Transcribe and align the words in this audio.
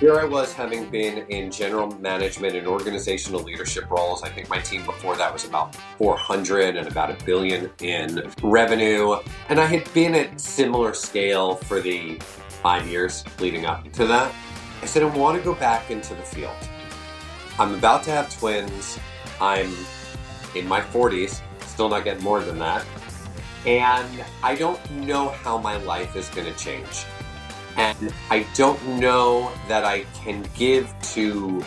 here 0.00 0.18
I 0.18 0.24
was 0.24 0.54
having 0.54 0.88
been 0.88 1.18
in 1.28 1.50
general 1.50 1.90
management 2.00 2.56
and 2.56 2.66
organizational 2.66 3.42
leadership 3.42 3.90
roles. 3.90 4.22
I 4.22 4.30
think 4.30 4.48
my 4.48 4.58
team 4.58 4.86
before 4.86 5.14
that 5.16 5.30
was 5.30 5.44
about 5.44 5.76
400 5.98 6.76
and 6.76 6.88
about 6.88 7.10
a 7.10 7.24
billion 7.26 7.70
in 7.82 8.32
revenue. 8.42 9.16
And 9.50 9.60
I 9.60 9.66
had 9.66 9.92
been 9.92 10.14
at 10.14 10.40
similar 10.40 10.94
scale 10.94 11.56
for 11.56 11.82
the 11.82 12.18
five 12.48 12.88
years 12.88 13.24
leading 13.40 13.66
up 13.66 13.92
to 13.92 14.06
that. 14.06 14.34
I 14.80 14.86
said, 14.86 15.02
I 15.02 15.14
want 15.14 15.36
to 15.36 15.44
go 15.44 15.54
back 15.54 15.90
into 15.90 16.14
the 16.14 16.22
field. 16.22 16.56
I'm 17.58 17.74
about 17.74 18.02
to 18.04 18.10
have 18.10 18.34
twins. 18.34 18.98
I'm 19.38 19.70
in 20.54 20.66
my 20.66 20.80
40s, 20.80 21.42
still 21.66 21.90
not 21.90 22.04
getting 22.04 22.24
more 22.24 22.40
than 22.40 22.58
that. 22.58 22.86
And 23.66 24.24
I 24.42 24.54
don't 24.54 24.80
know 24.92 25.28
how 25.28 25.58
my 25.58 25.76
life 25.76 26.16
is 26.16 26.30
going 26.30 26.50
to 26.50 26.58
change. 26.58 27.04
And 27.76 28.12
I 28.30 28.46
don't 28.54 28.82
know 28.98 29.50
that 29.68 29.84
I 29.84 30.04
can 30.14 30.44
give 30.56 30.94
to 31.14 31.64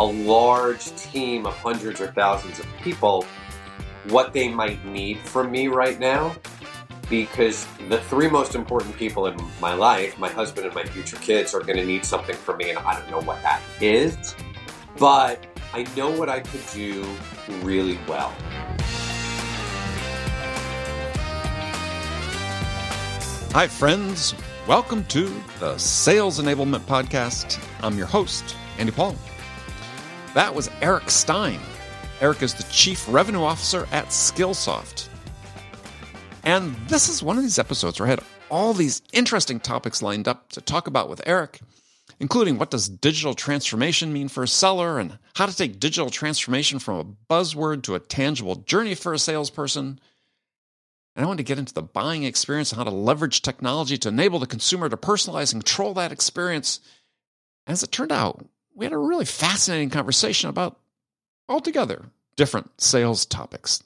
a 0.00 0.04
large 0.04 0.94
team 0.96 1.46
of 1.46 1.54
hundreds 1.56 2.00
or 2.00 2.08
thousands 2.12 2.58
of 2.58 2.66
people 2.82 3.24
what 4.08 4.32
they 4.32 4.48
might 4.48 4.84
need 4.84 5.18
from 5.18 5.50
me 5.50 5.68
right 5.68 5.98
now 5.98 6.34
because 7.10 7.66
the 7.88 8.00
three 8.02 8.28
most 8.28 8.54
important 8.54 8.94
people 8.96 9.26
in 9.26 9.36
my 9.60 9.74
life, 9.74 10.18
my 10.18 10.28
husband 10.28 10.66
and 10.66 10.74
my 10.74 10.84
future 10.84 11.16
kids, 11.16 11.54
are 11.54 11.60
going 11.60 11.78
to 11.78 11.84
need 11.84 12.04
something 12.04 12.36
from 12.36 12.58
me, 12.58 12.70
and 12.70 12.78
I 12.78 12.98
don't 12.98 13.10
know 13.10 13.20
what 13.20 13.42
that 13.42 13.62
is. 13.80 14.34
But 14.98 15.46
I 15.72 15.86
know 15.96 16.10
what 16.10 16.28
I 16.28 16.40
could 16.40 16.60
do 16.72 17.04
really 17.62 17.98
well. 18.06 18.34
Hi, 23.52 23.66
friends. 23.66 24.34
Welcome 24.68 25.04
to 25.04 25.34
the 25.60 25.78
Sales 25.78 26.38
Enablement 26.38 26.80
Podcast. 26.80 27.58
I'm 27.82 27.96
your 27.96 28.06
host, 28.06 28.54
Andy 28.76 28.92
Paul. 28.92 29.16
That 30.34 30.54
was 30.54 30.70
Eric 30.82 31.08
Stine. 31.08 31.62
Eric 32.20 32.42
is 32.42 32.52
the 32.52 32.64
Chief 32.64 33.06
Revenue 33.08 33.44
Officer 33.44 33.88
at 33.92 34.08
Skillsoft. 34.08 35.08
And 36.44 36.76
this 36.86 37.08
is 37.08 37.22
one 37.22 37.38
of 37.38 37.44
these 37.44 37.58
episodes 37.58 37.98
where 37.98 38.08
I 38.08 38.10
had 38.10 38.20
all 38.50 38.74
these 38.74 39.00
interesting 39.14 39.58
topics 39.58 40.02
lined 40.02 40.28
up 40.28 40.50
to 40.50 40.60
talk 40.60 40.86
about 40.86 41.08
with 41.08 41.22
Eric, 41.24 41.60
including 42.20 42.58
what 42.58 42.70
does 42.70 42.90
digital 42.90 43.32
transformation 43.32 44.12
mean 44.12 44.28
for 44.28 44.42
a 44.42 44.48
seller 44.48 44.98
and 44.98 45.18
how 45.34 45.46
to 45.46 45.56
take 45.56 45.80
digital 45.80 46.10
transformation 46.10 46.78
from 46.78 46.98
a 46.98 47.32
buzzword 47.32 47.84
to 47.84 47.94
a 47.94 48.00
tangible 48.00 48.56
journey 48.56 48.94
for 48.94 49.14
a 49.14 49.18
salesperson– 49.18 49.98
and 51.18 51.24
I 51.24 51.26
wanted 51.26 51.38
to 51.38 51.50
get 51.50 51.58
into 51.58 51.74
the 51.74 51.82
buying 51.82 52.22
experience 52.22 52.70
and 52.70 52.78
how 52.78 52.84
to 52.84 52.90
leverage 52.90 53.42
technology 53.42 53.98
to 53.98 54.08
enable 54.08 54.38
the 54.38 54.46
consumer 54.46 54.88
to 54.88 54.96
personalize 54.96 55.52
and 55.52 55.64
control 55.64 55.92
that 55.94 56.12
experience. 56.12 56.78
As 57.66 57.82
it 57.82 57.90
turned 57.90 58.12
out, 58.12 58.46
we 58.76 58.86
had 58.86 58.92
a 58.92 58.98
really 58.98 59.24
fascinating 59.24 59.90
conversation 59.90 60.48
about 60.48 60.78
altogether 61.48 62.04
different 62.36 62.80
sales 62.80 63.26
topics. 63.26 63.82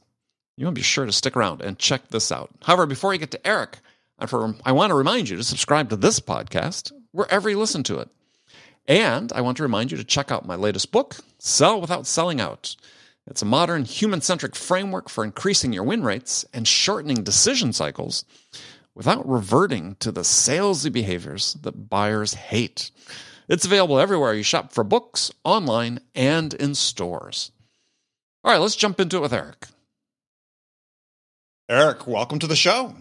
You 0.58 0.66
want 0.66 0.75
to 0.77 0.80
be 0.80 0.84
sure 0.84 1.06
to 1.06 1.12
stick 1.12 1.34
around 1.34 1.62
and 1.62 1.78
check 1.78 2.08
this 2.08 2.30
out. 2.30 2.50
However, 2.64 2.84
before 2.84 3.14
you 3.14 3.19
get 3.19 3.30
to 3.30 3.47
Eric, 3.47 3.78
I 4.19 4.27
want 4.72 4.91
to 4.91 4.94
remind 4.94 5.30
you 5.30 5.38
to 5.38 5.42
subscribe 5.42 5.88
to 5.88 5.97
this 5.97 6.20
podcast 6.20 6.92
wherever 7.12 7.48
you 7.48 7.58
listen 7.58 7.83
to 7.84 7.98
it. 8.00 8.10
And 8.86 9.33
I 9.33 9.41
want 9.41 9.56
to 9.56 9.62
remind 9.62 9.91
you 9.91 9.97
to 9.97 10.05
check 10.05 10.30
out 10.30 10.47
my 10.47 10.56
latest 10.56 10.92
book, 10.92 11.16
Sell 11.38 11.80
Without 11.80 12.06
Selling 12.06 12.42
Out. 12.42 12.77
It's 13.27 13.42
a 13.42 13.47
modern 13.47 13.84
human 13.84 14.20
centric 14.20 14.56
framework 14.56 15.09
for 15.09 15.23
increasing 15.23 15.73
your 15.73 15.84
win 15.84 16.03
rates 16.03 16.45
and 16.53 16.67
shortening 16.67 17.23
decision 17.23 17.73
cycles 17.73 18.25
without 18.95 19.28
reverting 19.28 19.95
to 20.01 20.11
the 20.11 20.23
salesy 20.23 20.92
behaviors 20.92 21.55
that 21.62 21.89
buyers 21.89 22.34
hate. 22.34 22.91
It's 23.48 23.65
available 23.65 24.00
everywhere 24.00 24.34
you 24.34 24.43
shop 24.43 24.72
for 24.72 24.82
books, 24.82 25.31
online, 25.44 26.00
and 26.15 26.53
in 26.55 26.75
stores. 26.75 27.53
All 28.43 28.53
right, 28.53 28.61
let's 28.61 28.77
jump 28.77 28.99
into 28.99 29.19
it 29.19 29.21
with 29.21 29.32
Eric. 29.32 29.69
Eric, 31.69 32.09
welcome 32.09 32.41
to 32.41 32.49
the 32.49 32.56
show. 32.56 32.94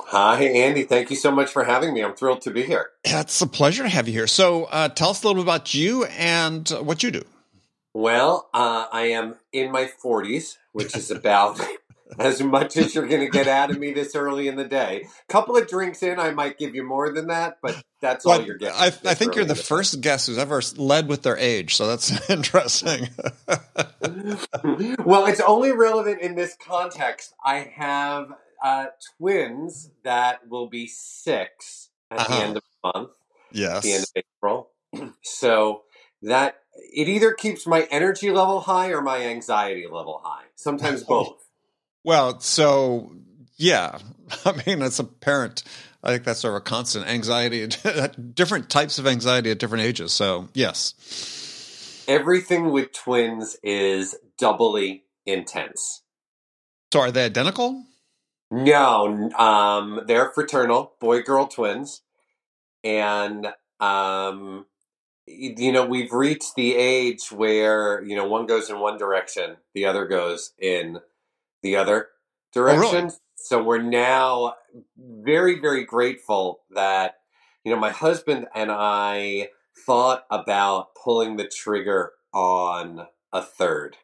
Hi, 0.00 0.44
Andy. 0.44 0.84
Thank 0.84 1.10
you 1.10 1.16
so 1.16 1.32
much 1.32 1.50
for 1.50 1.64
having 1.64 1.92
me. 1.92 2.02
I'm 2.02 2.14
thrilled 2.14 2.42
to 2.42 2.52
be 2.52 2.62
here. 2.62 2.90
It's 3.02 3.40
a 3.40 3.46
pleasure 3.48 3.82
to 3.82 3.88
have 3.88 4.06
you 4.06 4.14
here. 4.14 4.28
So, 4.28 4.64
uh, 4.64 4.88
tell 4.88 5.10
us 5.10 5.24
a 5.24 5.26
little 5.26 5.42
bit 5.42 5.48
about 5.48 5.74
you 5.74 6.04
and 6.04 6.68
what 6.68 7.02
you 7.02 7.10
do. 7.10 7.24
Well, 7.94 8.50
uh, 8.52 8.86
I 8.92 9.02
am 9.12 9.36
in 9.52 9.70
my 9.70 9.88
40s, 10.04 10.56
which 10.72 10.96
is 10.96 11.12
about 11.12 11.60
as 12.18 12.42
much 12.42 12.76
as 12.76 12.92
you're 12.92 13.06
going 13.06 13.20
to 13.20 13.30
get 13.30 13.46
out 13.46 13.70
of 13.70 13.78
me 13.78 13.92
this 13.92 14.16
early 14.16 14.48
in 14.48 14.56
the 14.56 14.64
day. 14.64 15.06
A 15.28 15.32
couple 15.32 15.56
of 15.56 15.68
drinks 15.68 16.02
in, 16.02 16.18
I 16.18 16.32
might 16.32 16.58
give 16.58 16.74
you 16.74 16.82
more 16.82 17.12
than 17.12 17.28
that, 17.28 17.58
but 17.62 17.80
that's 18.00 18.24
well, 18.24 18.40
all 18.40 18.44
you're 18.44 18.58
getting. 18.58 18.74
I, 18.74 18.86
I 18.86 19.14
think 19.14 19.36
you're 19.36 19.44
the 19.44 19.54
first 19.54 20.00
guest 20.00 20.26
who's 20.26 20.38
ever 20.38 20.60
led 20.76 21.06
with 21.08 21.22
their 21.22 21.38
age, 21.38 21.76
so 21.76 21.86
that's 21.86 22.28
interesting. 22.30 23.10
well, 25.04 25.26
it's 25.26 25.40
only 25.40 25.70
relevant 25.70 26.20
in 26.20 26.34
this 26.34 26.56
context. 26.60 27.32
I 27.44 27.72
have 27.76 28.32
uh, 28.62 28.86
twins 29.16 29.90
that 30.02 30.48
will 30.48 30.68
be 30.68 30.88
six 30.88 31.90
at 32.10 32.18
uh-huh. 32.18 32.34
the 32.34 32.42
end 32.42 32.56
of 32.56 32.62
the 32.64 32.92
month. 32.92 33.10
Yes. 33.52 33.76
At 33.76 33.82
the 33.82 33.92
end 33.92 34.02
of 34.02 34.10
April. 34.16 34.70
So 35.22 35.82
that 36.22 36.63
it 36.94 37.08
either 37.08 37.32
keeps 37.32 37.66
my 37.66 37.88
energy 37.90 38.30
level 38.30 38.60
high 38.60 38.90
or 38.90 39.02
my 39.02 39.22
anxiety 39.22 39.86
level 39.90 40.20
high. 40.24 40.44
Sometimes 40.54 41.02
both. 41.08 41.48
Well, 42.04 42.40
so 42.40 43.12
yeah, 43.56 43.98
I 44.44 44.52
mean, 44.66 44.82
it's 44.82 44.98
apparent. 44.98 45.64
I 46.02 46.10
think 46.10 46.24
that's 46.24 46.40
sort 46.40 46.54
of 46.54 46.58
a 46.58 46.64
constant 46.64 47.06
anxiety, 47.06 47.66
different 48.34 48.68
types 48.68 48.98
of 48.98 49.06
anxiety 49.06 49.50
at 49.50 49.58
different 49.58 49.84
ages. 49.84 50.12
So, 50.12 50.48
yes. 50.52 52.04
Everything 52.06 52.70
with 52.70 52.92
twins 52.92 53.56
is 53.62 54.14
doubly 54.38 55.04
intense. 55.24 56.02
So, 56.92 57.00
are 57.00 57.10
they 57.10 57.24
identical? 57.24 57.84
No, 58.50 59.30
um, 59.30 60.02
they're 60.06 60.30
fraternal, 60.30 60.92
boy 61.00 61.22
girl 61.22 61.46
twins. 61.46 62.02
And 62.84 63.46
um, 63.80 64.66
you 65.26 65.72
know, 65.72 65.86
we've 65.86 66.12
reached 66.12 66.54
the 66.54 66.74
age 66.74 67.32
where, 67.32 68.02
you 68.02 68.16
know, 68.16 68.26
one 68.26 68.46
goes 68.46 68.68
in 68.68 68.78
one 68.78 68.98
direction, 68.98 69.56
the 69.74 69.86
other 69.86 70.06
goes 70.06 70.52
in 70.58 71.00
the 71.62 71.76
other 71.76 72.08
direction. 72.52 72.84
Oh, 72.84 73.02
really? 73.02 73.10
So 73.36 73.62
we're 73.62 73.82
now 73.82 74.54
very, 74.96 75.60
very 75.60 75.84
grateful 75.84 76.60
that, 76.70 77.16
you 77.64 77.72
know, 77.72 77.80
my 77.80 77.90
husband 77.90 78.46
and 78.54 78.70
I 78.70 79.48
thought 79.86 80.24
about 80.30 80.94
pulling 80.94 81.36
the 81.36 81.48
trigger 81.48 82.12
on 82.32 83.06
a 83.32 83.42
third. 83.42 83.96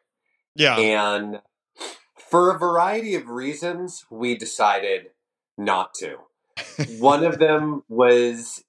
Yeah. 0.55 0.77
And 0.77 1.41
for 2.29 2.53
a 2.53 2.59
variety 2.59 3.15
of 3.15 3.29
reasons, 3.29 4.05
we 4.09 4.35
decided 4.35 5.07
not 5.57 5.93
to. 5.95 6.17
One 6.99 7.23
of 7.23 7.39
them 7.39 7.83
was 7.87 8.63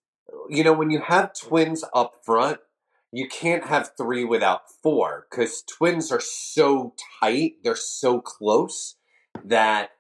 you 0.49 0.65
know, 0.65 0.73
when 0.73 0.91
you 0.91 1.01
have 1.01 1.33
twins 1.35 1.85
up 1.95 2.15
front, 2.25 2.59
you 3.13 3.29
can't 3.29 3.67
have 3.67 3.91
three 3.97 4.25
without 4.25 4.63
four 4.83 5.27
because 5.31 5.63
twins 5.63 6.11
are 6.11 6.21
so 6.21 6.95
tight, 7.21 7.57
they're 7.63 7.77
so 7.77 8.21
close 8.21 8.97
that 9.45 9.91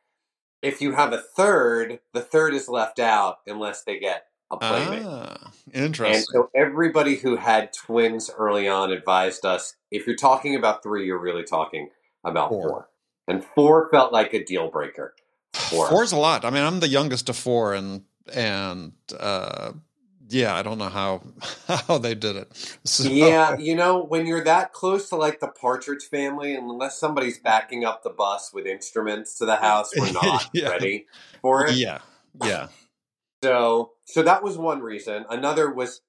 if 0.63 0.81
you 0.81 0.93
have 0.93 1.13
a 1.13 1.19
third, 1.19 2.01
the 2.15 2.21
third 2.21 2.55
is 2.55 2.69
left 2.69 2.99
out 2.99 3.39
unless 3.47 3.85
they 3.85 3.99
get 3.99 4.27
a 4.51 4.57
playmate. 4.57 5.03
Ah, 5.05 5.51
interesting. 5.75 6.17
And 6.17 6.25
so 6.25 6.51
everybody 6.55 7.17
who 7.17 7.37
had 7.37 7.73
twins 7.73 8.31
early 8.37 8.69
on 8.69 8.93
advised 8.93 9.45
us 9.45 9.75
if 9.91 10.07
you're 10.07 10.17
talking 10.17 10.55
about 10.55 10.83
three, 10.83 11.07
you're 11.07 11.19
really 11.19 11.45
talking 11.45 11.89
about 12.25 12.51
four. 12.51 12.69
four. 12.69 12.89
And 13.29 13.45
four 13.45 13.89
felt 13.91 14.13
like 14.13 14.33
a 14.35 14.45
deal 14.45 14.71
breaker. 14.71 15.15
Four. 15.53 15.88
Four's 15.88 16.12
a 16.12 16.17
lot. 16.17 16.45
I 16.45 16.50
mean, 16.50 16.62
I'm 16.62 16.81
the 16.81 16.88
youngest 16.88 17.29
of 17.29 17.37
four, 17.37 17.75
and 17.75 18.05
and 18.33 18.93
uh, 19.19 19.73
yeah, 20.32 20.55
I 20.55 20.62
don't 20.62 20.79
know 20.79 20.88
how 20.88 21.23
how 21.69 21.99
they 21.99 22.14
did 22.14 22.37
it. 22.37 22.79
So. 22.84 23.08
Yeah, 23.08 23.56
you 23.58 23.75
know, 23.75 24.02
when 24.02 24.26
you're 24.26 24.44
that 24.44 24.73
close 24.73 25.08
to 25.11 25.17
like 25.17 25.40
the 25.40 25.49
Partridge 25.49 26.05
family, 26.05 26.55
unless 26.55 26.99
somebody's 26.99 27.38
backing 27.38 27.84
up 27.84 28.02
the 28.02 28.11
bus 28.11 28.50
with 28.52 28.67
instruments 28.67 29.37
to 29.38 29.46
the 29.46 29.56
house, 29.56 29.93
we're 29.96 30.12
not 30.23 30.49
yeah. 30.52 30.69
ready 30.69 31.06
for 31.40 31.67
it. 31.67 31.75
Yeah, 31.75 32.00
yeah. 32.43 32.69
So, 33.43 33.93
so 34.05 34.23
that 34.23 34.43
was 34.43 34.56
one 34.56 34.81
reason. 34.81 35.25
Another 35.29 35.70
was 35.70 36.00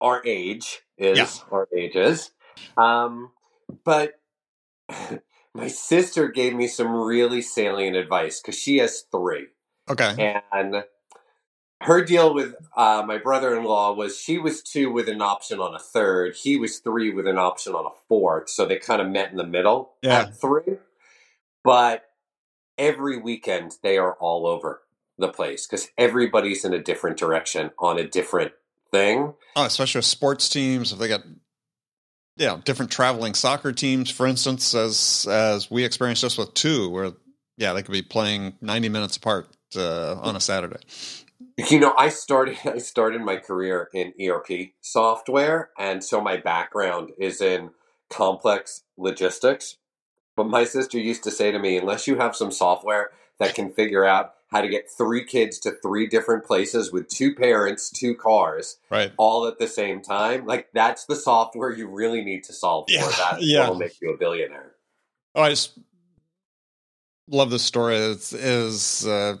our 0.00 0.20
age 0.26 0.80
is 0.98 1.18
yeah. 1.18 1.28
our 1.50 1.68
ages. 1.76 2.32
Um, 2.76 3.30
but 3.84 4.20
my 5.54 5.68
sister 5.68 6.28
gave 6.28 6.54
me 6.54 6.66
some 6.66 6.92
really 6.92 7.40
salient 7.40 7.96
advice 7.96 8.40
because 8.40 8.58
she 8.58 8.78
has 8.78 9.04
three. 9.10 9.46
Okay, 9.88 10.40
and 10.52 10.84
her 11.82 12.04
deal 12.04 12.34
with 12.34 12.54
uh, 12.76 13.02
my 13.06 13.18
brother-in-law 13.18 13.94
was 13.94 14.18
she 14.18 14.38
was 14.38 14.62
two 14.62 14.90
with 14.90 15.08
an 15.08 15.22
option 15.22 15.60
on 15.60 15.74
a 15.74 15.78
third 15.78 16.34
he 16.34 16.56
was 16.56 16.78
three 16.78 17.12
with 17.12 17.26
an 17.26 17.38
option 17.38 17.74
on 17.74 17.86
a 17.86 17.94
fourth 18.08 18.48
so 18.48 18.64
they 18.64 18.76
kind 18.76 19.02
of 19.02 19.08
met 19.08 19.30
in 19.30 19.36
the 19.36 19.46
middle 19.46 19.92
yeah. 20.02 20.20
at 20.20 20.40
three 20.40 20.78
but 21.64 22.04
every 22.78 23.18
weekend 23.18 23.72
they 23.82 23.98
are 23.98 24.14
all 24.14 24.46
over 24.46 24.82
the 25.18 25.28
place 25.28 25.66
because 25.66 25.88
everybody's 25.98 26.64
in 26.64 26.72
a 26.72 26.82
different 26.82 27.16
direction 27.16 27.70
on 27.78 27.98
a 27.98 28.06
different 28.06 28.52
thing. 28.90 29.34
Oh, 29.56 29.64
especially 29.64 29.98
with 29.98 30.04
sports 30.04 30.48
teams, 30.48 30.92
if 30.92 30.98
they 30.98 31.08
got 31.08 31.22
yeah, 32.36 32.58
different 32.64 32.90
traveling 32.90 33.34
soccer 33.34 33.72
teams, 33.72 34.10
for 34.10 34.26
instance, 34.26 34.74
as 34.74 35.26
as 35.30 35.70
we 35.70 35.84
experienced 35.84 36.22
just 36.22 36.38
with 36.38 36.54
two, 36.54 36.88
where 36.90 37.12
yeah, 37.56 37.72
they 37.72 37.82
could 37.82 37.92
be 37.92 38.02
playing 38.02 38.54
ninety 38.60 38.88
minutes 38.88 39.16
apart 39.16 39.48
uh, 39.76 40.14
on 40.14 40.36
a 40.36 40.40
Saturday. 40.40 40.80
You 41.70 41.80
know, 41.80 41.94
I 41.96 42.08
started 42.08 42.58
I 42.64 42.78
started 42.78 43.20
my 43.20 43.36
career 43.36 43.88
in 43.92 44.12
ERP 44.20 44.72
software, 44.80 45.70
and 45.78 46.02
so 46.02 46.20
my 46.20 46.36
background 46.36 47.10
is 47.18 47.40
in 47.40 47.70
complex 48.10 48.82
logistics. 48.96 49.76
But 50.36 50.48
my 50.48 50.64
sister 50.64 50.98
used 50.98 51.24
to 51.24 51.30
say 51.30 51.52
to 51.52 51.58
me, 51.58 51.76
unless 51.76 52.06
you 52.06 52.16
have 52.16 52.34
some 52.34 52.50
software 52.50 53.10
that 53.38 53.54
can 53.54 53.70
figure 53.72 54.04
out 54.04 54.34
how 54.50 54.60
to 54.60 54.68
get 54.68 54.90
three 54.90 55.24
kids 55.24 55.58
to 55.60 55.72
three 55.82 56.06
different 56.06 56.44
places 56.44 56.92
with 56.92 57.08
two 57.08 57.34
parents, 57.34 57.90
two 57.90 58.14
cars, 58.14 58.78
right, 58.90 59.12
all 59.16 59.46
at 59.46 59.58
the 59.58 59.66
same 59.66 60.02
time, 60.02 60.46
like 60.46 60.68
that's 60.72 61.06
the 61.06 61.16
software 61.16 61.70
you 61.70 61.88
really 61.88 62.22
need 62.22 62.44
to 62.44 62.52
solve 62.52 62.86
for. 62.88 62.94
Yeah, 62.94 63.10
That's 63.18 63.38
yeah. 63.40 63.68
will 63.68 63.76
make 63.76 64.00
you 64.00 64.12
a 64.12 64.16
billionaire. 64.16 64.72
Oh, 65.34 65.42
I 65.42 65.50
just 65.50 65.78
love 67.28 67.50
this 67.50 67.62
story. 67.62 67.96
It's, 67.96 68.32
is 68.32 69.06
uh, 69.06 69.36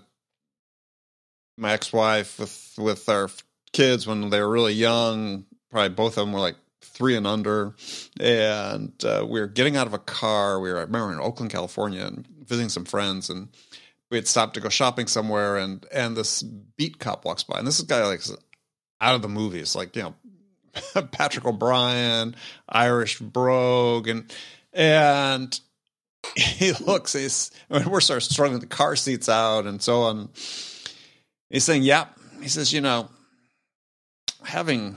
my 1.56 1.72
ex-wife 1.72 2.38
with 2.38 2.74
with 2.78 3.08
our 3.08 3.30
kids 3.72 4.06
when 4.06 4.30
they 4.30 4.40
were 4.40 4.50
really 4.50 4.74
young. 4.74 5.44
Probably 5.70 5.90
both 5.90 6.18
of 6.18 6.26
them 6.26 6.32
were 6.32 6.40
like 6.40 6.56
three 6.80 7.16
and 7.16 7.26
under, 7.26 7.74
and 8.20 8.92
uh, 9.04 9.24
we 9.26 9.40
were 9.40 9.46
getting 9.46 9.76
out 9.76 9.86
of 9.86 9.94
a 9.94 9.98
car. 9.98 10.60
We 10.60 10.70
were, 10.70 10.78
I 10.78 10.82
remember, 10.82 11.12
in 11.12 11.20
Oakland, 11.20 11.50
California, 11.50 12.04
and 12.04 12.26
visiting 12.46 12.68
some 12.68 12.84
friends, 12.84 13.30
and 13.30 13.48
we 14.10 14.18
had 14.18 14.28
stopped 14.28 14.54
to 14.54 14.60
go 14.60 14.68
shopping 14.68 15.06
somewhere, 15.06 15.56
and 15.56 15.86
and 15.92 16.16
this 16.16 16.42
beat 16.42 16.98
cop 16.98 17.24
walks 17.24 17.42
by, 17.42 17.58
and 17.58 17.66
this 17.66 17.78
is 17.78 17.86
guy 17.86 18.04
like 18.06 18.22
out 19.00 19.14
of 19.14 19.22
the 19.22 19.28
movies, 19.28 19.74
like 19.74 19.96
you 19.96 20.02
know. 20.02 20.14
Patrick 21.12 21.44
O'Brien, 21.44 22.34
Irish 22.66 23.18
brogue, 23.18 24.08
and 24.08 24.34
and 24.72 25.60
he 26.36 26.72
looks. 26.72 27.12
He's 27.12 27.50
I 27.70 27.78
mean, 27.78 27.90
we're 27.90 28.00
sort 28.00 28.18
of 28.18 28.22
struggling 28.22 28.60
the 28.60 28.66
car 28.66 28.96
seats 28.96 29.28
out 29.28 29.66
and 29.66 29.82
so 29.82 30.02
on. 30.02 30.30
He's 31.52 31.64
saying, 31.64 31.84
"Yep." 31.84 32.18
He 32.40 32.48
says, 32.48 32.72
"You 32.72 32.80
know, 32.80 33.08
having." 34.42 34.96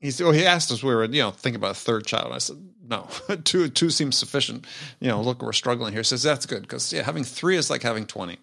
He's, 0.00 0.20
well, 0.20 0.32
he 0.32 0.44
asked 0.44 0.72
us 0.72 0.82
we 0.82 0.92
were, 0.92 1.04
you 1.04 1.22
know, 1.22 1.30
thinking 1.30 1.60
about 1.60 1.70
a 1.70 1.74
third 1.74 2.06
child. 2.06 2.26
And 2.26 2.34
I 2.34 2.38
said, 2.38 2.56
no, 2.88 3.06
two, 3.44 3.68
two 3.68 3.88
seems 3.88 4.18
sufficient. 4.18 4.66
You 4.98 5.08
know, 5.10 5.22
look, 5.22 5.42
we're 5.42 5.52
struggling 5.52 5.92
here. 5.92 6.00
He 6.00 6.04
says, 6.04 6.24
that's 6.24 6.44
good. 6.44 6.66
Cause 6.66 6.92
yeah, 6.92 7.02
having 7.02 7.22
three 7.22 7.56
is 7.56 7.70
like 7.70 7.84
having 7.84 8.06
20. 8.06 8.36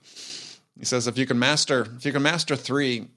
He 0.78 0.86
says, 0.86 1.06
if 1.06 1.18
you 1.18 1.25
can 1.25 1.38
master, 1.38 1.86
if 1.98 2.06
you 2.06 2.13
can 2.13 2.22
master 2.24 2.56
three, 2.56 3.10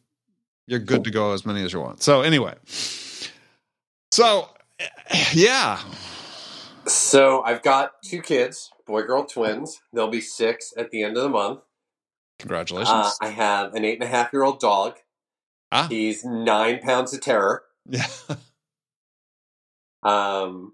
you're 0.67 0.81
good 0.81 1.05
to 1.05 1.13
go 1.13 1.33
as 1.35 1.47
many 1.47 1.63
as 1.63 1.73
you 1.73 1.81
want. 1.81 2.03
So 2.03 2.23
anyway, 2.23 2.55
so 4.11 4.49
eh, 4.81 4.89
yeah, 5.35 5.79
So 6.87 7.43
I've 7.43 7.63
got 7.63 7.93
two 8.05 8.21
kids, 8.21 8.71
boy 8.87 9.03
girl 9.03 9.25
twins. 9.25 9.81
They'll 9.93 10.11
be 10.11 10.21
six 10.21 10.73
at 10.77 10.91
the 10.91 11.05
end 11.05 11.17
of 11.17 11.23
the 11.23 11.29
month. 11.29 11.61
Congratulations. 12.43 12.91
Uh, 12.91 13.11
I 13.23 13.29
have 13.29 13.75
an 13.75 13.85
eight 13.85 13.95
and 13.95 14.03
a 14.03 14.07
half 14.07 14.33
year 14.33 14.43
old 14.43 14.61
dog. 14.61 14.97
ah, 15.73 15.87
He's 15.89 16.25
nine 16.25 16.81
pounds 16.81 17.15
of 17.15 17.21
terror. 17.23 17.63
yeah. 17.89 18.05
Um, 20.03 20.73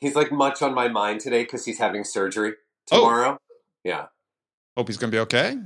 he's 0.00 0.14
like 0.14 0.30
much 0.30 0.62
on 0.62 0.72
my 0.72 0.86
mind 0.88 1.20
today 1.20 1.42
because 1.42 1.64
he's 1.64 1.78
having 1.80 2.04
surgery 2.04 2.52
Oh. 2.92 2.96
tomorrow. 3.00 3.38
Yeah, 3.84 4.06
Hope 4.76 4.86
he's 4.88 4.96
going 4.96 5.10
to 5.10 5.16
be 5.16 5.20
okay. 5.22 5.58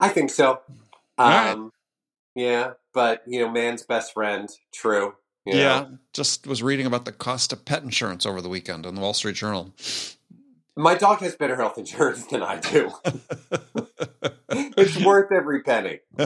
I 0.00 0.08
think 0.08 0.30
so. 0.30 0.60
All 1.18 1.28
right. 1.28 1.50
Um, 1.50 1.72
yeah, 2.34 2.72
but 2.94 3.22
you 3.26 3.40
know, 3.40 3.50
man's 3.50 3.82
best 3.82 4.14
friend. 4.14 4.48
True. 4.72 5.14
you 5.44 5.58
Yeah. 5.58 5.88
Just 6.14 6.46
was 6.46 6.62
reading 6.62 6.86
about 6.86 7.04
the 7.04 7.12
cost 7.12 7.52
of 7.52 7.64
pet 7.66 7.82
insurance 7.82 8.24
over 8.24 8.40
the 8.40 8.48
weekend 8.48 8.86
in 8.86 8.94
the 8.94 9.00
Wall 9.02 9.12
Street 9.12 9.36
Journal. 9.36 9.74
My 10.76 10.94
dog 10.94 11.18
has 11.20 11.34
better 11.36 11.56
health 11.56 11.76
insurance 11.76 12.24
than 12.26 12.42
I 12.42 12.60
do. 12.60 12.92
it's 14.80 14.96
worth 15.04 15.30
every 15.32 15.62
penny. 15.62 16.00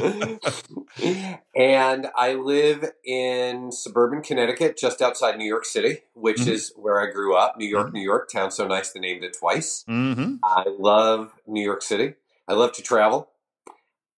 and 1.54 2.06
I 2.16 2.34
live 2.34 2.90
in 3.04 3.72
suburban 3.72 4.22
Connecticut, 4.22 4.76
just 4.76 5.02
outside 5.02 5.36
New 5.38 5.46
York 5.46 5.64
City, 5.64 6.00
which 6.14 6.38
Mhm. 6.38 6.48
is 6.48 6.72
where 6.76 7.00
I 7.00 7.10
grew 7.10 7.34
up. 7.36 7.56
New 7.58 7.66
York, 7.66 7.88
Mhm. 7.88 7.94
New 7.94 8.02
York, 8.02 8.30
town 8.30 8.50
so 8.50 8.66
nice 8.66 8.92
they 8.92 9.00
named 9.00 9.24
it 9.24 9.36
twice. 9.38 9.84
mm-hmm. 9.88 10.36
I 10.44 10.64
love 10.78 11.32
New 11.46 11.62
York 11.62 11.82
City. 11.82 12.14
I 12.48 12.54
love 12.54 12.72
to 12.72 12.82
travel. 12.82 13.30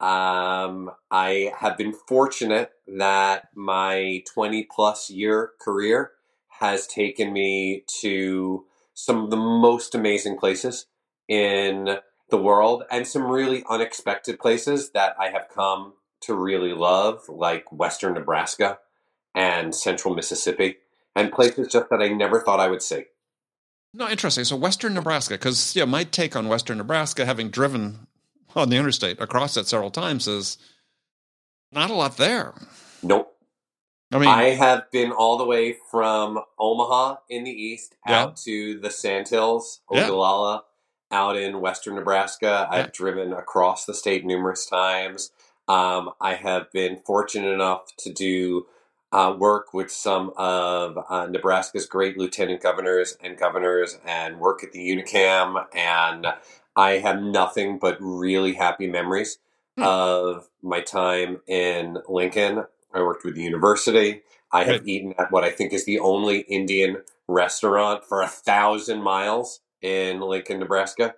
Um, 0.00 0.90
I 1.10 1.52
have 1.58 1.78
been 1.78 1.92
fortunate 1.92 2.72
that 2.86 3.48
my 3.54 4.22
20 4.32 4.64
plus 4.64 5.08
year 5.08 5.52
career 5.60 6.12
has 6.60 6.86
taken 6.86 7.32
me 7.32 7.84
to 8.00 8.66
some 8.92 9.24
of 9.24 9.30
the 9.30 9.36
most 9.36 9.94
amazing 9.94 10.36
places 10.38 10.86
in 11.28 11.98
the 12.30 12.38
world 12.38 12.84
and 12.90 13.06
some 13.06 13.24
really 13.24 13.64
unexpected 13.68 14.38
places 14.38 14.90
that 14.90 15.14
I 15.18 15.28
have 15.30 15.48
come 15.54 15.94
to 16.22 16.34
really 16.34 16.72
love, 16.72 17.28
like 17.28 17.70
Western 17.70 18.14
Nebraska 18.14 18.78
and 19.34 19.74
Central 19.74 20.14
Mississippi, 20.14 20.76
and 21.14 21.32
places 21.32 21.68
just 21.68 21.90
that 21.90 22.00
I 22.00 22.08
never 22.08 22.40
thought 22.40 22.60
I 22.60 22.68
would 22.68 22.82
see. 22.82 23.04
No, 23.92 24.08
interesting. 24.08 24.44
So 24.44 24.56
Western 24.56 24.94
Nebraska, 24.94 25.34
because 25.34 25.76
yeah, 25.76 25.84
my 25.84 26.04
take 26.04 26.34
on 26.34 26.48
Western 26.48 26.78
Nebraska, 26.78 27.24
having 27.24 27.50
driven 27.50 28.06
on 28.56 28.70
the 28.70 28.76
interstate 28.76 29.20
across 29.20 29.56
it 29.56 29.66
several 29.68 29.90
times, 29.90 30.26
is 30.26 30.58
not 31.70 31.90
a 31.90 31.94
lot 31.94 32.16
there. 32.16 32.54
Nope. 33.02 33.30
I 34.12 34.18
mean, 34.18 34.28
I 34.28 34.50
have 34.50 34.90
been 34.92 35.10
all 35.12 35.38
the 35.38 35.44
way 35.44 35.76
from 35.90 36.38
Omaha 36.58 37.16
in 37.28 37.44
the 37.44 37.50
east 37.50 37.96
Yeah. 38.06 38.22
out 38.22 38.36
to 38.38 38.78
the 38.78 38.90
Sandhills. 38.90 39.80
Ogallala, 39.90 40.64
out 41.12 41.36
in 41.36 41.60
western 41.60 41.96
Nebraska. 41.96 42.68
I've 42.70 42.92
driven 42.92 43.32
across 43.32 43.86
the 43.86 43.94
state 43.94 44.24
numerous 44.26 44.66
times. 44.66 45.32
Um, 45.68 46.10
I 46.20 46.34
have 46.34 46.72
been 46.72 47.00
fortunate 47.06 47.52
enough 47.52 47.94
to 47.98 48.12
do 48.12 48.66
uh, 49.12 49.34
work 49.38 49.74
with 49.74 49.90
some 49.90 50.32
of 50.36 50.98
uh, 51.10 51.26
Nebraska's 51.26 51.86
great 51.86 52.18
lieutenant 52.18 52.62
governors 52.62 53.16
and 53.22 53.38
governors 53.38 53.98
and 54.06 54.40
work 54.40 54.64
at 54.64 54.72
the 54.72 54.80
Unicam. 54.80 55.64
And 55.74 56.26
I 56.76 56.92
have 56.98 57.22
nothing 57.22 57.78
but 57.78 57.98
really 58.00 58.54
happy 58.54 58.88
memories 58.88 59.38
Hmm. 59.78 59.84
of 59.84 60.48
my 60.62 60.80
time 60.82 61.40
in 61.48 61.98
Lincoln. 62.08 62.64
I 62.94 63.02
worked 63.02 63.24
with 63.24 63.34
the 63.36 63.42
university. 63.42 64.22
I 64.52 64.64
have 64.66 64.86
eaten 64.88 65.14
at 65.18 65.32
what 65.32 65.44
I 65.44 65.50
think 65.50 65.72
is 65.72 65.84
the 65.84 65.98
only 66.00 66.40
Indian 66.42 66.98
restaurant 67.28 68.04
for 68.04 68.22
a 68.22 68.28
thousand 68.28 69.02
miles 69.02 69.60
in 69.84 70.18
Lincoln, 70.20 70.58
Nebraska. 70.60 71.14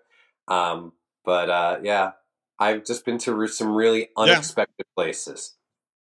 Um, 0.49 0.93
but 1.25 1.49
uh, 1.49 1.79
yeah, 1.83 2.13
I've 2.59 2.85
just 2.85 3.05
been 3.05 3.19
to 3.19 3.47
some 3.47 3.75
really 3.75 4.09
unexpected 4.17 4.87
places. 4.97 5.55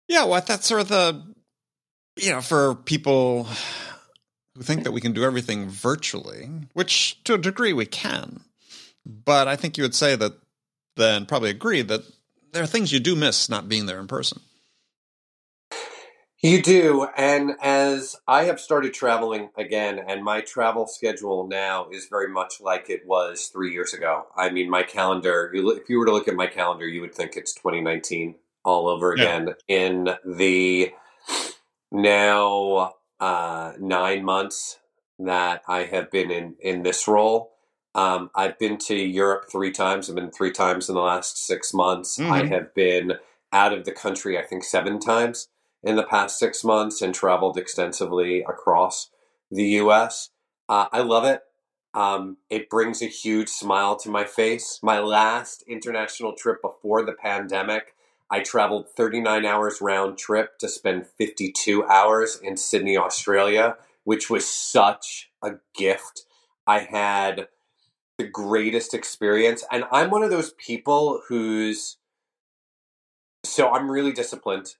yeah, 0.07 0.25
well, 0.25 0.41
that's 0.45 0.67
sort 0.67 0.81
of 0.81 0.87
the, 0.89 1.33
you 2.17 2.31
know, 2.31 2.41
for 2.41 2.75
people 2.75 3.47
who 4.55 4.63
think 4.63 4.83
that 4.83 4.91
we 4.91 5.01
can 5.01 5.13
do 5.13 5.23
everything 5.23 5.69
virtually, 5.69 6.49
which 6.73 7.23
to 7.23 7.35
a 7.35 7.37
degree 7.37 7.71
we 7.71 7.85
can, 7.85 8.41
but 9.05 9.47
I 9.47 9.55
think 9.55 9.77
you 9.77 9.83
would 9.83 9.95
say 9.95 10.15
that, 10.15 10.33
then 10.97 11.25
probably 11.25 11.49
agree 11.49 11.81
that 11.83 12.01
there 12.51 12.61
are 12.61 12.67
things 12.67 12.91
you 12.91 12.99
do 12.99 13.15
miss 13.15 13.47
not 13.47 13.69
being 13.69 13.85
there 13.85 13.99
in 13.99 14.07
person. 14.07 14.41
You 16.41 16.59
do, 16.63 17.07
and 17.15 17.51
as 17.61 18.15
I 18.27 18.45
have 18.45 18.59
started 18.59 18.95
traveling 18.95 19.51
again, 19.55 19.99
and 19.99 20.23
my 20.23 20.41
travel 20.41 20.87
schedule 20.87 21.47
now 21.47 21.87
is 21.91 22.07
very 22.07 22.29
much 22.29 22.59
like 22.59 22.89
it 22.89 23.05
was 23.05 23.51
three 23.53 23.71
years 23.71 23.93
ago. 23.93 24.25
I 24.35 24.49
mean, 24.49 24.67
my 24.67 24.81
calendar, 24.81 25.51
if 25.53 25.87
you 25.87 25.99
were 25.99 26.05
to 26.07 26.11
look 26.11 26.27
at 26.27 26.33
my 26.33 26.47
calendar, 26.47 26.87
you 26.87 27.01
would 27.01 27.13
think 27.13 27.37
it's 27.37 27.53
2019 27.53 28.35
all 28.65 28.87
over 28.87 29.15
Yeah. 29.15 29.23
again. 29.23 29.55
In 29.67 30.09
the 30.25 30.91
now 31.91 32.95
uh, 33.19 33.73
nine 33.79 34.25
months 34.25 34.79
that 35.19 35.61
I 35.67 35.83
have 35.83 36.09
been 36.09 36.31
in, 36.31 36.55
in 36.59 36.81
this 36.81 37.07
role, 37.07 37.51
um, 37.93 38.31
I've 38.33 38.57
been 38.57 38.79
to 38.79 38.95
Europe 38.95 39.45
three 39.51 39.71
times. 39.71 40.09
I've 40.09 40.15
been 40.15 40.31
three 40.31 40.51
times 40.51 40.89
in 40.89 40.95
the 40.95 41.01
last 41.01 41.37
six 41.37 41.71
months. 41.71 42.19
I 42.19 42.41
Mhm. 42.41 42.49
have 42.49 42.73
been 42.73 43.13
out 43.53 43.73
of 43.73 43.85
the 43.85 43.91
country, 43.91 44.39
I 44.39 44.43
think, 44.43 44.63
seven 44.63 44.99
times 44.99 45.49
in 45.83 45.95
the 45.95 46.03
past 46.03 46.37
six 46.37 46.63
months 46.63 47.01
and 47.01 47.13
traveled 47.13 47.57
extensively 47.57 48.41
across 48.41 49.09
the 49.49 49.65
U.S. 49.65 50.29
Uh, 50.69 50.87
I 50.91 51.01
love 51.01 51.25
it. 51.25 51.41
Um, 51.93 52.37
it 52.49 52.69
brings 52.69 53.01
a 53.01 53.07
huge 53.07 53.49
smile 53.49 53.95
to 53.97 54.09
my 54.09 54.23
face. 54.23 54.79
My 54.81 54.99
last 54.99 55.63
international 55.67 56.33
trip 56.33 56.61
before 56.61 57.03
the 57.03 57.13
pandemic, 57.13 57.95
I 58.29 58.39
traveled 58.39 58.87
39 58.95 59.45
hours 59.45 59.81
round 59.81 60.17
trip 60.17 60.57
to 60.59 60.69
spend 60.69 61.07
52 61.17 61.85
hours 61.85 62.39
in 62.41 62.55
Sydney, 62.55 62.97
Australia, 62.97 63.75
which 64.05 64.29
was 64.29 64.47
such 64.47 65.31
a 65.43 65.55
gift. 65.75 66.23
I 66.65 66.79
had 66.79 67.49
the 68.17 68.27
greatest 68.27 68.93
experience. 68.93 69.65
And 69.71 69.83
I'm 69.91 70.11
one 70.11 70.23
of 70.23 70.29
those 70.29 70.53
people 70.53 71.21
who's 71.27 71.97
so 73.43 73.71
I'm 73.71 73.89
really 73.89 74.11
disciplined. 74.11 74.75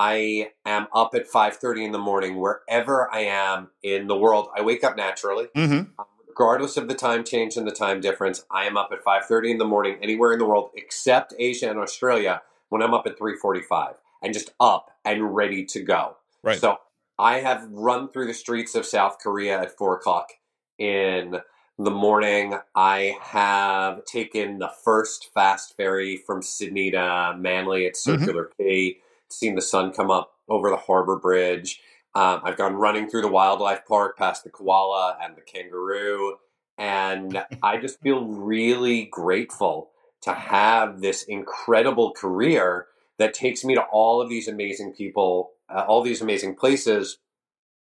I 0.00 0.52
am 0.64 0.86
up 0.94 1.14
at 1.14 1.28
5:30 1.28 1.84
in 1.84 1.92
the 1.92 1.98
morning 1.98 2.40
wherever 2.40 3.12
I 3.12 3.20
am 3.20 3.68
in 3.82 4.06
the 4.06 4.16
world. 4.16 4.48
I 4.56 4.62
wake 4.62 4.82
up 4.82 4.96
naturally. 4.96 5.48
Mm-hmm. 5.54 5.90
Regardless 6.26 6.78
of 6.78 6.88
the 6.88 6.94
time 6.94 7.22
change 7.22 7.58
and 7.58 7.66
the 7.66 7.72
time 7.72 8.00
difference, 8.00 8.46
I 8.50 8.64
am 8.64 8.78
up 8.78 8.88
at 8.92 9.04
5:30 9.04 9.50
in 9.50 9.58
the 9.58 9.66
morning 9.66 9.98
anywhere 10.02 10.32
in 10.32 10.38
the 10.38 10.46
world 10.46 10.70
except 10.74 11.34
Asia 11.38 11.68
and 11.68 11.78
Australia 11.78 12.40
when 12.70 12.80
I'm 12.80 12.94
up 12.94 13.06
at 13.06 13.18
3:45 13.18 13.96
and 14.22 14.32
just 14.32 14.54
up 14.58 14.90
and 15.04 15.34
ready 15.36 15.66
to 15.66 15.82
go. 15.82 16.16
Right. 16.42 16.58
So 16.58 16.78
I 17.18 17.40
have 17.40 17.68
run 17.70 18.08
through 18.08 18.28
the 18.28 18.32
streets 18.32 18.74
of 18.74 18.86
South 18.86 19.18
Korea 19.22 19.60
at 19.60 19.76
four 19.76 19.94
o'clock 19.98 20.30
in 20.78 21.42
the 21.78 21.90
morning. 21.90 22.54
I 22.74 23.18
have 23.20 24.06
taken 24.06 24.60
the 24.60 24.72
first 24.82 25.28
fast 25.34 25.76
ferry 25.76 26.16
from 26.16 26.40
Sydney 26.40 26.90
to 26.92 27.34
Manly 27.36 27.86
at 27.86 27.92
Mhm. 27.92 27.96
Circular 27.96 28.50
Quay, 28.56 29.02
seen 29.32 29.54
the 29.54 29.62
sun 29.62 29.92
come 29.92 30.10
up 30.10 30.32
over 30.48 30.70
the 30.70 30.76
harbor 30.76 31.16
bridge. 31.16 31.80
Um, 32.14 32.40
I've 32.44 32.56
gone 32.56 32.74
running 32.74 33.08
through 33.08 33.22
the 33.22 33.28
wildlife 33.28 33.86
park 33.86 34.18
past 34.18 34.44
the 34.44 34.50
koala 34.50 35.16
and 35.22 35.36
the 35.36 35.42
kangaroo. 35.42 36.36
And 36.76 37.44
I 37.62 37.78
just 37.78 38.00
feel 38.02 38.24
really 38.24 39.04
grateful 39.04 39.90
to 40.22 40.32
have 40.32 41.00
this 41.00 41.22
incredible 41.22 42.12
career 42.12 42.86
that 43.18 43.34
takes 43.34 43.64
me 43.64 43.74
to 43.74 43.82
all 43.82 44.20
of 44.20 44.28
these 44.28 44.48
amazing 44.48 44.94
people, 44.94 45.52
uh, 45.68 45.84
all 45.86 46.02
these 46.02 46.22
amazing 46.22 46.56
places, 46.56 47.18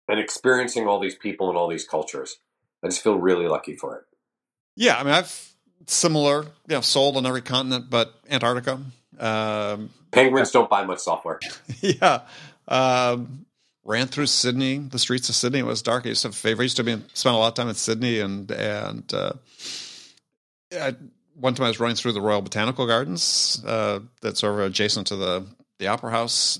and 0.07 0.19
experiencing 0.19 0.87
all 0.87 0.99
these 0.99 1.15
people 1.15 1.49
and 1.49 1.57
all 1.57 1.67
these 1.67 1.87
cultures. 1.87 2.37
I 2.83 2.87
just 2.87 3.01
feel 3.01 3.17
really 3.17 3.47
lucky 3.47 3.75
for 3.75 3.97
it. 3.97 4.03
Yeah, 4.75 4.97
I 4.97 5.03
mean, 5.03 5.13
I've 5.13 5.55
similar, 5.87 6.43
you 6.67 6.75
know, 6.75 6.81
sold 6.81 7.17
on 7.17 7.25
every 7.25 7.41
continent 7.41 7.89
but 7.89 8.13
Antarctica. 8.29 8.79
Um, 9.19 9.89
Penguins 10.11 10.51
don't 10.51 10.69
buy 10.69 10.85
much 10.85 10.99
software. 10.99 11.39
yeah. 11.81 12.21
Um, 12.67 13.45
ran 13.83 14.07
through 14.07 14.25
Sydney, 14.25 14.79
the 14.79 14.99
streets 14.99 15.29
of 15.29 15.35
Sydney. 15.35 15.59
It 15.59 15.65
was 15.65 15.81
dark. 15.81 16.05
I 16.05 16.09
used 16.09 16.23
to 16.23 16.29
have 16.29 16.35
favorite. 16.35 16.63
I 16.63 16.65
used 16.65 16.77
to 16.77 16.83
be 16.83 17.01
spent 17.13 17.35
a 17.35 17.37
lot 17.37 17.49
of 17.49 17.53
time 17.53 17.69
in 17.69 17.75
Sydney, 17.75 18.19
and 18.19 18.49
and 18.51 19.13
uh, 19.13 19.33
I, 20.73 20.95
one 21.35 21.53
time 21.53 21.65
I 21.65 21.69
was 21.69 21.79
running 21.79 21.95
through 21.95 22.13
the 22.13 22.21
Royal 22.21 22.41
Botanical 22.41 22.87
Gardens, 22.87 23.63
uh, 23.65 23.99
that's 24.21 24.43
over 24.43 24.63
adjacent 24.63 25.07
to 25.07 25.15
the 25.15 25.45
the 25.79 25.87
Opera 25.87 26.11
House, 26.11 26.59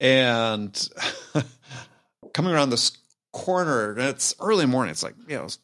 and 0.00 0.88
coming 2.34 2.52
around 2.52 2.70
this 2.70 2.92
corner, 3.32 3.92
and 3.92 4.00
it's 4.00 4.34
early 4.40 4.66
morning. 4.66 4.90
It's 4.90 5.02
like 5.02 5.14
you 5.28 5.36
know, 5.36 5.44
it 5.44 5.58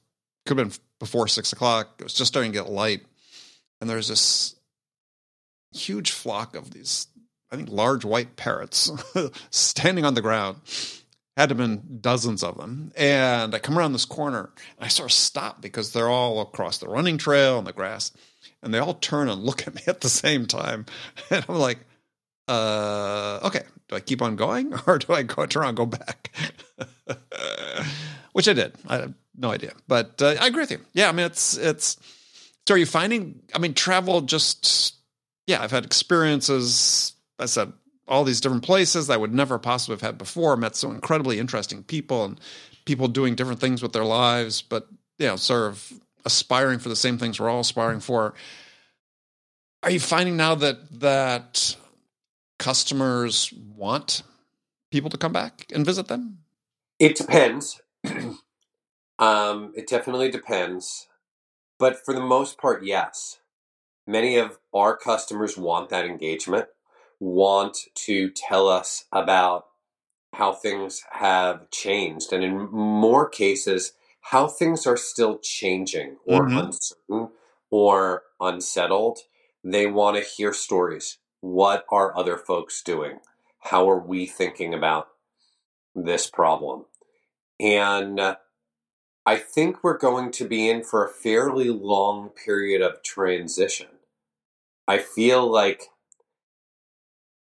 could 0.46 0.58
have 0.58 0.68
been 0.68 0.78
before 1.00 1.28
six 1.28 1.52
o'clock. 1.52 1.96
It 1.98 2.04
was 2.04 2.14
just 2.14 2.32
starting 2.32 2.52
to 2.52 2.58
get 2.58 2.70
light, 2.70 3.02
and 3.80 3.90
there's 3.90 4.08
this 4.08 4.54
huge 5.74 6.10
flock 6.10 6.54
of 6.54 6.70
these 6.70 7.08
I 7.54 7.56
think 7.56 7.68
large 7.70 8.04
white 8.04 8.34
parrots 8.34 8.90
standing 9.50 10.04
on 10.04 10.14
the 10.14 10.20
ground. 10.20 10.56
Had 11.36 11.48
to 11.48 11.54
have 11.54 11.58
been 11.58 11.98
dozens 12.00 12.44
of 12.44 12.56
them. 12.56 12.92
And 12.96 13.54
I 13.54 13.58
come 13.58 13.76
around 13.76 13.92
this 13.92 14.04
corner 14.04 14.50
and 14.76 14.84
I 14.84 14.88
sort 14.88 15.10
of 15.10 15.12
stop 15.12 15.60
because 15.60 15.92
they're 15.92 16.08
all 16.08 16.40
across 16.40 16.78
the 16.78 16.88
running 16.88 17.18
trail 17.18 17.58
and 17.58 17.66
the 17.66 17.72
grass. 17.72 18.12
And 18.62 18.72
they 18.72 18.78
all 18.78 18.94
turn 18.94 19.28
and 19.28 19.42
look 19.42 19.62
at 19.66 19.74
me 19.74 19.82
at 19.86 20.00
the 20.00 20.08
same 20.08 20.46
time. 20.46 20.86
And 21.30 21.44
I'm 21.48 21.56
like, 21.56 21.78
uh, 22.48 23.40
okay, 23.44 23.62
do 23.88 23.96
I 23.96 24.00
keep 24.00 24.22
on 24.22 24.36
going 24.36 24.74
or 24.86 24.98
do 24.98 25.12
I 25.12 25.22
go 25.22 25.46
turn 25.46 25.66
and 25.66 25.76
go 25.76 25.86
back? 25.86 26.30
Which 28.32 28.48
I 28.48 28.52
did. 28.52 28.74
I 28.88 28.96
have 28.98 29.14
no 29.36 29.50
idea. 29.50 29.74
But 29.86 30.20
uh, 30.22 30.34
I 30.40 30.48
agree 30.48 30.62
with 30.62 30.72
you. 30.72 30.80
Yeah, 30.92 31.08
I 31.08 31.12
mean, 31.12 31.26
it's, 31.26 31.56
it's, 31.56 31.98
so 32.66 32.74
are 32.74 32.78
you 32.78 32.86
finding, 32.86 33.42
I 33.54 33.58
mean, 33.58 33.74
travel 33.74 34.20
just, 34.22 34.93
yeah, 35.46 35.62
I've 35.62 35.70
had 35.70 35.84
experiences 35.84 37.14
I 37.38 37.46
said 37.46 37.72
all 38.06 38.24
these 38.24 38.40
different 38.40 38.64
places 38.64 39.08
I 39.08 39.16
would 39.16 39.32
never 39.32 39.58
possibly 39.58 39.94
have 39.94 40.02
had 40.02 40.18
before. 40.18 40.56
Met 40.56 40.76
some 40.76 40.94
incredibly 40.94 41.38
interesting 41.38 41.82
people 41.82 42.24
and 42.24 42.40
people 42.84 43.08
doing 43.08 43.34
different 43.34 43.60
things 43.60 43.82
with 43.82 43.92
their 43.92 44.04
lives, 44.04 44.62
but 44.62 44.88
you 45.18 45.26
know, 45.26 45.36
sort 45.36 45.70
of 45.70 45.92
aspiring 46.24 46.78
for 46.78 46.88
the 46.88 46.96
same 46.96 47.18
things 47.18 47.40
we're 47.40 47.48
all 47.48 47.60
aspiring 47.60 48.00
for. 48.00 48.34
Are 49.82 49.90
you 49.90 50.00
finding 50.00 50.36
now 50.36 50.54
that 50.54 51.00
that 51.00 51.76
customers 52.58 53.52
want 53.76 54.22
people 54.90 55.10
to 55.10 55.18
come 55.18 55.32
back 55.32 55.66
and 55.74 55.84
visit 55.84 56.08
them? 56.08 56.38
It 56.98 57.16
depends. 57.16 57.80
um, 59.18 59.72
it 59.76 59.88
definitely 59.88 60.30
depends. 60.30 61.08
But 61.78 62.04
for 62.04 62.14
the 62.14 62.20
most 62.20 62.58
part, 62.58 62.84
yes. 62.84 63.40
Many 64.06 64.36
of 64.36 64.58
our 64.72 64.96
customers 64.96 65.56
want 65.56 65.88
that 65.90 66.04
engagement, 66.04 66.68
want 67.20 67.78
to 67.94 68.30
tell 68.30 68.68
us 68.68 69.06
about 69.12 69.66
how 70.34 70.52
things 70.52 71.04
have 71.12 71.70
changed, 71.70 72.32
and 72.32 72.44
in 72.44 72.70
more 72.70 73.28
cases, 73.28 73.92
how 74.20 74.46
things 74.48 74.86
are 74.86 74.96
still 74.96 75.38
changing 75.38 76.18
or 76.26 76.48
Mhm. 76.48 76.64
uncertain 76.64 77.32
or 77.70 78.24
unsettled. 78.40 79.20
They 79.62 79.86
want 79.86 80.16
to 80.16 80.22
hear 80.22 80.52
stories. 80.52 81.18
What 81.40 81.86
are 81.90 82.16
other 82.16 82.36
folks 82.36 82.82
doing? 82.82 83.20
How 83.60 83.88
are 83.88 83.98
we 83.98 84.26
thinking 84.26 84.74
about 84.74 85.08
this 85.94 86.26
problem? 86.26 86.86
And 87.60 88.18
uh, 88.20 88.36
I 89.24 89.36
think 89.36 89.82
we're 89.82 89.98
going 89.98 90.32
to 90.32 90.44
be 90.46 90.68
in 90.68 90.82
for 90.82 91.04
a 91.04 91.12
fairly 91.12 91.70
long 91.70 92.30
period 92.30 92.82
of 92.82 93.02
transition. 93.02 93.93
I 94.86 94.98
feel 94.98 95.50
like 95.50 95.84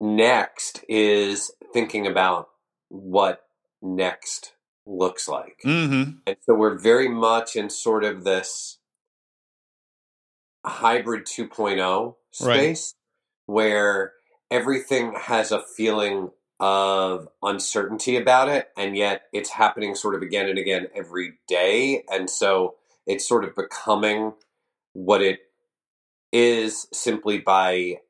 next 0.00 0.84
is 0.88 1.50
thinking 1.72 2.06
about 2.06 2.48
what 2.88 3.42
next 3.82 4.52
looks 4.86 5.28
like. 5.28 5.60
Mm-hmm. 5.64 6.18
And 6.26 6.36
so 6.44 6.54
we're 6.54 6.78
very 6.78 7.08
much 7.08 7.56
in 7.56 7.70
sort 7.70 8.04
of 8.04 8.24
this 8.24 8.78
hybrid 10.64 11.26
2.0 11.26 12.14
Right. 12.42 12.76
space 12.76 12.94
where 13.46 14.12
everything 14.50 15.14
has 15.18 15.52
a 15.52 15.62
feeling 15.76 16.30
of 16.58 17.28
uncertainty 17.42 18.16
about 18.16 18.48
it, 18.48 18.68
and 18.76 18.96
yet 18.96 19.22
it's 19.32 19.50
happening 19.50 19.94
sort 19.94 20.14
of 20.14 20.22
again 20.22 20.48
and 20.48 20.58
again 20.58 20.88
every 20.94 21.34
day. 21.48 22.04
And 22.10 22.28
so 22.28 22.74
it's 23.06 23.28
sort 23.28 23.44
of 23.44 23.54
becoming 23.54 24.32
what 24.92 25.22
it 25.22 25.40
is 26.36 26.86
simply 26.92 27.38
by 27.38 28.00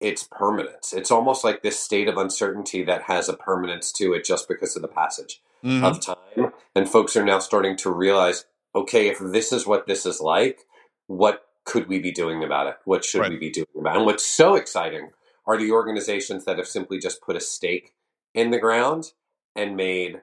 its 0.00 0.26
permanence. 0.30 0.94
It's 0.94 1.10
almost 1.10 1.44
like 1.44 1.62
this 1.62 1.78
state 1.78 2.08
of 2.08 2.16
uncertainty 2.16 2.82
that 2.84 3.02
has 3.02 3.28
a 3.28 3.34
permanence 3.36 3.92
to 3.92 4.14
it 4.14 4.24
just 4.24 4.48
because 4.48 4.74
of 4.74 4.82
the 4.82 4.88
passage 4.88 5.42
Mm-hmm. 5.64 5.84
of 5.84 6.00
time. 6.00 6.52
And 6.76 6.88
folks 6.88 7.16
are 7.16 7.24
now 7.24 7.40
starting 7.40 7.76
to 7.78 7.90
realize 7.90 8.44
okay, 8.76 9.08
if 9.08 9.18
this 9.18 9.52
is 9.52 9.66
what 9.66 9.88
this 9.88 10.06
is 10.06 10.20
like, 10.20 10.60
what 11.08 11.46
could 11.64 11.88
we 11.88 11.98
be 11.98 12.12
doing 12.12 12.44
about 12.44 12.68
it? 12.68 12.76
What 12.84 13.04
should 13.04 13.22
Right. 13.22 13.30
we 13.32 13.38
be 13.38 13.50
doing 13.50 13.66
about 13.76 13.94
it? 13.94 13.98
And 13.98 14.06
what's 14.06 14.24
so 14.24 14.54
exciting 14.54 15.10
are 15.48 15.58
the 15.58 15.72
organizations 15.72 16.44
that 16.44 16.58
have 16.58 16.68
simply 16.68 17.00
just 17.00 17.20
put 17.20 17.34
a 17.34 17.40
stake 17.40 17.92
in 18.34 18.52
the 18.52 18.60
ground 18.60 19.12
and 19.56 19.74
made 19.76 20.22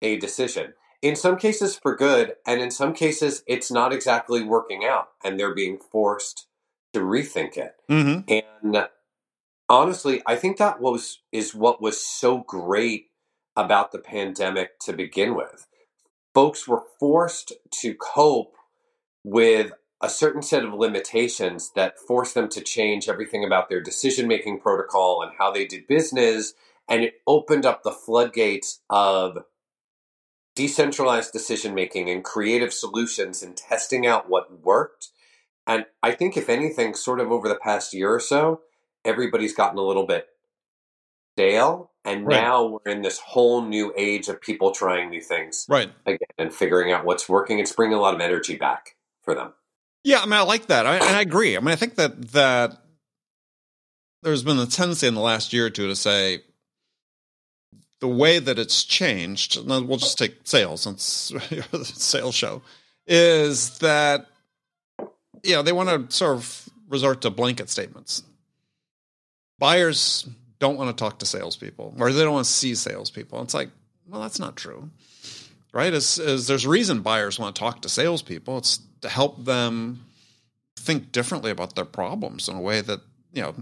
a 0.00 0.16
decision. 0.16 0.72
In 1.02 1.14
some 1.14 1.36
cases 1.36 1.76
for 1.76 1.94
good, 1.94 2.36
and 2.46 2.62
in 2.62 2.70
some 2.70 2.94
cases 2.94 3.42
it's 3.46 3.70
not 3.70 3.92
exactly 3.92 4.42
working 4.42 4.82
out 4.82 5.08
and 5.22 5.38
they're 5.38 5.54
being 5.54 5.76
forced 5.78 6.46
to 6.94 7.00
rethink 7.00 7.56
it. 7.56 7.74
Mm-hmm. 7.90 8.40
And 8.64 8.88
honestly, 9.68 10.22
I 10.26 10.36
think 10.36 10.56
that 10.58 10.80
was 10.80 11.20
is 11.32 11.54
what 11.54 11.82
was 11.82 12.00
so 12.00 12.38
great 12.38 13.06
about 13.56 13.92
the 13.92 13.98
pandemic 13.98 14.78
to 14.80 14.92
begin 14.92 15.34
with. 15.34 15.66
Folks 16.34 16.66
were 16.66 16.82
forced 16.98 17.52
to 17.80 17.94
cope 17.94 18.56
with 19.22 19.72
a 20.00 20.08
certain 20.08 20.42
set 20.42 20.64
of 20.64 20.74
limitations 20.74 21.70
that 21.74 21.98
forced 21.98 22.34
them 22.34 22.48
to 22.50 22.60
change 22.60 23.08
everything 23.08 23.44
about 23.44 23.68
their 23.68 23.80
decision 23.80 24.26
making 24.28 24.60
protocol 24.60 25.22
and 25.22 25.32
how 25.38 25.50
they 25.50 25.64
did 25.64 25.86
business. 25.86 26.54
And 26.88 27.02
it 27.02 27.14
opened 27.26 27.64
up 27.64 27.82
the 27.82 27.92
floodgates 27.92 28.80
of 28.90 29.44
decentralized 30.54 31.32
decision 31.32 31.74
making 31.74 32.10
and 32.10 32.22
creative 32.22 32.72
solutions 32.72 33.42
and 33.42 33.56
testing 33.56 34.06
out 34.06 34.28
what 34.28 34.62
worked. 34.62 35.08
And 35.66 35.86
I 36.02 36.12
think, 36.12 36.36
if 36.36 36.48
anything, 36.48 36.94
sort 36.94 37.20
of 37.20 37.32
over 37.32 37.48
the 37.48 37.54
past 37.56 37.94
year 37.94 38.12
or 38.14 38.20
so, 38.20 38.60
everybody's 39.04 39.54
gotten 39.54 39.78
a 39.78 39.82
little 39.82 40.06
bit 40.06 40.28
stale. 41.36 41.90
And 42.04 42.26
Right. 42.26 42.42
now 42.42 42.64
we're 42.84 42.92
in 42.92 43.02
this 43.02 43.18
whole 43.18 43.62
new 43.62 43.92
age 43.96 44.28
of 44.28 44.40
people 44.40 44.72
trying 44.72 45.08
new 45.10 45.22
things 45.22 45.64
Right. 45.68 45.90
again 46.04 46.18
and 46.38 46.54
figuring 46.54 46.92
out 46.92 47.04
what's 47.06 47.28
working. 47.28 47.58
It's 47.58 47.72
bringing 47.72 47.96
a 47.96 48.00
lot 48.00 48.14
of 48.14 48.20
energy 48.20 48.56
back 48.56 48.96
for 49.22 49.34
them. 49.34 49.54
Yeah, 50.04 50.20
I 50.20 50.24
mean, 50.26 50.34
I 50.34 50.42
like 50.42 50.66
that, 50.66 50.86
I, 50.86 50.96
and 50.96 51.16
I 51.16 51.22
agree. 51.22 51.56
I 51.56 51.60
mean, 51.60 51.70
I 51.70 51.76
think 51.76 51.94
that 51.94 52.32
that 52.32 52.78
there's 54.22 54.42
been 54.42 54.58
a 54.58 54.66
tendency 54.66 55.06
in 55.06 55.14
the 55.14 55.20
last 55.20 55.52
year 55.54 55.66
or 55.66 55.70
two 55.70 55.86
to 55.86 55.96
say 55.96 56.42
the 58.00 58.08
way 58.08 58.38
that 58.38 58.58
it's 58.58 58.84
changed. 58.84 59.56
and 59.56 59.88
We'll 59.88 59.96
just 59.96 60.18
take 60.18 60.36
sales 60.44 60.82
since 60.82 61.02
sales 61.84 62.34
show 62.34 62.60
is 63.06 63.78
that 63.78 64.26
you 65.44 65.54
know 65.54 65.62
they 65.62 65.72
want 65.72 65.88
to 66.10 66.16
sort 66.16 66.36
of 66.36 66.68
resort 66.88 67.22
to 67.22 67.30
blanket 67.30 67.70
statements. 67.70 68.22
Buyers 69.58 70.28
don't 70.58 70.76
want 70.76 70.96
to 70.96 71.04
talk 71.04 71.18
to 71.18 71.26
salespeople 71.26 71.94
or 71.98 72.12
they 72.12 72.22
don't 72.22 72.32
want 72.32 72.46
to 72.46 72.52
see 72.52 72.74
salespeople. 72.74 73.40
It's 73.42 73.54
like, 73.54 73.70
well, 74.08 74.20
that's 74.20 74.38
not 74.38 74.56
true, 74.56 74.90
right? 75.72 75.92
As, 75.92 76.18
as 76.18 76.46
there's 76.46 76.64
a 76.64 76.68
reason 76.68 77.00
buyers 77.00 77.38
want 77.38 77.54
to 77.54 77.60
talk 77.60 77.82
to 77.82 77.88
salespeople. 77.88 78.58
It's 78.58 78.80
to 79.02 79.08
help 79.08 79.44
them 79.44 80.04
think 80.76 81.12
differently 81.12 81.50
about 81.50 81.74
their 81.76 81.84
problems 81.84 82.48
in 82.48 82.56
a 82.56 82.60
way 82.60 82.80
that 82.80 83.00
you 83.32 83.42
know 83.42 83.54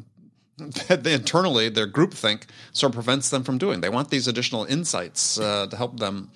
that 0.89 1.03
they 1.03 1.13
internally 1.13 1.69
their 1.69 1.87
group 1.87 2.15
think 2.15 2.47
sort 2.73 2.91
of 2.91 2.95
prevents 2.95 3.31
them 3.31 3.43
from 3.43 3.59
doing. 3.59 3.81
They 3.81 3.89
want 3.89 4.11
these 4.11 4.29
additional 4.29 4.65
insights 4.65 5.39
uh, 5.39 5.67
to 5.67 5.77
help 5.77 5.99
them 5.99 6.31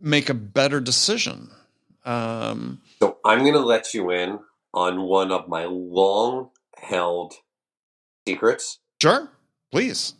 make 0.00 0.28
a 0.28 0.34
better 0.34 0.80
decision. 0.80 1.50
Um, 2.04 2.80
so 3.00 3.18
I'm 3.24 3.40
going 3.40 3.52
to 3.54 3.60
let 3.60 3.94
you 3.94 4.10
in 4.10 4.38
on 4.74 5.02
one 5.02 5.32
of 5.32 5.48
my 5.48 5.64
long 5.64 6.50
held 6.78 7.34
secrets. 8.26 8.78
Sure, 9.00 9.30
please. 9.70 10.14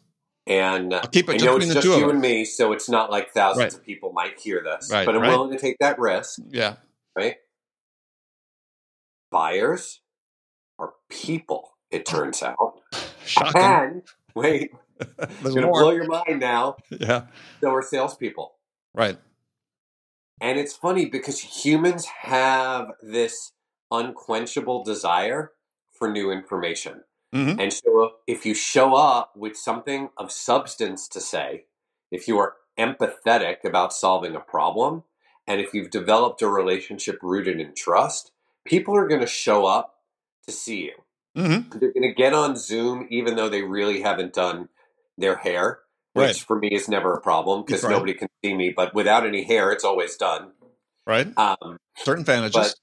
And 0.46 0.94
I'll 0.94 1.08
keep 1.08 1.28
it 1.28 1.42
I 1.42 1.44
know 1.44 1.56
it's 1.56 1.72
just 1.72 1.86
you 1.86 2.08
and 2.08 2.20
me, 2.20 2.44
so 2.44 2.72
it's 2.72 2.88
not 2.88 3.10
like 3.10 3.32
thousands 3.32 3.64
Right. 3.64 3.74
of 3.74 3.84
people 3.84 4.12
might 4.12 4.38
hear 4.38 4.62
this. 4.62 4.88
Right, 4.92 5.04
but 5.04 5.16
I'm 5.16 5.22
right. 5.22 5.30
willing 5.30 5.50
to 5.50 5.58
take 5.58 5.76
that 5.80 5.98
risk, 5.98 6.38
Yeah, 6.50 6.76
right? 7.16 7.36
Buyers 9.32 10.00
are 10.78 10.92
people, 11.10 11.70
it 11.90 12.06
turns 12.06 12.42
out. 12.42 12.80
shocking. 13.26 13.60
And 13.60 14.02
wait, 14.36 14.70
There's 15.40 15.54
gonna 15.54 15.66
blow 15.68 15.90
your 15.90 16.06
mind 16.06 16.40
now. 16.40 16.76
Yeah, 16.90 17.22
So 17.62 17.70
are 17.70 17.82
salespeople. 17.82 18.54
right. 18.94 19.18
And 20.40 20.58
it's 20.58 20.76
funny 20.76 21.06
because 21.06 21.40
humans 21.40 22.04
have 22.06 22.92
this 23.02 23.52
unquenchable 23.90 24.84
desire 24.84 25.52
for 25.92 26.10
new 26.10 26.30
information. 26.30 27.04
Mhm. 27.34 27.60
And 27.60 27.72
so 27.72 28.16
if 28.26 28.44
you 28.44 28.54
show 28.54 28.94
up 28.94 29.36
with 29.36 29.56
something 29.56 30.10
of 30.16 30.30
substance 30.30 31.08
to 31.08 31.20
say, 31.20 31.64
if 32.10 32.28
you 32.28 32.38
are 32.38 32.56
empathetic 32.78 33.64
about 33.64 33.92
solving 33.92 34.34
a 34.36 34.40
problem, 34.40 35.04
and 35.46 35.60
if 35.60 35.72
you've 35.72 35.90
developed 35.90 36.42
a 36.42 36.48
relationship 36.48 37.18
rooted 37.22 37.60
in 37.60 37.74
trust, 37.74 38.32
people 38.64 38.96
are 38.96 39.08
going 39.08 39.20
to 39.20 39.26
show 39.26 39.64
up 39.64 40.02
to 40.46 40.52
see 40.52 40.84
you. 40.84 40.94
hmm 41.34 41.68
They're 41.70 41.92
going 41.92 42.02
to 42.08 42.14
get 42.14 42.34
on 42.34 42.56
Zoom 42.56 43.06
even 43.10 43.36
though 43.36 43.48
they 43.48 43.62
really 43.62 44.02
haven't 44.02 44.32
done 44.34 44.68
their 45.18 45.36
hair, 45.36 45.80
which 46.16 46.28
Right. 46.28 46.36
for 46.46 46.58
me 46.58 46.68
is 46.68 46.88
never 46.88 47.12
a 47.12 47.20
problem 47.20 47.62
because 47.64 47.82
Right. 47.84 47.92
nobody 47.92 48.14
can 48.14 48.28
see 48.42 48.54
me. 48.54 48.72
But 48.74 48.94
without 48.94 49.26
any 49.26 49.44
hair, 49.44 49.70
it's 49.70 49.84
always 49.84 50.16
done. 50.16 50.52
Right. 51.06 51.28
Um, 51.36 51.76
Certain 51.98 52.22
advantages. 52.22 52.74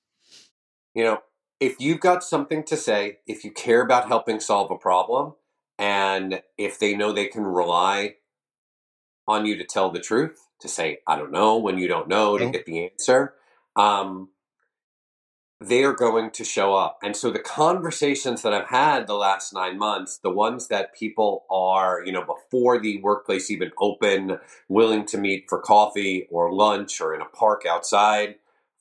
you 0.93 1.03
know, 1.03 1.23
if 1.59 1.79
you've 1.79 1.99
got 1.99 2.23
something 2.23 2.63
to 2.65 2.77
say, 2.77 3.19
if 3.25 3.43
you 3.43 3.51
care 3.51 3.81
about 3.81 4.07
helping 4.07 4.39
solve 4.39 4.69
a 4.69 4.77
problem, 4.77 5.33
and 5.79 6.43
if 6.57 6.77
they 6.77 6.95
know 6.95 7.11
they 7.11 7.27
can 7.27 7.43
rely 7.43 8.15
on 9.27 9.45
you 9.47 9.57
to 9.57 9.63
tell 9.65 9.89
the 9.89 9.99
truth, 9.99 10.47
to 10.59 10.67
say 10.67 10.99
"I 11.07 11.15
don't 11.15 11.31
know" 11.31 11.57
when 11.57 11.79
you 11.79 11.87
don't 11.87 12.07
know, 12.07 12.37
to 12.37 12.45
No. 12.45 12.51
get 12.51 12.65
the 12.67 12.85
answer, 12.85 13.33
um, 13.75 14.29
they 15.67 15.83
are 15.83 15.93
going 15.93 16.31
to 16.31 16.45
show 16.45 16.75
up. 16.75 16.99
And 17.03 17.15
so 17.15 17.31
the 17.31 17.39
conversations 17.39 18.43
that 18.43 18.53
I've 18.53 18.67
had 18.69 19.07
the 19.07 19.15
last 19.15 19.53
nine 19.53 19.79
months, 19.79 20.17
the 20.17 20.31
ones 20.31 20.67
that 20.69 20.95
people 20.95 21.45
are, 21.49 22.03
you 22.05 22.11
know, 22.11 22.25
before 22.25 22.79
the 22.79 23.01
workplace 23.01 23.51
even 23.51 23.71
open, 23.79 24.39
willing 24.69 25.05
to 25.07 25.17
meet 25.17 25.45
for 25.49 25.59
coffee 25.59 26.27
or 26.31 26.53
lunch 26.53 27.01
or 27.01 27.15
in 27.15 27.21
a 27.21 27.25
park 27.25 27.63
outside, 27.69 28.35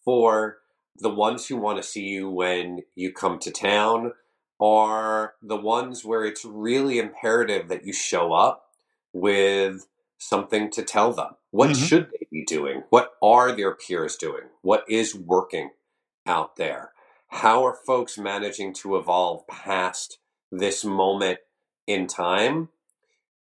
for 0.04 0.58
the 0.98 1.10
ones 1.10 1.48
who 1.48 1.56
want 1.56 1.78
to 1.78 1.88
see 1.88 2.06
you 2.08 2.30
when 2.30 2.82
you 2.96 3.12
come 3.12 3.38
to 3.40 3.52
town 3.52 4.12
are 4.60 5.34
the 5.42 5.56
ones 5.56 6.04
where 6.04 6.24
it's 6.24 6.44
really 6.44 6.98
imperative 6.98 7.68
that 7.68 7.86
you 7.86 7.92
show 7.94 8.32
up 8.34 8.70
with 9.12 9.86
something 10.18 10.70
to 10.70 10.82
tell 10.82 11.12
them. 11.12 11.36
What 11.52 11.70
Mhm. 11.70 11.76
should 11.76 12.10
they 12.12 12.26
be 12.30 12.44
doing? 12.44 12.84
What 12.90 13.14
are 13.22 13.52
their 13.52 13.74
peers 13.74 14.16
doing? 14.16 14.50
What 14.62 14.84
is 14.88 15.14
working 15.14 15.70
out 16.26 16.56
there? 16.56 16.92
How 17.28 17.64
are 17.64 17.74
folks 17.74 18.18
managing 18.18 18.74
to 18.74 18.96
evolve 18.96 19.46
past 19.48 20.18
this 20.50 20.84
moment 20.84 21.38
in 21.86 22.06
time 22.06 22.68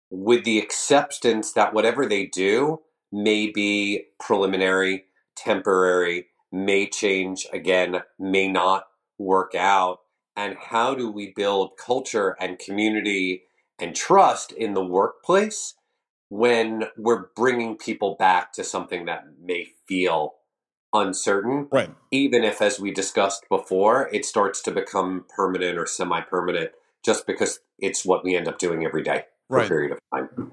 with 0.09 0.43
the 0.43 0.59
acceptance 0.59 1.51
that 1.53 1.73
whatever 1.73 2.05
they 2.05 2.25
do 2.27 2.81
may 3.11 3.47
be 3.47 4.05
preliminary, 4.19 5.05
temporary, 5.35 6.27
may 6.51 6.87
change 6.87 7.47
again, 7.51 8.03
may 8.19 8.47
not 8.47 8.85
work 9.17 9.55
out? 9.55 9.99
And 10.35 10.55
how 10.69 10.95
do 10.95 11.11
we 11.11 11.33
build 11.35 11.77
culture 11.77 12.37
and 12.39 12.59
community 12.59 13.43
and 13.79 13.95
trust 13.95 14.51
in 14.51 14.73
the 14.73 14.85
workplace 14.85 15.73
when 16.29 16.85
we're 16.95 17.25
bringing 17.35 17.77
people 17.77 18.15
back 18.17 18.53
to 18.53 18.63
something 18.63 19.05
that 19.05 19.25
may 19.43 19.67
feel 19.87 20.35
uncertain? 20.93 21.67
right. 21.71 21.89
even 22.11 22.43
if, 22.43 22.61
as 22.61 22.79
we 22.79 22.91
discussed 22.91 23.45
before, 23.49 24.09
it 24.13 24.25
starts 24.25 24.61
to 24.63 24.71
become 24.71 25.25
permanent 25.35 25.77
or 25.77 25.85
semi 25.85 26.21
permanent 26.21 26.71
just 27.05 27.25
because 27.25 27.59
it's 27.79 28.05
what 28.05 28.23
we 28.23 28.35
end 28.35 28.47
up 28.47 28.59
doing 28.59 28.85
every 28.85 29.03
day 29.03 29.25
for 29.47 29.57
a 29.57 29.59
Right. 29.61 29.67
period 29.67 29.91
of 29.93 29.99
time. 30.13 30.51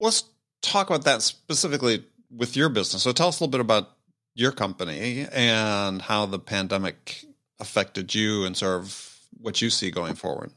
Let's 0.00 0.24
talk 0.62 0.88
about 0.90 1.04
that 1.04 1.22
specifically 1.22 2.04
with 2.30 2.56
your 2.56 2.68
business. 2.68 3.02
So 3.02 3.12
tell 3.12 3.28
us 3.28 3.40
a 3.40 3.44
little 3.44 3.50
bit 3.52 3.60
about 3.60 3.90
your 4.34 4.52
company 4.52 5.26
and 5.32 6.00
how 6.02 6.26
the 6.26 6.38
pandemic 6.38 7.24
affected 7.60 8.14
you 8.14 8.44
and 8.44 8.56
sort 8.56 8.80
of 8.80 9.18
what 9.40 9.60
you 9.60 9.70
see 9.70 9.90
going 9.90 10.14
forward. 10.14 10.52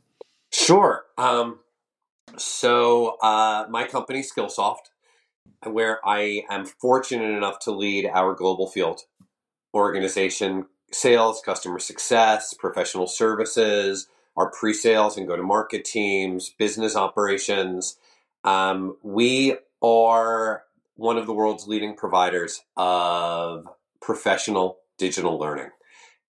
Sure. 0.52 1.06
Um, 1.18 1.60
so, 2.38 3.18
uh, 3.22 3.66
my 3.70 3.86
company, 3.86 4.22
Skillsoft, 4.22 4.91
where 5.64 6.06
I 6.08 6.44
am 6.50 6.66
fortunate 6.66 7.36
enough 7.36 7.60
to 7.60 7.72
lead 7.72 8.08
our 8.08 8.34
global 8.34 8.68
field 8.68 9.02
organization, 9.74 10.66
sales, 10.92 11.42
customer 11.44 11.80
success, 11.80 12.54
professional 12.54 13.08
services, 13.08 14.08
our 14.38 14.50
pre 14.50 14.74
sales 14.74 15.18
and 15.18 15.28
go 15.28 15.36
to 15.36 15.44
market 15.44 15.86
teams, 15.86 16.50
business 16.50 16.96
operations. 16.96 17.98
Um, 18.44 18.98
we 19.04 19.58
are 19.82 20.64
one 20.96 21.18
of 21.18 21.26
the 21.26 21.34
world's 21.34 21.68
leading 21.68 21.96
providers 21.96 22.62
of 22.78 23.68
professional 24.02 24.80
digital 24.98 25.38
learning. 25.38 25.70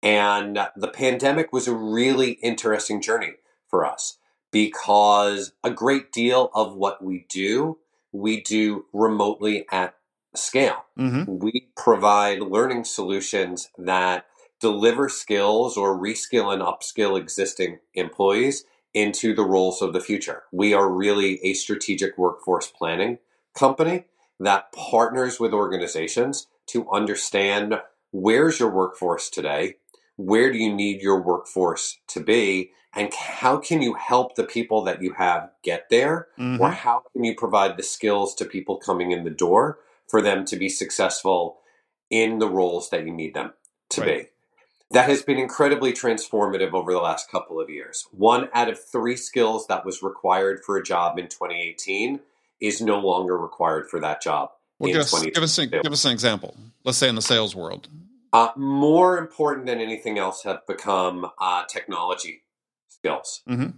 And 0.02 0.59
the 0.76 0.88
pandemic 0.88 1.52
was 1.52 1.66
a 1.66 1.74
really 1.74 2.33
interesting 2.33 3.00
journey 3.00 3.33
for 3.66 3.85
us 3.85 4.18
because 4.50 5.52
a 5.64 5.70
great 5.70 6.12
deal 6.12 6.50
of 6.54 6.74
what 6.74 7.02
we 7.02 7.26
do, 7.28 7.78
we 8.12 8.40
do 8.40 8.87
remotely 8.92 9.66
at 9.71 9.94
scale. 10.35 10.85
Mm-hmm. 10.99 11.38
We 11.38 11.68
provide 11.77 12.40
learning 12.40 12.85
solutions 12.85 13.71
that 13.79 14.27
deliver 14.61 15.09
skills 15.09 15.77
or 15.77 15.99
reskill 15.99 16.53
and 16.53 16.62
upskill 16.62 17.18
existing 17.18 17.79
employees 17.94 18.64
into 18.94 19.35
the 19.35 19.44
roles 19.44 19.83
of 19.83 19.92
the 19.92 20.01
future. 20.01 20.44
We 20.51 20.75
are 20.75 20.90
really 20.90 21.40
a 21.44 21.55
strategic 21.55 22.18
workforce 22.18 22.66
planning 22.68 23.18
company 23.57 24.05
that 24.40 24.73
partners 24.73 25.38
with 25.38 25.53
organizations 25.53 26.47
to 26.68 26.88
understand 26.90 27.81
where's 28.11 28.61
your 28.61 28.71
workforce 28.71 29.31
today, 29.31 29.77
where 30.18 30.52
do 30.52 30.59
you 30.59 30.74
need 30.74 31.00
your 31.00 31.22
workforce 31.22 31.98
to 32.09 32.20
be, 32.20 32.72
and 32.94 33.14
how 33.14 33.57
can 33.57 33.81
you 33.81 33.94
help 33.94 34.35
the 34.35 34.42
people 34.44 34.83
that 34.83 35.00
you 35.00 35.12
have 35.14 35.50
get 35.62 35.88
there, 35.90 36.26
Mm-hmm. 36.38 36.61
or 36.61 36.70
how 36.72 37.04
can 37.12 37.24
you 37.24 37.35
provide 37.35 37.76
the 37.76 37.83
skills 37.83 38.35
to 38.35 38.44
people 38.44 38.76
coming 38.76 39.12
in 39.12 39.24
the 39.24 39.31
door 39.31 39.78
for 40.09 40.20
them 40.20 40.44
to 40.46 40.57
be 40.57 40.68
successful 40.68 41.59
in 42.11 42.38
the 42.40 42.48
roles 42.48 42.90
that 42.90 43.07
you 43.07 43.12
need 43.12 43.33
them 43.35 43.52
to 43.90 44.00
Right. 44.00 44.22
be. 44.24 44.28
That 44.90 45.09
has 45.09 45.22
been 45.22 45.38
incredibly 45.38 45.92
transformative 45.92 46.72
over 46.72 46.92
the 46.92 46.98
last 46.98 47.31
couple 47.31 47.61
of 47.61 47.68
years. 47.70 48.07
One 48.11 48.48
out 48.54 48.68
of 48.70 48.83
three 48.83 49.16
skills 49.16 49.66
that 49.68 49.85
was 49.85 50.02
required 50.02 50.64
for 50.64 50.76
a 50.78 50.83
job 50.83 51.18
in 51.18 51.28
2018 51.28 52.20
is 52.61 52.81
no 52.81 52.98
longer 52.98 53.37
required 53.38 53.88
for 53.90 54.00
that 54.00 54.20
job 54.22 54.50
Well, 54.78 54.88
in 54.88 54.94
give 54.94 55.02
us, 55.02 55.22
give, 55.22 55.42
us, 55.44 55.59
give 55.59 55.92
us 55.92 56.04
an 56.07 56.12
example. 56.12 56.57
Let's 56.85 56.98
say 56.98 57.09
in 57.09 57.14
the 57.14 57.22
sales 57.22 57.54
world. 57.54 57.88
Uh, 58.33 58.51
more 58.57 59.17
important 59.19 59.67
than 59.67 59.81
anything 59.81 60.19
else 60.19 60.43
have 60.43 60.67
become 60.67 61.31
uh, 61.38 61.64
technology 61.64 62.43
skills. 62.88 63.43
Mhm. 63.49 63.75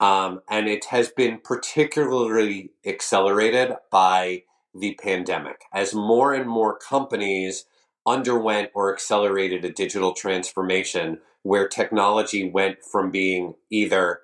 Um, 0.00 0.42
and 0.50 0.68
it 0.68 0.86
has 0.86 1.08
been 1.08 1.38
particularly 1.38 2.72
accelerated 2.84 3.76
by 3.90 4.44
the 4.74 4.94
pandemic 4.96 5.62
as 5.72 5.94
more 5.94 6.34
and 6.34 6.48
more 6.48 6.76
companies 6.76 7.64
underwent 8.04 8.70
or 8.74 8.92
accelerated 8.92 9.64
a 9.64 9.70
digital 9.70 10.12
transformation 10.12 11.20
where 11.42 11.68
technology 11.68 12.50
went 12.50 12.84
from 12.84 13.10
being 13.10 13.54
either 13.70 14.20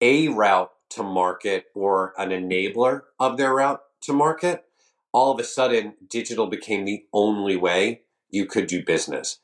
a 0.00 0.28
route 0.28 0.72
to 0.90 1.02
market 1.02 1.66
or 1.74 2.12
an 2.18 2.30
enabler 2.30 3.02
of 3.18 3.36
their 3.36 3.54
route 3.54 3.82
to 4.02 4.12
market. 4.12 4.64
All 5.12 5.32
of 5.32 5.38
a 5.38 5.44
sudden, 5.44 5.94
digital 6.08 6.46
became 6.46 6.84
the 6.84 7.06
only 7.12 7.56
way 7.56 8.02
you 8.34 8.46
could 8.46 8.66
do 8.66 8.84
business. 8.84 9.38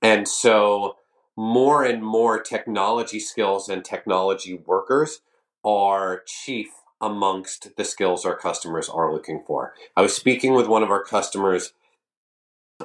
And 0.00 0.26
so, 0.26 0.96
more 1.36 1.84
and 1.84 2.02
more 2.02 2.40
technology 2.40 3.20
skills 3.20 3.68
and 3.68 3.84
technology 3.84 4.54
workers 4.66 5.20
are 5.64 6.22
chief 6.26 6.68
amongst 7.00 7.76
the 7.76 7.84
skills 7.84 8.24
our 8.24 8.36
customers 8.36 8.88
are 8.88 9.12
looking 9.12 9.42
for. 9.46 9.74
I 9.96 10.02
was 10.02 10.14
speaking 10.14 10.54
with 10.54 10.66
one 10.66 10.82
of 10.82 10.90
our 10.90 11.02
customers 11.02 11.72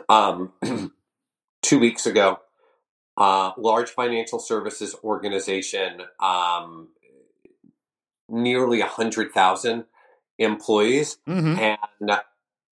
um, 0.10 0.54
two 1.62 1.80
weeks 1.80 2.06
ago, 2.06 2.40
uh, 3.18 3.52
large 3.58 3.90
financial 3.90 4.40
services 4.40 4.96
organization, 5.04 6.02
um, 6.20 6.90
nearly 8.30 8.80
100,000 8.80 9.86
employees, 10.38 11.18
Mm-hmm. 11.28 11.60
and 11.60 12.12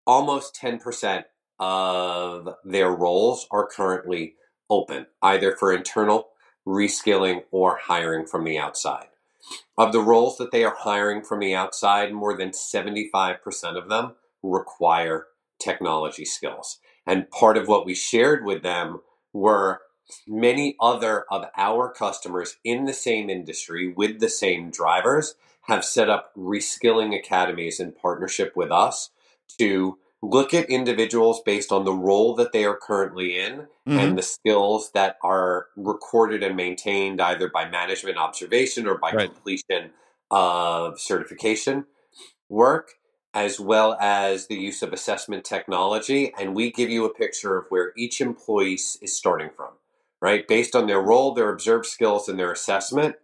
almost 0.07 0.55
10% 0.55 1.23
of 1.59 2.55
their 2.63 2.91
roles 2.91 3.47
are 3.51 3.67
currently 3.67 4.35
open, 4.69 5.07
either 5.21 5.55
for 5.55 5.73
internal 5.73 6.29
reskilling 6.67 7.43
or 7.51 7.77
hiring 7.83 8.25
from 8.25 8.43
the 8.43 8.57
outside. 8.57 9.07
Of 9.77 9.91
the 9.91 10.01
roles 10.01 10.37
that 10.37 10.51
they 10.51 10.63
are 10.63 10.75
hiring 10.75 11.21
from 11.21 11.39
the 11.39 11.53
outside, 11.53 12.11
more 12.11 12.35
than 12.35 12.49
75% 12.49 13.37
of 13.77 13.89
them 13.89 14.13
require 14.41 15.27
technology 15.59 16.25
skills. 16.25 16.79
And 17.05 17.29
part 17.29 17.57
of 17.57 17.67
what 17.67 17.85
we 17.85 17.93
shared 17.93 18.43
with 18.43 18.63
them 18.63 19.01
were 19.33 19.81
many 20.27 20.75
other 20.79 21.25
of 21.31 21.45
our 21.57 21.91
customers 21.91 22.57
in 22.63 22.85
the 22.85 22.93
same 22.93 23.29
industry 23.29 23.91
with 23.91 24.19
the 24.19 24.29
same 24.29 24.69
drivers 24.69 25.35
have 25.63 25.83
set 25.83 26.09
up 26.09 26.31
reskilling 26.35 27.17
academies 27.17 27.79
in 27.79 27.91
partnership 27.91 28.53
with 28.55 28.71
us 28.71 29.09
to 29.57 29.97
look 30.29 30.53
at 30.53 30.69
individuals 30.69 31.41
based 31.45 31.71
on 31.71 31.85
the 31.85 31.93
role 31.93 32.35
that 32.35 32.51
they 32.51 32.65
are 32.65 32.77
currently 32.77 33.37
in 33.37 33.67
Mm-hmm. 33.87 33.99
and 33.99 34.17
the 34.17 34.23
skills 34.23 34.89
that 34.95 35.17
are 35.21 35.67
recorded 35.75 36.41
and 36.41 36.55
maintained 36.55 37.21
either 37.21 37.49
by 37.49 37.69
management 37.69 38.17
observation 38.17 38.87
or 38.87 38.97
by 38.97 39.11
Right. 39.11 39.31
completion 39.31 39.91
of 40.31 40.99
certification 40.99 41.85
work, 42.49 42.93
as 43.35 43.59
well 43.59 43.95
as 44.01 44.47
the 44.47 44.55
use 44.55 44.81
of 44.81 44.91
assessment 44.91 45.43
technology. 45.43 46.33
And 46.39 46.55
we 46.55 46.71
give 46.71 46.89
you 46.89 47.05
a 47.05 47.13
picture 47.13 47.57
of 47.57 47.65
where 47.69 47.93
each 47.95 48.21
employee 48.21 48.73
is 48.73 49.15
starting 49.15 49.51
from, 49.55 49.73
right? 50.19 50.47
Based 50.47 50.75
on 50.75 50.87
their 50.87 50.99
role, 51.01 51.35
their 51.35 51.51
observed 51.51 51.85
skills, 51.85 52.27
and 52.27 52.39
their 52.39 52.51
assessment, 52.51 53.17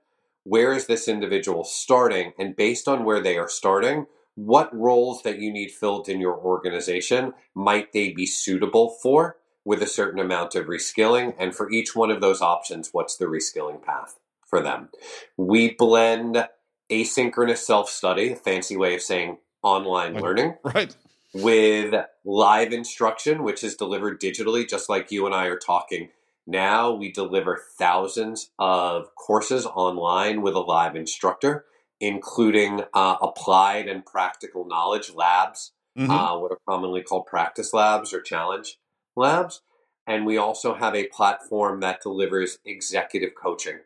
where 0.43 0.73
is 0.73 0.85
this 0.85 1.07
individual 1.07 1.63
starting? 1.63 2.33
And 2.37 2.55
based 2.55 2.87
on 2.87 3.03
where 3.03 3.19
they 3.19 3.37
are 3.39 3.49
starting, 3.49 4.05
what 4.35 4.73
roles 4.75 5.23
that 5.23 5.39
you 5.39 5.51
need 5.51 5.71
filled 5.71 6.09
in 6.09 6.19
your 6.19 6.37
organization 6.37 7.33
might 7.53 7.91
they 7.91 8.11
be 8.11 8.25
suitable 8.25 8.97
for 9.01 9.37
with 9.63 9.81
a 9.81 9.87
certain 9.87 10.19
amount 10.19 10.55
of 10.55 10.65
reskilling? 10.67 11.35
And 11.37 11.55
for 11.55 11.71
each 11.71 11.95
one 11.95 12.11
of 12.11 12.21
those 12.21 12.41
options, 12.41 12.89
what's 12.91 13.17
the 13.17 13.25
reskilling 13.25 13.83
path 13.83 14.17
for 14.47 14.61
them? 14.61 14.89
We 15.37 15.75
blend 15.75 16.47
asynchronous 16.91 17.57
self 17.59 17.89
study, 17.89 18.33
a 18.33 18.35
fancy 18.35 18.77
way 18.77 18.95
of 18.95 19.01
saying 19.01 19.37
online 19.63 20.13
Right. 20.13 20.23
learning, 20.23 20.55
Right. 20.63 20.95
with 21.33 21.93
live 22.25 22.73
instruction, 22.73 23.43
which 23.43 23.63
is 23.63 23.75
delivered 23.75 24.19
digitally, 24.19 24.67
just 24.67 24.89
like 24.89 25.11
you 25.11 25.25
and 25.25 25.33
I 25.35 25.45
are 25.45 25.57
talking 25.57 26.09
now. 26.47 26.91
We 26.91 27.11
deliver 27.11 27.61
thousands 27.77 28.51
of 28.59 29.13
courses 29.15 29.65
online 29.65 30.41
with 30.41 30.55
a 30.55 30.59
live 30.59 30.95
instructor, 30.95 31.65
including 32.01 32.81
uh, 32.93 33.15
applied 33.21 33.87
and 33.87 34.05
practical 34.05 34.65
knowledge 34.65 35.13
labs, 35.13 35.71
Mm-hmm. 35.97 36.09
uh, 36.09 36.39
what 36.39 36.53
are 36.53 36.59
commonly 36.65 37.01
called 37.01 37.25
practice 37.25 37.73
labs 37.73 38.13
or 38.13 38.21
challenge 38.21 38.79
labs. 39.17 39.61
And 40.07 40.25
we 40.25 40.37
also 40.37 40.73
have 40.73 40.95
a 40.95 41.07
platform 41.07 41.81
that 41.81 42.01
delivers 42.01 42.59
executive 42.65 43.31
coaching 43.35 43.79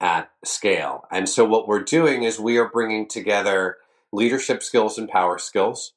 at 0.00 0.30
scale. 0.42 1.04
And 1.12 1.28
so, 1.28 1.44
what 1.44 1.68
we're 1.68 1.82
doing 1.82 2.22
is 2.22 2.40
we 2.40 2.56
are 2.56 2.70
bringing 2.70 3.06
together 3.06 3.76
leadership 4.10 4.62
skills 4.62 4.96
and 4.96 5.06
power 5.06 5.36
skills. 5.36 5.92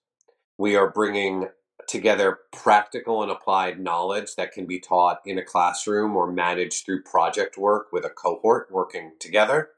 We 0.57 0.75
are 0.75 0.89
bringing 0.89 1.47
together 1.87 2.39
practical 2.51 3.23
and 3.23 3.31
applied 3.31 3.79
knowledge 3.79 4.35
that 4.35 4.51
can 4.51 4.65
be 4.65 4.81
taught 4.81 5.21
in 5.25 5.37
a 5.37 5.43
classroom 5.45 6.17
or 6.17 6.29
managed 6.29 6.85
through 6.85 7.03
project 7.03 7.57
work 7.57 7.87
with 7.93 8.03
a 8.03 8.09
cohort 8.09 8.67
working 8.69 9.13
together 9.17 9.69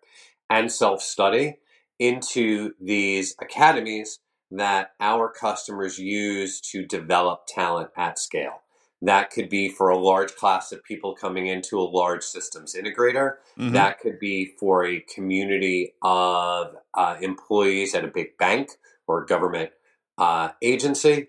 and 0.49 0.71
self 0.71 1.03
study 1.03 1.57
into 1.99 2.73
these 2.79 3.35
academies 3.41 4.19
that 4.51 4.91
our 4.99 5.29
customers 5.29 5.97
use 5.97 6.61
to 6.61 6.85
develop 6.85 7.45
talent 7.47 7.89
at 7.97 8.19
scale. 8.19 8.61
That 9.01 9.29
could 9.29 9.49
be 9.49 9.69
for 9.69 9.89
a 9.89 9.97
large 9.97 10.35
class 10.35 10.71
of 10.71 10.83
people 10.83 11.15
coming 11.15 11.47
into 11.47 11.77
a 11.77 11.83
large 11.83 12.23
systems 12.23 12.75
integrator. 12.75 13.35
Mm-hmm. 13.59 13.73
That 13.73 13.99
could 13.99 14.19
be 14.19 14.53
for 14.59 14.85
a 14.85 15.01
community 15.01 15.93
of 16.01 16.75
uh, 16.93 17.17
employees 17.21 17.93
at 17.93 18.05
a 18.05 18.07
big 18.09 18.37
bank 18.37 18.69
or 19.07 19.23
a 19.23 19.25
government 19.25 19.71
uh, 20.17 20.49
agency. 20.61 21.27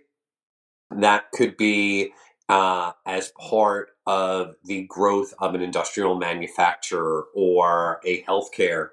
That 0.90 1.32
could 1.32 1.56
be 1.56 2.12
uh, 2.48 2.92
as 3.04 3.32
part 3.38 3.90
of 4.06 4.54
the 4.64 4.86
growth 4.88 5.34
of 5.40 5.54
an 5.54 5.60
industrial 5.60 6.14
manufacturer 6.14 7.26
or 7.34 8.00
a 8.04 8.22
healthcare 8.22 8.90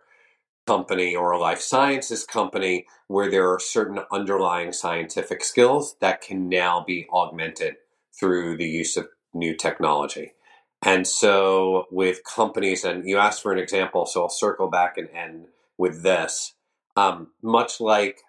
company 0.66 1.16
or 1.16 1.32
a 1.32 1.40
life 1.40 1.60
sciences 1.60 2.24
company 2.24 2.86
where 3.08 3.30
there 3.30 3.52
are 3.52 3.60
certain 3.60 4.00
underlying 4.12 4.72
scientific 4.72 5.44
skills 5.44 5.96
that 6.00 6.22
can 6.22 6.50
now 6.50 6.84
be 6.86 7.08
augmented 7.12 7.76
through 8.18 8.58
the 8.58 8.68
use 8.68 8.96
of 8.96 9.08
new 9.34 9.56
technology. 9.56 10.34
And 10.82 11.08
so, 11.08 11.86
with 11.92 12.24
companies, 12.24 12.84
and 12.84 13.08
you 13.08 13.18
asked 13.18 13.42
for 13.42 13.54
an 13.54 13.60
example, 13.60 14.06
so 14.06 14.24
I'll 14.24 14.30
circle 14.30 14.70
back 14.70 14.98
and 14.98 15.10
end 15.10 15.48
with 15.78 16.04
this. 16.04 16.54
Um, 16.96 17.30
much 17.42 17.80
like 17.80 18.20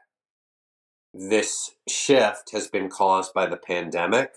this 1.12 1.72
shift 1.88 2.52
has 2.52 2.68
been 2.68 2.88
caused 2.88 3.34
by 3.34 3.46
the 3.46 3.56
pandemic, 3.56 4.34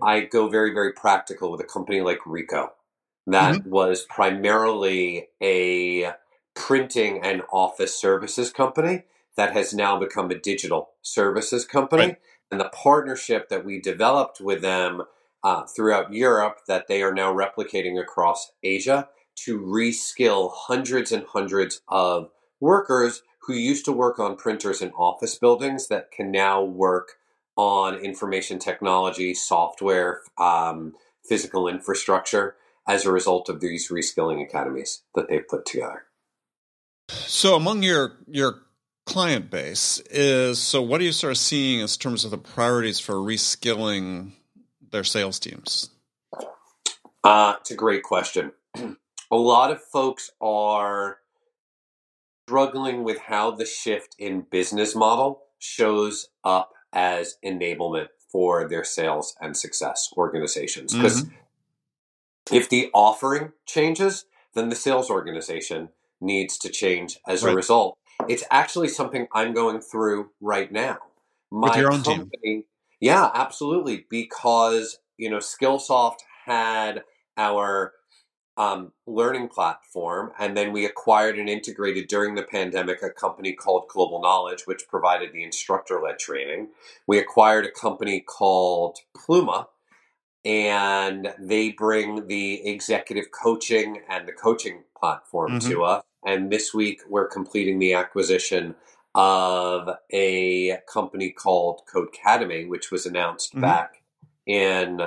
I 0.00 0.20
go 0.20 0.48
very, 0.48 0.72
very 0.72 0.92
practical 0.92 1.50
with 1.50 1.60
a 1.60 1.64
company 1.64 2.00
like 2.00 2.20
Ricoh 2.26 2.70
that 3.26 3.66
was 3.66 4.04
primarily 4.08 5.28
a 5.40 6.12
printing 6.54 7.22
and 7.22 7.42
office 7.52 7.98
services 7.98 8.52
company 8.52 9.04
that 9.36 9.52
has 9.52 9.72
now 9.72 9.98
become 9.98 10.30
a 10.30 10.38
digital 10.38 10.90
services 11.00 11.64
company. 11.64 12.04
Right. 12.04 12.16
And 12.50 12.60
the 12.60 12.68
partnership 12.68 13.48
that 13.48 13.64
we 13.64 13.80
developed 13.80 14.40
with 14.40 14.60
them 14.60 15.02
uh, 15.42 15.64
throughout 15.64 16.12
Europe 16.12 16.58
that 16.68 16.86
they 16.86 17.02
are 17.02 17.14
now 17.14 17.32
replicating 17.32 18.00
across 18.00 18.52
Asia 18.62 19.08
to 19.34 19.58
reskill 19.58 20.52
hundreds 20.54 21.10
and 21.10 21.24
hundreds 21.24 21.80
of 21.88 22.28
workers 22.60 23.22
who 23.46 23.54
used 23.54 23.84
to 23.86 23.92
work 23.92 24.18
on 24.18 24.36
printers 24.36 24.82
in 24.82 24.90
office 24.90 25.36
buildings 25.36 25.88
that 25.88 26.12
can 26.12 26.30
now 26.30 26.62
work 26.62 27.14
on 27.56 27.96
information 27.96 28.58
technology, 28.58 29.34
software, 29.34 30.20
um, 30.38 30.92
physical 31.28 31.68
infrastructure 31.68 32.56
as 32.86 33.04
a 33.04 33.12
result 33.12 33.48
of 33.48 33.60
these 33.60 33.90
reskilling 33.90 34.42
academies 34.42 35.02
that 35.14 35.28
they've 35.28 35.48
put 35.48 35.64
together. 35.66 36.04
So 37.26 37.56
among 37.56 37.82
your 37.82 38.12
your 38.26 38.62
client 39.04 39.50
base 39.50 40.00
is 40.10 40.58
so 40.58 40.80
what 40.80 41.00
are 41.00 41.04
you 41.04 41.12
sort 41.12 41.32
of 41.32 41.38
seeing 41.38 41.80
in 41.80 41.88
terms 41.88 42.24
of 42.24 42.30
the 42.30 42.38
priorities 42.38 43.00
for 43.00 43.14
reskilling 43.14 44.32
their 44.90 45.04
sales 45.04 45.38
teams? 45.38 45.90
Uh, 47.24 47.54
it's 47.60 47.70
a 47.70 47.76
great 47.76 48.02
question. 48.02 48.52
a 48.76 49.36
lot 49.36 49.70
of 49.70 49.80
folks 49.82 50.30
are 50.40 51.18
struggling 52.46 53.04
with 53.04 53.18
how 53.18 53.50
the 53.50 53.64
shift 53.64 54.14
in 54.18 54.46
business 54.50 54.94
model 54.94 55.42
shows 55.58 56.28
up 56.44 56.72
as 56.92 57.36
enablement 57.44 58.08
for 58.30 58.68
their 58.68 58.84
sales 58.84 59.34
and 59.40 59.56
success 59.56 60.10
organizations. 60.16 60.92
Because 60.92 61.26
if 62.50 62.68
the 62.68 62.90
offering 62.92 63.52
changes, 63.66 64.26
then 64.54 64.68
the 64.68 64.76
sales 64.76 65.10
organization 65.10 65.90
needs 66.22 66.56
to 66.58 66.70
change 66.70 67.18
as 67.26 67.42
Right. 67.44 67.52
a 67.52 67.56
result. 67.56 67.98
It's 68.28 68.44
actually 68.50 68.88
something 68.88 69.26
I'm 69.32 69.52
going 69.52 69.80
through 69.80 70.30
right 70.40 70.70
now. 70.70 70.98
My 71.50 71.76
your 71.76 71.92
own 71.92 72.02
team. 72.02 72.64
yeah, 73.00 73.30
absolutely, 73.34 74.06
because 74.08 74.98
you 75.18 75.28
know, 75.30 75.38
Skillsoft 75.38 76.20
had 76.46 77.04
our 77.36 77.92
um, 78.56 78.92
learning 79.06 79.48
platform, 79.48 80.32
and 80.38 80.56
then 80.56 80.72
we 80.72 80.84
acquired 80.84 81.38
and 81.38 81.48
integrated 81.48 82.06
during 82.08 82.34
the 82.34 82.42
pandemic 82.42 83.02
a 83.02 83.10
company 83.10 83.52
called 83.54 83.88
Global 83.88 84.20
Knowledge, 84.20 84.66
which 84.66 84.88
provided 84.88 85.32
the 85.32 85.42
instructor-led 85.42 86.18
training. 86.18 86.68
We 87.06 87.18
acquired 87.18 87.64
a 87.64 87.70
company 87.70 88.20
called 88.20 88.98
Pluma, 89.16 89.68
and 90.44 91.34
they 91.38 91.72
bring 91.72 92.26
the 92.26 92.66
executive 92.68 93.30
coaching 93.30 94.02
and 94.08 94.26
the 94.28 94.32
coaching 94.32 94.84
platform 94.98 95.52
Mhm. 95.52 95.68
to 95.68 95.84
us. 95.84 96.04
And 96.24 96.50
this 96.50 96.72
week, 96.72 97.02
we're 97.08 97.28
completing 97.28 97.78
the 97.78 97.94
acquisition 97.94 98.74
of 99.14 99.88
a 100.12 100.78
company 100.92 101.30
called 101.30 101.82
Codecademy, 101.92 102.68
which 102.68 102.90
was 102.90 103.04
announced 103.06 103.54
Mhm. 103.54 103.60
back 103.60 104.02
in, 104.46 105.00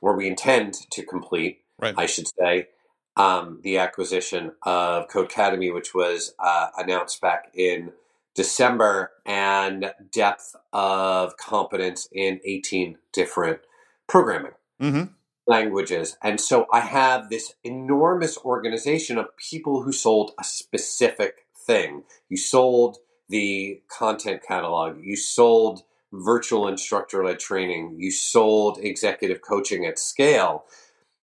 where 0.00 0.14
we 0.14 0.26
intend 0.26 0.74
to 0.90 1.04
complete, 1.04 1.62
Right. 1.78 1.94
I 1.96 2.06
should 2.06 2.28
say, 2.38 2.68
um, 3.16 3.60
the 3.62 3.78
acquisition 3.78 4.52
of 4.62 5.08
Codecademy, 5.08 5.74
which 5.74 5.94
was 5.94 6.34
uh, 6.38 6.68
announced 6.78 7.20
back 7.20 7.50
in 7.54 7.92
December 8.34 9.12
and 9.26 9.92
depth 10.12 10.54
of 10.72 11.36
competence 11.36 12.08
in 12.12 12.40
18 12.44 12.98
different 13.12 13.60
programming 14.06 14.52
Mm-hmm. 14.80 15.12
Languages. 15.50 16.16
And 16.22 16.40
so 16.40 16.66
I 16.72 16.80
have 16.80 17.28
this 17.28 17.54
enormous 17.64 18.38
organization 18.38 19.18
of 19.18 19.36
people 19.36 19.82
who 19.82 19.92
sold 19.92 20.30
a 20.38 20.44
specific 20.44 21.46
thing. 21.66 22.04
You 22.28 22.36
sold 22.36 22.98
the 23.28 23.82
content 23.88 24.42
catalog, 24.46 25.02
you 25.02 25.16
sold 25.16 25.82
virtual 26.12 26.66
instructor 26.68 27.24
led 27.24 27.40
training, 27.40 27.96
you 27.98 28.10
sold 28.10 28.78
executive 28.80 29.40
coaching 29.42 29.84
at 29.84 29.98
scale. 29.98 30.64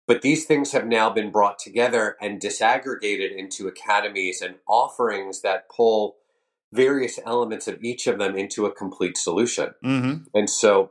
But 0.09 0.23
these 0.23 0.45
things 0.45 0.73
have 0.73 0.87
now 0.87 1.11
been 1.11 1.31
brought 1.31 1.59
together 1.59 2.17
and 2.21 2.41
disaggregated 2.41 3.37
into 3.37 3.67
academies 3.67 4.41
and 4.41 4.57
offerings 4.69 5.41
that 5.43 5.69
pull 5.69 6.17
various 6.73 7.19
elements 7.25 7.67
of 7.67 7.83
each 7.83 8.07
of 8.07 8.19
them 8.19 8.37
into 8.37 8.67
a 8.67 8.73
complete 8.73 9.17
solution. 9.17 9.71
Mm-hmm. 9.85 10.25
And 10.35 10.51
so 10.51 10.91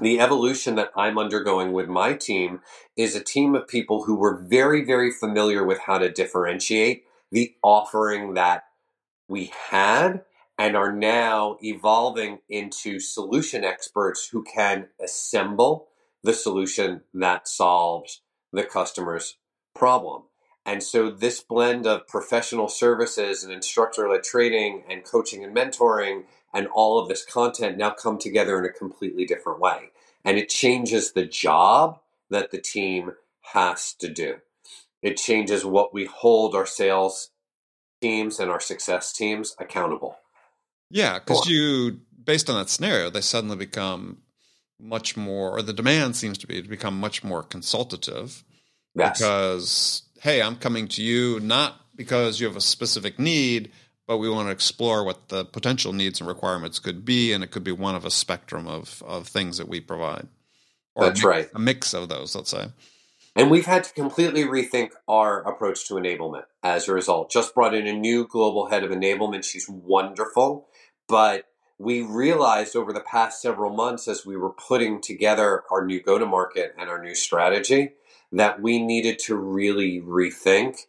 the 0.00 0.20
evolution 0.20 0.74
that 0.74 0.90
I'm 0.96 1.18
undergoing 1.18 1.72
with 1.72 1.88
my 1.88 2.14
team 2.14 2.60
is 2.96 3.14
a 3.14 3.22
team 3.22 3.54
of 3.54 3.68
people 3.68 4.04
who 4.04 4.16
were 4.16 4.36
very, 4.36 4.84
very 4.84 5.10
familiar 5.10 5.64
with 5.64 5.80
how 5.80 5.98
to 5.98 6.10
differentiate 6.10 7.04
the 7.30 7.54
offering 7.62 8.34
that 8.34 8.64
we 9.28 9.52
had 9.70 10.24
and 10.58 10.76
are 10.76 10.92
now 10.92 11.56
evolving 11.62 12.38
into 12.48 13.00
solution 13.00 13.64
experts 13.64 14.28
who 14.28 14.42
can 14.44 14.88
assemble 15.02 15.88
the 16.22 16.32
solution 16.32 17.02
that 17.12 17.48
solves 17.48 18.22
the 18.52 18.64
customer's 18.64 19.36
problem. 19.74 20.22
And 20.66 20.82
so 20.82 21.10
this 21.10 21.40
blend 21.40 21.86
of 21.86 22.06
professional 22.08 22.68
services 22.68 23.44
and 23.44 23.52
instructor 23.52 24.08
led 24.08 24.22
training 24.22 24.84
and 24.88 25.04
coaching 25.04 25.44
and 25.44 25.54
mentoring 25.54 26.24
and 26.54 26.68
all 26.68 26.98
of 26.98 27.08
this 27.08 27.24
content 27.24 27.76
now 27.76 27.90
come 27.90 28.16
together 28.16 28.58
in 28.58 28.64
a 28.64 28.72
completely 28.72 29.26
different 29.26 29.60
way. 29.60 29.90
And 30.24 30.38
it 30.38 30.48
changes 30.48 31.12
the 31.12 31.26
job 31.26 31.98
that 32.30 32.50
the 32.50 32.60
team 32.60 33.12
has 33.52 33.92
to 33.94 34.08
do. 34.08 34.36
It 35.02 35.18
changes 35.18 35.66
what 35.66 35.92
we 35.92 36.06
hold 36.06 36.54
our 36.54 36.64
sales 36.64 37.30
teams 38.00 38.40
and 38.40 38.50
our 38.50 38.60
success 38.60 39.12
teams 39.12 39.54
accountable. 39.58 40.16
Yeah, 40.90 41.18
because 41.18 41.46
you, 41.46 42.00
based 42.24 42.48
on 42.48 42.56
that 42.56 42.70
scenario, 42.70 43.10
they 43.10 43.20
suddenly 43.20 43.56
become 43.56 44.18
much 44.80 45.16
more, 45.16 45.58
or 45.58 45.62
the 45.62 45.72
demand 45.72 46.16
seems 46.16 46.38
to 46.38 46.46
be 46.46 46.62
to 46.62 46.68
become 46.68 46.98
much 46.98 47.24
more 47.24 47.42
consultative. 47.42 48.44
Yes. 48.94 49.18
Because, 49.18 50.02
hey, 50.20 50.40
I'm 50.40 50.56
coming 50.56 50.88
to 50.88 51.02
you 51.02 51.40
not 51.40 51.80
because 51.96 52.40
you 52.40 52.46
have 52.46 52.56
a 52.56 52.60
specific 52.60 53.18
need, 53.18 53.72
but 54.06 54.18
we 54.18 54.28
want 54.28 54.48
to 54.48 54.52
explore 54.52 55.04
what 55.04 55.28
the 55.28 55.44
potential 55.44 55.92
needs 55.92 56.20
and 56.20 56.28
requirements 56.28 56.78
could 56.78 57.04
be, 57.04 57.32
and 57.32 57.42
it 57.42 57.50
could 57.50 57.64
be 57.64 57.72
one 57.72 57.94
of 57.94 58.04
a 58.04 58.10
spectrum 58.10 58.66
of, 58.66 59.02
of 59.06 59.26
things 59.26 59.58
that 59.58 59.68
we 59.68 59.80
provide. 59.80 60.28
Or 60.94 61.06
That's 61.06 61.22
a, 61.22 61.26
mi- 61.26 61.28
right. 61.28 61.48
A 61.54 61.58
mix 61.58 61.94
of 61.94 62.08
those, 62.08 62.34
let's 62.34 62.50
say. 62.50 62.68
And 63.36 63.50
we've 63.50 63.66
had 63.66 63.84
to 63.84 63.92
completely 63.94 64.44
rethink 64.44 64.90
our 65.08 65.42
approach 65.42 65.88
to 65.88 65.94
enablement 65.94 66.44
as 66.62 66.88
a 66.88 66.94
result. 66.94 67.30
Just 67.30 67.54
brought 67.54 67.74
in 67.74 67.86
a 67.86 67.92
new 67.92 68.28
global 68.28 68.68
head 68.68 68.84
of 68.84 68.90
enablement. 68.90 69.44
She's 69.44 69.68
wonderful. 69.68 70.68
But 71.08 71.46
we 71.78 72.02
realized 72.02 72.76
over 72.76 72.92
the 72.92 73.00
past 73.00 73.42
several 73.42 73.74
months 73.74 74.06
as 74.06 74.24
we 74.24 74.36
were 74.36 74.52
putting 74.52 75.00
together 75.00 75.64
our 75.70 75.84
new 75.84 76.00
go 76.00 76.18
to 76.18 76.26
market 76.26 76.74
and 76.78 76.88
our 76.88 77.02
new 77.02 77.14
strategy 77.14 77.94
that 78.30 78.60
we 78.60 78.80
needed 78.80 79.18
to 79.20 79.36
really 79.36 80.00
rethink 80.00 80.86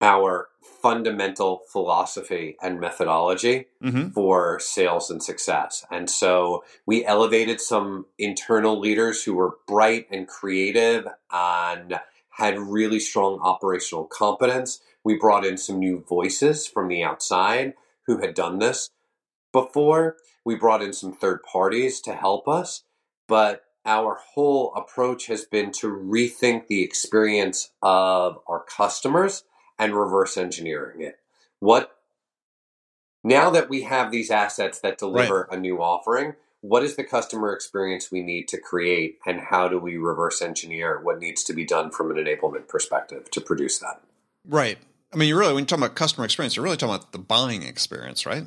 our 0.00 0.48
fundamental 0.82 1.62
philosophy 1.72 2.56
and 2.62 2.80
methodology 2.80 3.66
Mm-hmm. 3.82 4.08
for 4.10 4.58
sales 4.58 5.08
and 5.10 5.22
success. 5.22 5.84
And 5.90 6.10
so 6.10 6.64
we 6.84 7.04
elevated 7.06 7.60
some 7.60 8.06
internal 8.18 8.78
leaders 8.78 9.22
who 9.22 9.34
were 9.34 9.56
bright 9.68 10.06
and 10.10 10.26
creative 10.26 11.06
and 11.32 12.00
had 12.30 12.58
really 12.58 12.98
strong 13.00 13.38
operational 13.40 14.04
competence. 14.04 14.80
We 15.04 15.16
brought 15.16 15.46
in 15.46 15.56
some 15.56 15.78
new 15.78 16.04
voices 16.08 16.66
from 16.66 16.88
the 16.88 17.04
outside 17.04 17.74
who 18.06 18.20
had 18.20 18.34
done 18.34 18.58
this 18.58 18.90
before. 19.52 20.16
We 20.44 20.56
brought 20.56 20.82
in 20.82 20.92
some 20.92 21.12
third 21.12 21.42
parties 21.42 22.00
to 22.02 22.14
help 22.14 22.48
us, 22.48 22.82
but 23.26 23.62
our 23.84 24.18
whole 24.34 24.74
approach 24.74 25.26
has 25.26 25.44
been 25.44 25.72
to 25.72 25.86
rethink 25.86 26.66
the 26.66 26.82
experience 26.82 27.70
of 27.80 28.38
our 28.46 28.64
customers 28.64 29.44
and 29.78 29.94
reverse 29.94 30.36
engineering 30.36 31.00
it. 31.02 31.18
What 31.60 31.98
now 33.24 33.50
that 33.50 33.68
we 33.68 33.82
have 33.82 34.10
these 34.10 34.30
assets 34.30 34.80
that 34.80 34.98
deliver 34.98 35.48
a 35.50 35.56
new 35.56 35.82
offering, 35.82 36.34
what 36.60 36.82
is 36.82 36.96
the 36.96 37.04
customer 37.04 37.52
experience 37.52 38.10
we 38.10 38.22
need 38.22 38.48
to 38.48 38.58
create 38.58 39.18
and 39.26 39.40
how 39.40 39.68
do 39.68 39.78
we 39.78 39.96
reverse 39.96 40.42
engineer 40.42 41.00
what 41.00 41.18
needs 41.18 41.44
to 41.44 41.52
be 41.52 41.64
done 41.64 41.90
from 41.90 42.10
an 42.10 42.16
enablement 42.16 42.68
perspective 42.68 43.30
to 43.30 43.40
produce 43.40 43.78
that? 43.78 44.00
Right. 44.46 44.78
I 45.12 45.16
mean, 45.16 45.28
you 45.28 45.38
really, 45.38 45.54
when 45.54 45.62
you 45.62 45.66
talk 45.66 45.78
about 45.78 45.94
customer 45.94 46.24
experience, 46.24 46.56
you're 46.56 46.64
really 46.64 46.76
talking 46.76 46.94
about 46.94 47.12
the 47.12 47.18
buying 47.18 47.62
experience, 47.62 48.26
right? 48.26 48.44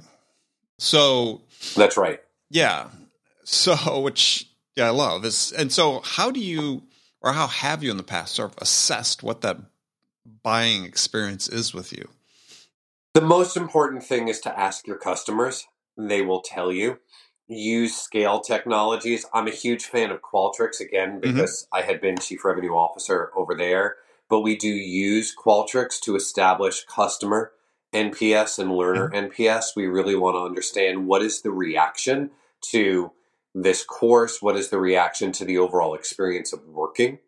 So, 0.78 1.42
That's 1.76 1.98
right. 1.98 2.22
yeah. 2.50 2.90
So, 3.44 4.00
which, 4.02 4.48
yeah, 4.76 4.88
I 4.88 4.92
love 4.92 5.26
is 5.26 5.52
And 5.52 5.72
so, 5.72 6.02
how 6.04 6.32
do 6.32 6.40
you, 6.40 6.84
or 7.22 7.34
how 7.34 7.48
have 7.48 7.84
you 7.84 7.92
in 7.92 7.98
the 7.98 8.04
past 8.04 8.36
sort 8.36 8.52
of 8.52 8.58
assessed 8.62 9.24
what 9.24 9.42
that 9.42 9.58
buying 10.44 10.86
experience 10.86 11.48
is 11.48 11.74
with 11.74 11.92
you? 11.92 12.10
The 13.14 13.22
most 13.22 13.58
important 13.58 14.04
thing 14.04 14.28
is 14.28 14.40
to 14.42 14.60
ask 14.60 14.88
your 14.88 14.98
customers. 14.98 15.68
They 15.98 16.22
will 16.22 16.42
tell 16.42 16.72
you. 16.72 17.00
Use 17.48 17.98
scale 17.98 18.40
technologies. 18.40 19.26
I'm 19.34 19.48
a 19.48 19.52
huge 19.52 19.86
fan 19.86 20.12
of 20.12 20.22
Qualtrics 20.22 20.80
again 20.80 21.20
mm-hmm. 21.20 21.34
because 21.34 21.68
I 21.74 21.82
had 21.82 22.00
been 22.00 22.18
chief 22.18 22.46
revenue 22.46 22.72
officer 22.72 23.32
over 23.36 23.54
there. 23.56 23.98
But 24.30 24.42
we 24.42 24.56
do 24.56 24.70
use 24.70 25.36
Qualtrics 25.36 26.00
to 26.02 26.16
establish 26.16 26.86
customer 26.86 27.52
NPS 27.94 28.60
and 28.60 28.72
learner 28.72 29.10
mm-hmm. 29.10 29.42
NPS. 29.42 29.76
We 29.76 29.88
really 29.88 30.16
want 30.16 30.36
to 30.36 30.46
understand 30.46 31.06
what 31.06 31.22
is 31.22 31.42
the 31.42 31.52
reaction 31.52 32.32
to 32.70 33.12
this 33.54 33.84
course, 33.84 34.42
what 34.42 34.56
is 34.56 34.70
the 34.70 34.80
reaction 34.80 35.34
to 35.34 35.44
the 35.44 35.58
overall 35.58 35.94
experience 35.94 36.54
of 36.54 36.66
working 36.66 37.20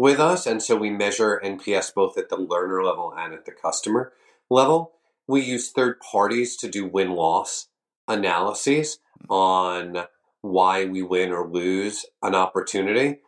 with 0.00 0.18
us. 0.18 0.46
And 0.46 0.62
so 0.62 0.76
we 0.76 0.88
measure 0.88 1.42
NPS 1.44 1.94
both 1.94 2.16
at 2.16 2.30
the 2.30 2.36
learner 2.38 2.82
level 2.82 3.12
and 3.14 3.34
at 3.34 3.44
the 3.44 3.52
customer 3.52 4.12
level. 4.48 4.92
We 5.28 5.42
use 5.42 5.70
third 5.70 6.00
parties 6.00 6.56
to 6.56 6.68
do 6.68 6.86
win 6.86 7.10
loss 7.10 7.68
analyses 8.08 8.98
on 9.28 10.04
why 10.40 10.86
we 10.86 11.02
win 11.02 11.32
or 11.32 11.46
lose 11.46 12.06
an 12.22 12.34
opportunity. 12.34 13.18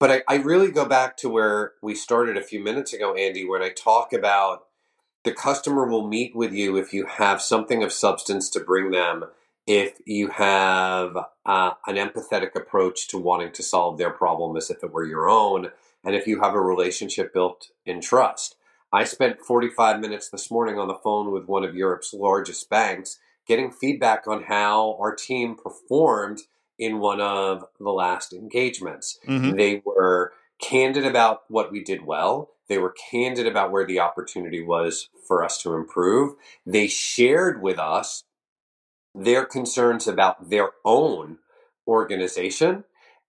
But 0.00 0.10
I, 0.10 0.22
I 0.26 0.36
really 0.36 0.70
go 0.70 0.86
back 0.86 1.18
to 1.18 1.28
where 1.28 1.72
we 1.82 1.94
started 1.94 2.38
a 2.38 2.42
few 2.42 2.58
minutes 2.58 2.94
ago, 2.94 3.14
Andy, 3.14 3.46
when 3.46 3.62
I 3.62 3.68
talk 3.68 4.14
about 4.14 4.64
the 5.24 5.32
customer 5.32 5.86
will 5.86 6.08
meet 6.08 6.34
with 6.34 6.54
you 6.54 6.76
if 6.76 6.94
you 6.94 7.04
have 7.04 7.42
something 7.42 7.82
of 7.82 7.92
substance 7.92 8.48
to 8.50 8.60
bring 8.60 8.92
them, 8.92 9.24
if 9.66 9.98
you 10.06 10.28
have 10.28 11.16
uh, 11.44 11.72
an 11.86 11.96
empathetic 11.96 12.54
approach 12.54 13.08
to 13.08 13.18
wanting 13.18 13.52
to 13.52 13.62
solve 13.62 13.98
their 13.98 14.10
problem 14.10 14.56
as 14.56 14.70
if 14.70 14.82
it 14.82 14.90
were 14.90 15.06
your 15.06 15.28
own, 15.28 15.68
and 16.04 16.14
if 16.14 16.26
you 16.26 16.40
have 16.40 16.54
a 16.54 16.60
relationship 16.60 17.32
built 17.32 17.68
in 17.86 18.00
trust. 18.00 18.56
I 18.92 19.04
spent 19.04 19.40
45 19.40 20.00
minutes 20.00 20.28
this 20.28 20.50
morning 20.50 20.78
on 20.78 20.86
the 20.86 20.94
phone 20.94 21.32
with 21.32 21.46
one 21.46 21.64
of 21.64 21.74
Europe's 21.74 22.14
largest 22.14 22.70
banks 22.70 23.18
getting 23.46 23.70
feedback 23.70 24.26
on 24.26 24.44
how 24.44 24.96
our 25.00 25.14
team 25.14 25.56
performed 25.56 26.42
in 26.78 26.98
one 26.98 27.20
of 27.20 27.64
the 27.78 27.90
last 27.90 28.32
engagements. 28.32 29.18
Mm-hmm. 29.26 29.56
They 29.56 29.82
were 29.84 30.32
candid 30.60 31.04
about 31.04 31.42
what 31.48 31.70
we 31.70 31.82
did 31.82 32.06
well. 32.06 32.50
They 32.68 32.78
were 32.78 32.94
candid 33.10 33.46
about 33.46 33.70
where 33.70 33.86
the 33.86 34.00
opportunity 34.00 34.62
was 34.62 35.08
for 35.26 35.44
us 35.44 35.60
to 35.62 35.74
improve. 35.74 36.34
They 36.64 36.86
shared 36.86 37.60
with 37.60 37.78
us 37.78 38.24
their 39.14 39.44
concerns 39.44 40.06
about 40.08 40.50
their 40.50 40.70
own 40.84 41.38
organization. 41.86 42.84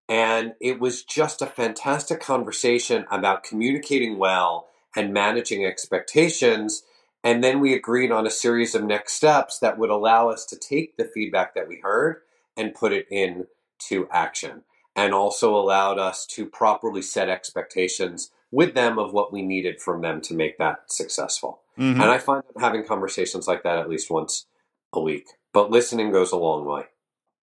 And 0.08 0.54
it 0.62 0.80
was 0.80 1.04
just 1.04 1.42
a 1.42 1.48
fantastic 1.48 2.20
conversation 2.20 3.06
about 3.10 3.44
communicating 3.44 4.18
well 4.18 4.68
and 4.96 5.14
managing 5.14 5.66
expectations. 5.66 6.84
And 7.24 7.44
then 7.44 7.60
we 7.60 7.74
agreed 7.74 8.12
on 8.12 8.28
a 8.28 8.32
series 8.32 8.76
of 8.76 8.84
next 8.84 9.14
steps 9.14 9.58
that 9.60 9.80
would 9.80 9.90
allow 9.90 10.30
us 10.30 10.46
to 10.46 10.58
take 10.58 10.96
the 10.96 11.06
feedback 11.06 11.56
that 11.56 11.68
we 11.68 11.80
heard 11.82 12.18
and 12.56 12.76
put 12.76 12.94
it 12.94 13.08
into 13.10 14.08
action. 14.12 14.64
And 14.96 15.14
also 15.14 15.56
allowed 15.56 16.00
us 16.00 16.26
to 16.28 16.46
properly 16.46 17.02
set 17.02 17.28
expectations 17.28 18.32
with 18.52 18.76
them 18.76 18.98
of 18.98 19.12
what 19.12 19.34
we 19.34 19.42
needed 19.42 19.82
from 19.82 20.02
them 20.02 20.22
to 20.22 20.34
make 20.34 20.58
that 20.58 20.84
successful. 20.88 21.62
Mm-hmm. 21.78 22.00
And 22.00 22.10
I 22.10 22.18
find 22.18 22.44
having 22.58 22.86
conversations 22.86 23.48
like 23.48 23.64
that 23.64 23.78
at 23.78 23.90
least 23.90 24.10
once 24.10 24.46
a 24.94 25.02
week. 25.02 25.26
But 25.52 25.72
listening 25.72 26.12
goes 26.12 26.32
a 26.32 26.38
long 26.38 26.64
way. 26.64 26.84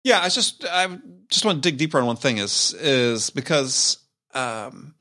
Yeah, 0.02 0.20
I 0.20 0.28
just 0.28 0.64
I 0.64 0.98
just 1.28 1.44
want 1.44 1.62
to 1.62 1.70
dig 1.70 1.78
deeper 1.78 1.98
on 1.98 2.06
one 2.06 2.16
thing 2.16 2.38
is 2.38 2.74
is 2.74 3.30
because 3.30 3.98
um 4.34 4.94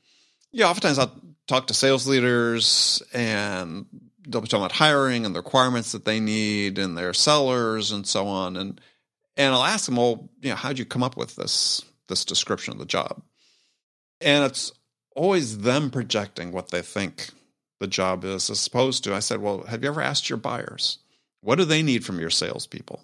yeah, 0.52 0.68
oftentimes 0.68 0.98
I'll 0.98 1.12
talk 1.46 1.68
to 1.68 1.74
sales 1.74 2.06
leaders 2.06 3.02
and 3.12 3.86
they'll 4.26 4.40
be 4.40 4.48
talking 4.48 4.64
about 4.64 4.72
hiring 4.72 5.24
and 5.24 5.34
the 5.34 5.40
requirements 5.40 5.92
that 5.92 6.04
they 6.04 6.20
need 6.20 6.78
and 6.78 6.96
their 6.96 7.12
sellers 7.12 7.92
and 7.92 8.06
so 8.06 8.26
on. 8.26 8.56
And 8.56 8.80
and 9.36 9.54
I'll 9.54 9.64
ask 9.64 9.86
them, 9.86 9.96
well, 9.96 10.28
you 10.42 10.50
know, 10.50 10.56
how'd 10.56 10.78
you 10.78 10.84
come 10.84 11.02
up 11.02 11.16
with 11.16 11.36
this 11.36 11.82
this 12.08 12.24
description 12.24 12.72
of 12.72 12.78
the 12.78 12.86
job? 12.86 13.22
And 14.20 14.44
it's 14.44 14.72
always 15.16 15.58
them 15.58 15.90
projecting 15.90 16.52
what 16.52 16.70
they 16.70 16.82
think 16.82 17.30
the 17.78 17.86
job 17.86 18.24
is, 18.24 18.50
as 18.50 18.66
opposed 18.66 19.04
to 19.04 19.14
I 19.14 19.20
said, 19.20 19.40
well, 19.40 19.62
have 19.62 19.82
you 19.82 19.88
ever 19.88 20.02
asked 20.02 20.28
your 20.28 20.36
buyers? 20.36 20.98
What 21.40 21.56
do 21.56 21.64
they 21.64 21.82
need 21.82 22.04
from 22.04 22.20
your 22.20 22.30
salespeople? 22.30 23.00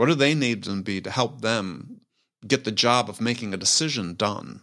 What 0.00 0.06
do 0.06 0.14
they 0.14 0.34
need 0.34 0.62
to 0.62 0.80
be 0.80 1.02
to 1.02 1.10
help 1.10 1.42
them 1.42 2.00
get 2.46 2.64
the 2.64 2.72
job 2.72 3.10
of 3.10 3.20
making 3.20 3.52
a 3.52 3.58
decision 3.58 4.14
done? 4.14 4.62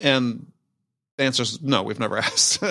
And 0.00 0.52
the 1.16 1.24
answer 1.24 1.42
is 1.42 1.60
no, 1.60 1.82
we've 1.82 1.98
never 1.98 2.16
asked. 2.18 2.62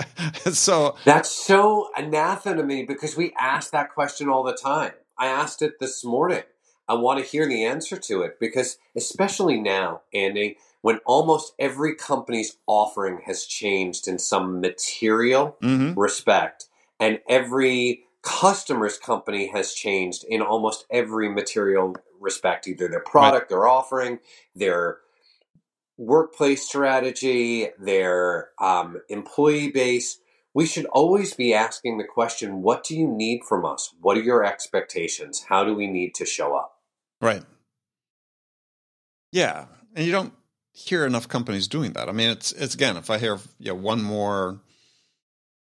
so 0.53 0.95
that's 1.03 1.29
so 1.29 1.89
anathema 1.97 2.55
to 2.55 2.63
me 2.63 2.83
because 2.83 3.17
we 3.17 3.33
ask 3.37 3.71
that 3.71 3.93
question 3.93 4.29
all 4.29 4.43
the 4.43 4.53
time. 4.53 4.93
I 5.17 5.27
asked 5.27 5.61
it 5.61 5.77
this 5.81 6.05
morning. 6.05 6.43
I 6.87 6.93
want 6.93 7.19
to 7.19 7.29
hear 7.29 7.49
the 7.49 7.65
answer 7.65 7.97
to 7.97 8.21
it 8.21 8.39
because, 8.39 8.77
especially 8.95 9.59
now, 9.59 10.03
Andy, 10.13 10.55
when 10.83 11.01
almost 11.05 11.53
every 11.59 11.95
company's 11.95 12.55
offering 12.65 13.23
has 13.25 13.43
changed 13.43 14.07
in 14.07 14.19
some 14.19 14.61
material 14.61 15.57
mm-hmm. 15.61 15.99
respect, 15.99 16.67
and 16.97 17.19
every 17.27 18.05
customer's 18.23 18.97
company 18.97 19.47
has 19.47 19.73
changed 19.73 20.25
in 20.27 20.41
almost 20.41 20.85
every 20.89 21.29
material 21.29 21.95
respect, 22.19 22.67
either 22.67 22.87
their 22.87 23.01
product, 23.01 23.43
right. 23.43 23.49
their 23.49 23.67
offering, 23.67 24.19
their 24.55 24.99
workplace 25.97 26.65
strategy, 26.65 27.67
their 27.77 28.49
um, 28.59 29.01
employee 29.09 29.69
base, 29.69 30.19
we 30.53 30.65
should 30.65 30.85
always 30.85 31.33
be 31.33 31.53
asking 31.53 31.97
the 31.97 32.03
question 32.03 32.61
what 32.61 32.83
do 32.83 32.95
you 32.95 33.07
need 33.07 33.41
from 33.47 33.65
us? 33.65 33.93
What 33.99 34.17
are 34.17 34.21
your 34.21 34.43
expectations? 34.43 35.45
How 35.49 35.63
do 35.63 35.75
we 35.75 35.87
need 35.87 36.15
to 36.15 36.25
show 36.25 36.55
up? 36.55 36.77
Right. 37.21 37.43
Yeah. 39.31 39.65
And 39.95 40.05
you 40.05 40.11
don't 40.11 40.33
hear 40.71 41.05
enough 41.05 41.27
companies 41.27 41.67
doing 41.67 41.93
that. 41.93 42.07
I 42.07 42.11
mean, 42.11 42.29
it's, 42.29 42.51
it's 42.51 42.75
again, 42.75 42.97
if 42.97 43.09
I 43.09 43.17
hear 43.17 43.39
you 43.59 43.69
know, 43.69 43.75
one 43.75 44.01
more 44.01 44.61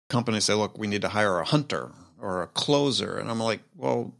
company 0.08 0.40
say, 0.40 0.54
look, 0.54 0.78
we 0.78 0.86
need 0.86 1.02
to 1.02 1.08
hire 1.08 1.38
a 1.38 1.44
hunter 1.44 1.92
or 2.20 2.42
a 2.42 2.46
closer. 2.46 3.18
And 3.18 3.30
I'm 3.30 3.40
like, 3.40 3.60
well, 3.76 4.14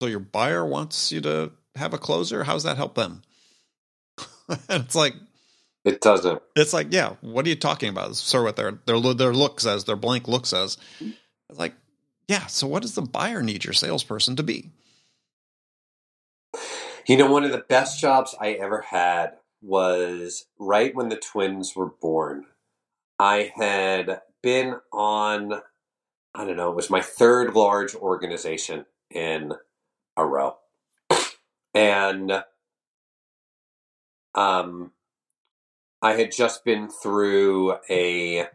so 0.00 0.08
your 0.08 0.20
buyer 0.20 0.64
wants 0.64 1.12
you 1.12 1.20
to 1.22 1.52
have 1.76 1.94
a 1.94 1.98
closer? 1.98 2.44
How's 2.44 2.64
that 2.64 2.76
help 2.76 2.94
them? 2.94 3.22
and 4.48 4.84
it's 4.84 4.94
like, 4.94 5.14
it 5.84 6.00
doesn't. 6.00 6.40
It's 6.54 6.72
like, 6.72 6.88
yeah, 6.90 7.14
what 7.20 7.44
are 7.44 7.48
you 7.48 7.56
talking 7.56 7.88
about? 7.88 8.14
Sort 8.16 8.42
of 8.42 8.44
what 8.46 8.56
their 8.56 8.78
their 8.86 9.14
their 9.14 9.34
look 9.34 9.60
says, 9.60 9.84
their 9.84 9.96
blank 9.96 10.28
look 10.28 10.46
says. 10.46 10.76
It's 11.00 11.58
like, 11.58 11.74
yeah. 12.28 12.46
So 12.46 12.66
what 12.66 12.82
does 12.82 12.94
the 12.94 13.02
buyer 13.02 13.42
need 13.42 13.64
your 13.64 13.74
salesperson 13.74 14.36
to 14.36 14.42
be? 14.42 14.70
You 17.06 17.16
know, 17.16 17.30
one 17.30 17.42
of 17.42 17.50
the 17.50 17.64
best 17.68 18.00
jobs 18.00 18.34
I 18.40 18.52
ever 18.52 18.82
had 18.82 19.32
was 19.60 20.46
right 20.58 20.94
when 20.94 21.08
the 21.08 21.16
twins 21.16 21.74
were 21.74 21.90
born. 22.00 22.46
I 23.18 23.52
had 23.56 24.20
been 24.42 24.76
on, 24.92 25.62
I 26.34 26.44
don't 26.44 26.56
know, 26.56 26.70
it 26.70 26.76
was 26.76 26.90
my 26.90 27.02
third 27.02 27.54
large 27.54 27.94
organization 27.94 28.86
in 29.10 29.52
a 30.16 30.26
row. 30.26 30.56
And 31.74 32.44
um, 34.34 34.92
I 36.02 36.14
had 36.14 36.32
just 36.32 36.64
been 36.64 36.88
through 36.88 37.76
a, 37.88 38.46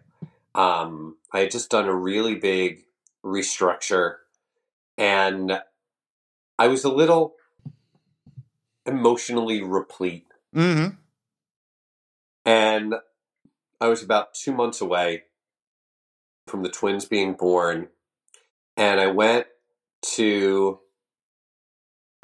um, 0.53 1.17
I 1.33 1.39
had 1.39 1.51
just 1.51 1.69
done 1.69 1.85
a 1.85 1.95
really 1.95 2.35
big 2.35 2.83
restructure, 3.23 4.15
and 4.97 5.61
I 6.59 6.67
was 6.67 6.83
a 6.83 6.91
little 6.91 7.35
emotionally 8.85 9.61
replete. 9.63 10.27
Mm-hmm. 10.55 10.95
And 12.45 12.95
I 13.81 13.87
was 13.87 14.01
about 14.01 14.33
two 14.33 14.53
months 14.53 14.79
away 14.79 15.23
from 16.47 16.63
the 16.63 16.69
twins 16.69 17.05
being 17.05 17.33
born, 17.33 17.89
and 18.75 18.99
I 18.99 19.07
went 19.07 19.47
to 20.13 20.79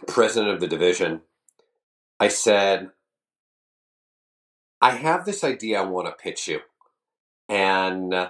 president 0.08 0.54
of 0.54 0.60
the 0.60 0.68
division. 0.68 1.22
I 2.20 2.28
said, 2.28 2.92
I 4.82 4.92
have 4.92 5.26
this 5.26 5.44
idea 5.44 5.82
I 5.82 5.86
want 5.86 6.08
to 6.08 6.24
pitch 6.24 6.48
you. 6.48 6.60
And 7.50 8.14
uh, 8.14 8.30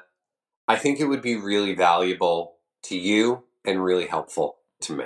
I 0.67 0.75
think 0.75 0.99
it 0.99 1.05
would 1.05 1.21
be 1.21 1.35
really 1.35 1.75
valuable 1.75 2.55
to 2.83 2.97
you 2.97 3.43
and 3.65 3.83
really 3.83 4.07
helpful 4.07 4.57
to 4.81 4.93
me. 4.93 5.05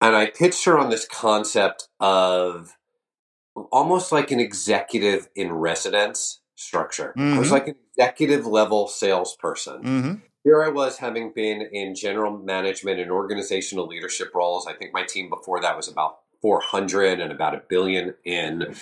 And 0.00 0.16
I 0.16 0.26
pitched 0.26 0.64
her 0.64 0.78
on 0.78 0.90
this 0.90 1.06
concept 1.06 1.88
of 2.00 2.76
almost 3.70 4.12
like 4.12 4.30
an 4.30 4.40
executive 4.40 5.28
in 5.34 5.52
residence 5.52 6.40
structure. 6.62 7.12
Mm-hmm. 7.16 7.34
I 7.34 7.38
was 7.38 7.48
mm-hmm. 7.48 7.54
like 7.54 7.68
an 7.68 7.76
executive 7.96 8.46
level 8.46 8.88
salesperson. 8.88 9.82
Mm-hmm. 9.82 10.14
Here 10.44 10.62
I 10.62 10.70
was 10.70 10.98
having 10.98 11.32
been 11.34 11.62
in 11.72 11.94
general 11.94 12.36
management 12.36 12.98
and 12.98 13.10
organizational 13.10 13.86
leadership 13.86 14.34
roles. 14.34 14.66
I 14.66 14.72
think 14.72 14.92
my 14.92 15.04
team 15.04 15.28
before 15.28 15.60
that 15.60 15.76
was 15.76 15.88
about 15.88 16.18
400 16.40 17.20
and 17.20 17.30
about 17.30 17.54
a 17.54 17.62
billion 17.68 18.14
in 18.24 18.74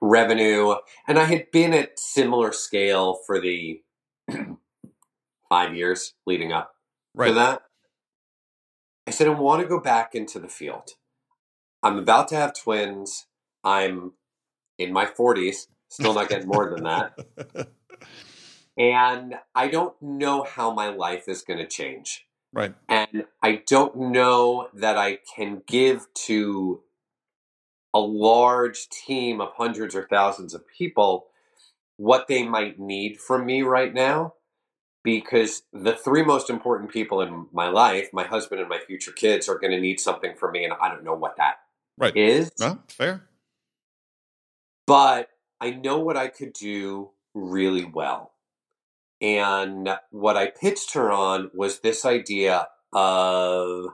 revenue. 0.00 0.74
And 1.08 1.18
I 1.18 1.24
had 1.24 1.50
been 1.50 1.74
at 1.74 1.98
similar 1.98 2.52
scale 2.52 3.18
for 3.26 3.40
the 3.40 3.82
five 5.48 5.74
years 5.74 6.14
leading 6.26 6.52
up 6.52 6.74
right. 7.14 7.28
to 7.28 7.34
that. 7.34 7.62
I 9.06 9.10
said, 9.10 9.26
I 9.26 9.30
want 9.30 9.62
to 9.62 9.68
go 9.68 9.80
back 9.80 10.14
into 10.14 10.38
the 10.38 10.48
field. 10.48 10.90
I'm 11.82 11.98
about 11.98 12.28
to 12.28 12.36
have 12.36 12.54
twins. 12.54 13.26
I'm 13.64 14.12
in 14.78 14.92
my 14.92 15.06
40s, 15.06 15.66
still 15.88 16.14
not 16.14 16.28
getting 16.28 16.48
more 16.48 16.70
than 16.70 16.84
that. 16.84 17.18
And 18.78 19.34
I 19.56 19.66
don't 19.68 20.00
know 20.00 20.44
how 20.44 20.72
my 20.72 20.88
life 20.90 21.24
is 21.26 21.42
going 21.42 21.58
to 21.58 21.66
change. 21.66 22.26
Right. 22.52 22.74
And 22.88 23.24
I 23.42 23.62
don't 23.66 24.12
know 24.12 24.68
that 24.72 24.96
I 24.96 25.18
can 25.34 25.62
give 25.66 26.06
to 26.26 26.82
a 27.92 27.98
large 27.98 28.88
team 28.88 29.40
of 29.40 29.48
hundreds 29.56 29.96
or 29.96 30.06
thousands 30.06 30.54
of 30.54 30.62
people 30.68 31.26
what 31.96 32.28
they 32.28 32.44
might 32.44 32.78
need 32.78 33.18
from 33.18 33.44
me 33.44 33.62
right 33.62 33.92
now 33.92 34.34
because 35.02 35.62
the 35.72 35.94
three 35.94 36.22
most 36.22 36.48
important 36.48 36.92
people 36.92 37.20
in 37.20 37.46
my 37.52 37.68
life, 37.68 38.10
my 38.12 38.24
husband 38.24 38.60
and 38.60 38.68
my 38.68 38.78
future 38.78 39.12
kids, 39.12 39.48
are 39.48 39.58
going 39.58 39.72
to 39.72 39.80
need 39.80 39.98
something 39.98 40.34
from 40.36 40.52
me, 40.52 40.64
and 40.64 40.72
I 40.80 40.88
don't 40.88 41.02
know 41.02 41.14
what 41.14 41.36
that 41.38 41.56
right. 41.96 42.16
is. 42.16 42.52
No, 42.60 42.78
fair. 42.88 43.24
But 44.86 45.28
I 45.60 45.70
know 45.70 45.98
what 45.98 46.16
I 46.16 46.28
could 46.28 46.52
do 46.52 47.10
really 47.34 47.84
well. 47.84 48.32
And 49.20 49.88
what 50.10 50.36
I 50.36 50.46
pitched 50.46 50.94
her 50.94 51.10
on 51.10 51.50
was 51.52 51.80
this 51.80 52.04
idea 52.04 52.68
of 52.92 53.86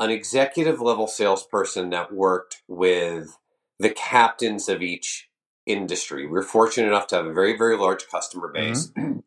an 0.00 0.10
executive 0.10 0.80
level 0.80 1.06
salesperson 1.06 1.90
that 1.90 2.12
worked 2.12 2.62
with 2.66 3.38
the 3.78 3.90
captains 3.90 4.68
of 4.68 4.82
each 4.82 5.28
industry. 5.66 6.26
We're 6.26 6.42
fortunate 6.42 6.88
enough 6.88 7.06
to 7.08 7.16
have 7.16 7.26
a 7.26 7.32
very, 7.32 7.56
very 7.56 7.76
large 7.76 8.08
customer 8.08 8.48
base. 8.48 8.90
Mm-hmm. 8.96 9.18
a 9.18 9.22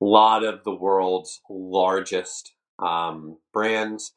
lot 0.04 0.44
of 0.44 0.64
the 0.64 0.74
world's 0.74 1.40
largest 1.50 2.54
um, 2.78 3.38
brands 3.52 4.12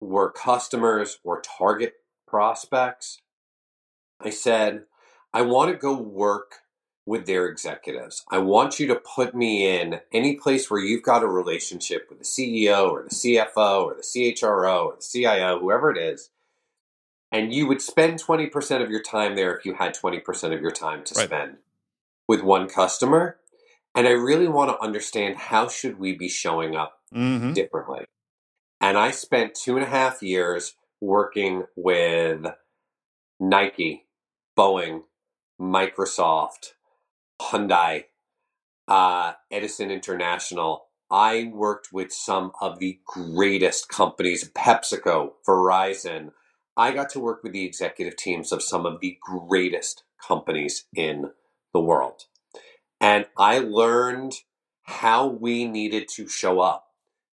were 0.00 0.30
customers 0.30 1.18
or 1.24 1.40
target 1.40 1.94
prospects. 2.26 3.20
I 4.20 4.30
said, 4.30 4.84
I 5.34 5.42
want 5.42 5.72
to 5.72 5.76
go 5.76 5.94
work 6.00 6.60
with 7.06 7.26
their 7.26 7.46
executives. 7.46 8.24
I 8.30 8.38
want 8.38 8.78
you 8.78 8.86
to 8.86 8.94
put 8.94 9.34
me 9.34 9.78
in 9.78 10.00
any 10.12 10.36
place 10.36 10.70
where 10.70 10.80
you've 10.80 11.02
got 11.02 11.24
a 11.24 11.28
relationship 11.28 12.06
with 12.08 12.20
the 12.20 12.24
CEO 12.24 12.88
or 12.88 13.02
the 13.02 13.10
CFO 13.10 13.84
or 13.84 13.94
the 13.94 14.02
CHRO 14.02 14.86
or 14.86 14.96
the 14.96 15.02
CIO, 15.02 15.58
whoever 15.58 15.90
it 15.90 15.98
is. 15.98 16.30
And 17.32 17.52
you 17.52 17.66
would 17.66 17.82
spend 17.82 18.22
20% 18.22 18.82
of 18.82 18.90
your 18.90 19.02
time 19.02 19.34
there 19.34 19.54
if 19.56 19.66
you 19.66 19.74
had 19.74 19.94
20% 19.94 20.54
of 20.54 20.62
your 20.62 20.70
time 20.70 21.02
to 21.04 21.14
right. 21.14 21.26
spend 21.26 21.56
with 22.28 22.42
one 22.42 22.68
customer. 22.68 23.38
And 23.94 24.06
I 24.06 24.12
really 24.12 24.48
want 24.48 24.70
to 24.70 24.82
understand 24.82 25.36
how 25.36 25.68
should 25.68 25.98
we 25.98 26.14
be 26.14 26.28
showing 26.28 26.76
up 26.76 27.00
mm-hmm. 27.12 27.52
differently. 27.52 28.04
And 28.80 28.96
I 28.96 29.10
spent 29.10 29.56
two 29.56 29.76
and 29.76 29.84
a 29.84 29.88
half 29.88 30.22
years 30.22 30.76
working 31.00 31.64
with 31.76 32.46
Nike, 33.40 34.06
Boeing, 34.56 35.02
Microsoft, 35.60 36.72
Hyundai, 37.40 38.04
uh, 38.88 39.34
Edison 39.50 39.90
International. 39.90 40.86
I 41.10 41.50
worked 41.54 41.92
with 41.92 42.12
some 42.12 42.52
of 42.60 42.78
the 42.80 43.00
greatest 43.06 43.88
companies, 43.88 44.50
PepsiCo, 44.50 45.32
Verizon. 45.46 46.32
I 46.76 46.92
got 46.92 47.10
to 47.10 47.20
work 47.20 47.42
with 47.44 47.52
the 47.52 47.64
executive 47.64 48.16
teams 48.16 48.52
of 48.52 48.62
some 48.62 48.86
of 48.86 49.00
the 49.00 49.18
greatest 49.22 50.04
companies 50.26 50.86
in 50.94 51.30
the 51.72 51.80
world. 51.80 52.24
And 53.00 53.26
I 53.38 53.60
learned 53.60 54.34
how 54.84 55.26
we 55.28 55.66
needed 55.66 56.08
to 56.16 56.28
show 56.28 56.60
up 56.60 56.86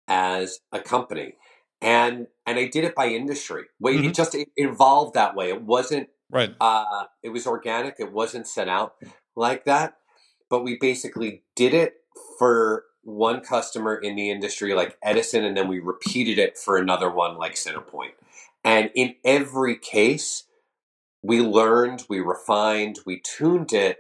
as 0.07 0.59
a 0.73 0.79
company. 0.81 1.35
And 1.81 2.27
and 2.47 2.59
I 2.59 2.67
did 2.67 2.85
it 2.85 2.95
by 2.95 3.07
industry. 3.07 3.65
It 4.05 4.15
just 4.15 4.35
it 4.35 4.49
evolved 4.57 5.15
that 5.15 5.35
way. 5.35 5.49
It 5.49 5.63
wasn't 5.63 6.09
Right. 6.29 6.53
uh, 6.59 7.05
it 7.23 7.29
was 7.29 7.47
organic. 7.47 7.95
It 7.99 8.11
wasn't 8.11 8.47
set 8.47 8.67
out 8.67 8.95
like 9.35 9.65
that, 9.65 9.97
but 10.49 10.63
we 10.63 10.77
basically 10.77 11.43
did 11.55 11.73
it 11.73 11.95
for 12.37 12.83
one 13.03 13.39
customer 13.39 13.95
in 13.95 14.15
the 14.15 14.29
industry, 14.29 14.73
like 14.73 14.97
Edison, 15.01 15.45
and 15.45 15.55
then 15.55 15.67
we 15.67 15.79
repeated 15.79 16.37
it 16.37 16.57
for 16.57 16.77
another 16.77 17.09
one, 17.09 17.37
like 17.37 17.55
Centerpoint. 17.55 18.11
And 18.63 18.91
in 18.95 19.15
every 19.23 19.77
case, 19.77 20.43
we 21.23 21.39
learned, 21.39 22.03
we 22.09 22.19
refined, 22.19 22.99
we 23.05 23.21
tuned 23.21 23.71
it, 23.71 23.99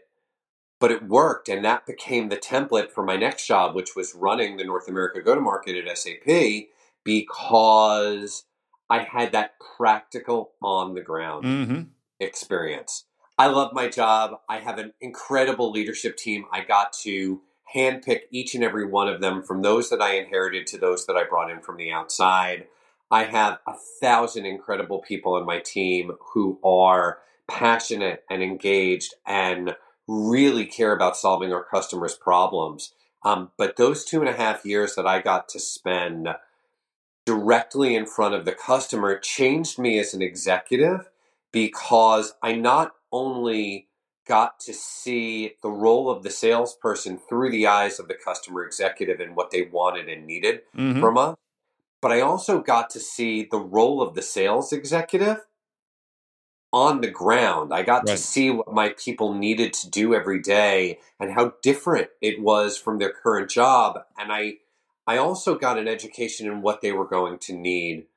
but 0.79 0.91
it 0.91 1.07
worked, 1.07 1.47
and 1.47 1.63
that 1.63 1.85
became 1.85 2.29
the 2.29 2.37
template 2.37 2.91
for 2.91 3.03
my 3.03 3.15
next 3.15 3.47
job, 3.47 3.73
which 3.73 3.95
was 3.95 4.13
running 4.13 4.57
the 4.57 4.65
North 4.65 4.87
America 4.89 5.21
go 5.21 5.33
to 5.33 5.41
market 5.41 5.77
at 5.77 5.97
SAP, 5.97 6.67
because 7.03 8.43
I 8.89 8.99
had 8.99 9.31
that 9.31 9.53
practical 9.77 10.51
on 10.61 10.93
the 10.93 11.01
ground 11.01 11.45
Mm-hmm. 11.45 11.81
Experience. 12.19 13.05
I 13.37 13.47
love 13.47 13.73
my 13.73 13.87
job. 13.87 14.39
I 14.49 14.59
have 14.59 14.79
an 14.79 14.93
incredible 14.99 15.71
leadership 15.71 16.17
team. 16.17 16.45
I 16.51 16.63
got 16.63 16.93
to 17.03 17.41
handpick 17.75 18.21
each 18.31 18.55
and 18.55 18.63
every 18.63 18.85
one 18.85 19.07
of 19.07 19.21
them 19.21 19.43
from 19.43 19.61
those 19.61 19.89
that 19.89 20.01
I 20.01 20.15
inherited 20.15 20.67
to 20.67 20.77
those 20.77 21.05
that 21.05 21.15
I 21.15 21.23
brought 21.23 21.51
in 21.51 21.61
from 21.61 21.77
the 21.77 21.91
outside. 21.91 22.67
I 23.11 23.25
have 23.25 23.59
a 23.67 23.73
thousand 24.01 24.45
incredible 24.45 24.99
people 24.99 25.33
on 25.35 25.45
my 25.45 25.59
team 25.59 26.13
who 26.33 26.59
are 26.63 27.19
passionate 27.47 28.23
and 28.29 28.41
engaged 28.41 29.13
and 29.25 29.75
really 30.07 30.65
care 30.65 30.93
about 30.93 31.17
solving 31.17 31.53
our 31.53 31.63
customers' 31.63 32.15
problems. 32.15 32.93
Um, 33.23 33.51
but 33.57 33.75
those 33.75 34.05
two 34.05 34.19
and 34.19 34.29
a 34.29 34.33
half 34.33 34.65
years 34.65 34.95
that 34.95 35.05
I 35.05 35.21
got 35.21 35.49
to 35.49 35.59
spend 35.59 36.29
directly 37.25 37.95
in 37.95 38.05
front 38.05 38.33
of 38.35 38.45
the 38.45 38.53
customer 38.53 39.19
changed 39.19 39.77
me 39.77 39.99
as 39.99 40.13
an 40.13 40.21
executive 40.21 41.09
because 41.51 42.33
I 42.41 42.53
not 42.53 42.93
only 43.11 43.87
got 44.27 44.59
to 44.59 44.73
see 44.73 45.53
the 45.63 45.69
role 45.69 46.09
of 46.09 46.23
the 46.23 46.29
salesperson 46.29 47.17
through 47.17 47.51
the 47.51 47.65
eyes 47.67 47.99
of 47.99 48.07
the 48.07 48.13
customer 48.13 48.65
executive 48.65 49.19
and 49.19 49.35
what 49.35 49.51
they 49.51 49.63
wanted 49.63 50.09
and 50.09 50.25
needed 50.25 50.61
Mm-hmm. 50.75 50.99
from 50.99 51.17
us, 51.17 51.35
but 52.01 52.11
I 52.11 52.21
also 52.21 52.61
got 52.61 52.89
to 52.91 52.99
see 52.99 53.47
the 53.49 53.59
role 53.59 54.01
of 54.01 54.15
the 54.15 54.21
sales 54.21 54.73
executive 54.73 55.37
on 56.73 57.01
the 57.01 57.09
ground. 57.09 57.73
I 57.73 57.83
got 57.83 58.05
to 58.07 58.17
see 58.17 58.49
what 58.51 58.73
my 58.73 58.89
people 58.89 59.33
needed 59.33 59.73
to 59.73 59.89
do 59.89 60.13
every 60.13 60.41
day 60.41 60.99
and 61.19 61.31
how 61.31 61.53
different 61.63 62.09
it 62.21 62.41
was 62.41 62.77
from 62.77 62.99
their 62.99 63.11
current 63.11 63.49
job. 63.49 63.99
And 64.17 64.31
I 64.31 64.57
I 65.07 65.17
also 65.17 65.57
got 65.57 65.77
an 65.79 65.87
education 65.87 66.47
in 66.47 66.61
what 66.61 66.81
they 66.81 66.91
were 66.91 67.07
going 67.07 67.39
to 67.39 67.53
need 67.53 68.07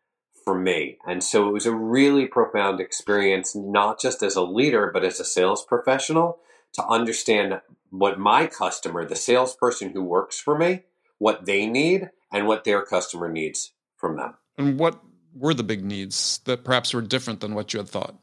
from 0.50 0.64
me. 0.64 0.98
And 1.06 1.22
so 1.22 1.48
it 1.48 1.52
was 1.52 1.66
a 1.66 1.72
really 1.72 2.26
profound 2.26 2.80
experience, 2.80 3.54
not 3.54 4.00
just 4.00 4.20
as 4.20 4.34
a 4.34 4.42
leader, 4.42 4.90
but 4.92 5.04
as 5.04 5.20
a 5.20 5.24
sales 5.24 5.64
professional 5.64 6.40
to 6.72 6.84
understand 6.84 7.60
what 7.90 8.18
my 8.18 8.48
customer, 8.48 9.06
the 9.06 9.14
salesperson 9.14 9.90
who 9.90 10.02
works 10.02 10.40
for 10.40 10.58
me, 10.58 10.82
what 11.18 11.46
they 11.46 11.66
need 11.66 12.10
and 12.32 12.48
what 12.48 12.64
their 12.64 12.82
customer 12.84 13.30
needs 13.30 13.74
from 13.96 14.16
them. 14.16 14.34
And 14.58 14.76
what 14.76 15.00
were 15.36 15.54
the 15.54 15.62
big 15.62 15.84
needs 15.84 16.40
that 16.46 16.64
perhaps 16.64 16.92
were 16.92 17.00
different 17.00 17.38
than 17.38 17.54
what 17.54 17.72
you 17.72 17.78
had 17.78 17.88
thought? 17.88 18.16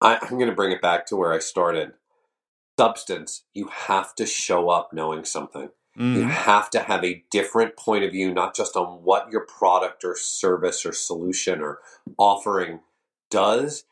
I, 0.00 0.18
I'm 0.22 0.38
going 0.38 0.46
to 0.46 0.54
bring 0.54 0.70
it 0.70 0.80
back 0.80 1.06
to 1.06 1.16
where 1.16 1.32
I 1.32 1.40
started. 1.40 1.94
Substance, 2.78 3.42
you 3.52 3.66
have 3.66 4.14
to 4.14 4.26
show 4.26 4.70
up 4.70 4.92
knowing 4.92 5.24
something. 5.24 5.70
You 5.98 6.22
Mhm. 6.22 6.30
have 6.30 6.70
to 6.70 6.78
have 6.78 7.04
a 7.04 7.24
different 7.28 7.76
point 7.76 8.04
of 8.04 8.12
view, 8.12 8.32
not 8.32 8.54
just 8.54 8.76
on 8.76 9.02
what 9.02 9.32
your 9.32 9.40
product 9.40 10.04
or 10.04 10.14
service 10.16 10.86
or 10.86 10.92
solution 10.92 11.60
or 11.60 11.80
offering 12.16 12.80
does. 13.30 13.84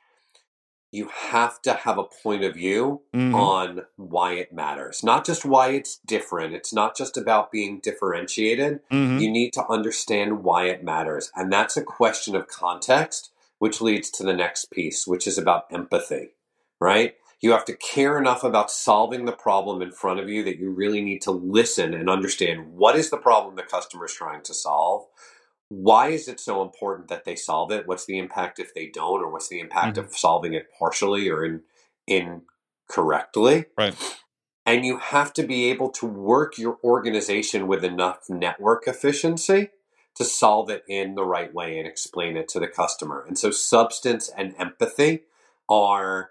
You 0.93 1.09
have 1.09 1.61
to 1.63 1.73
have 1.73 1.99
a 1.99 2.05
point 2.05 2.45
of 2.45 2.55
view 2.55 3.03
Mhm. 3.13 3.35
on 3.35 3.87
why 3.97 4.35
it 4.35 4.53
matters, 4.53 5.03
not 5.03 5.25
just 5.27 5.45
why 5.45 5.71
it's 5.71 5.97
different. 6.07 6.55
It's 6.55 6.73
not 6.73 6.97
just 6.97 7.17
about 7.17 7.51
being 7.51 7.81
differentiated. 7.81 8.89
Mhm. 8.89 9.21
You 9.21 9.29
need 9.29 9.53
to 9.55 9.67
understand 9.67 10.45
why 10.45 10.67
it 10.67 10.85
matters. 10.85 11.33
And 11.35 11.53
that's 11.53 11.77
a 11.77 11.83
question 11.83 12.37
of 12.37 12.47
context, 12.47 13.33
which 13.59 13.81
leads 13.81 14.11
to 14.11 14.23
the 14.23 14.33
next 14.33 14.71
piece, 14.71 15.09
which 15.09 15.27
is 15.27 15.39
about 15.39 15.67
empathy, 15.73 16.35
right? 16.81 17.17
You 17.41 17.53
have 17.53 17.65
to 17.67 17.77
care 17.77 18.19
enough 18.19 18.43
about 18.45 18.71
solving 18.71 19.25
the 19.25 19.33
problem 19.33 19.83
in 19.83 19.93
front 19.93 20.21
of 20.21 20.29
you 20.29 20.43
that 20.45 20.59
you 20.59 20.71
really 20.71 21.03
need 21.03 21.21
to 21.23 21.31
listen 21.31 21.93
and 21.93 22.09
understand 22.09 22.73
what 22.73 22.97
is 22.97 23.11
the 23.11 23.19
problem 23.19 23.57
the 23.57 23.63
customer 23.63 24.07
is 24.07 24.15
trying 24.15 24.43
to 24.45 24.55
solve. 24.55 25.07
Why 25.69 26.09
is 26.09 26.29
it 26.29 26.41
so 26.41 26.63
important 26.63 27.09
that 27.09 27.25
they 27.25 27.37
solve 27.37 27.73
it? 27.73 27.87
What's 27.87 28.07
the 28.07 28.19
impact 28.19 28.59
if 28.59 28.73
they 28.73 28.87
don't, 28.87 29.21
or 29.21 29.31
what's 29.31 29.49
the 29.49 29.61
impact 29.61 29.97
mm-hmm. 29.97 30.07
of 30.07 30.17
solving 30.17 30.55
it 30.55 30.69
partially 30.79 31.29
or 31.29 31.45
in, 31.45 31.63
incorrectly? 32.07 33.67
Right. 33.77 33.95
And 34.65 34.85
you 34.85 34.99
have 34.99 35.33
to 35.35 35.43
be 35.43 35.71
able 35.71 35.91
to 35.91 36.07
work 36.07 36.59
your 36.59 36.79
organization 36.83 37.67
with 37.67 37.85
enough 37.85 38.29
network 38.29 38.89
efficiency 38.89 39.71
to 40.17 40.25
solve 40.25 40.71
it 40.71 40.83
in 40.89 41.15
the 41.15 41.25
right 41.25 41.53
way 41.53 41.79
and 41.79 41.87
explain 41.87 42.37
it 42.37 42.49
to 42.49 42.59
the 42.59 42.67
customer. 42.67 43.25
And 43.27 43.39
so 43.39 43.51
substance 43.51 44.31
and 44.37 44.55
empathy 44.59 45.25
are 45.69 46.31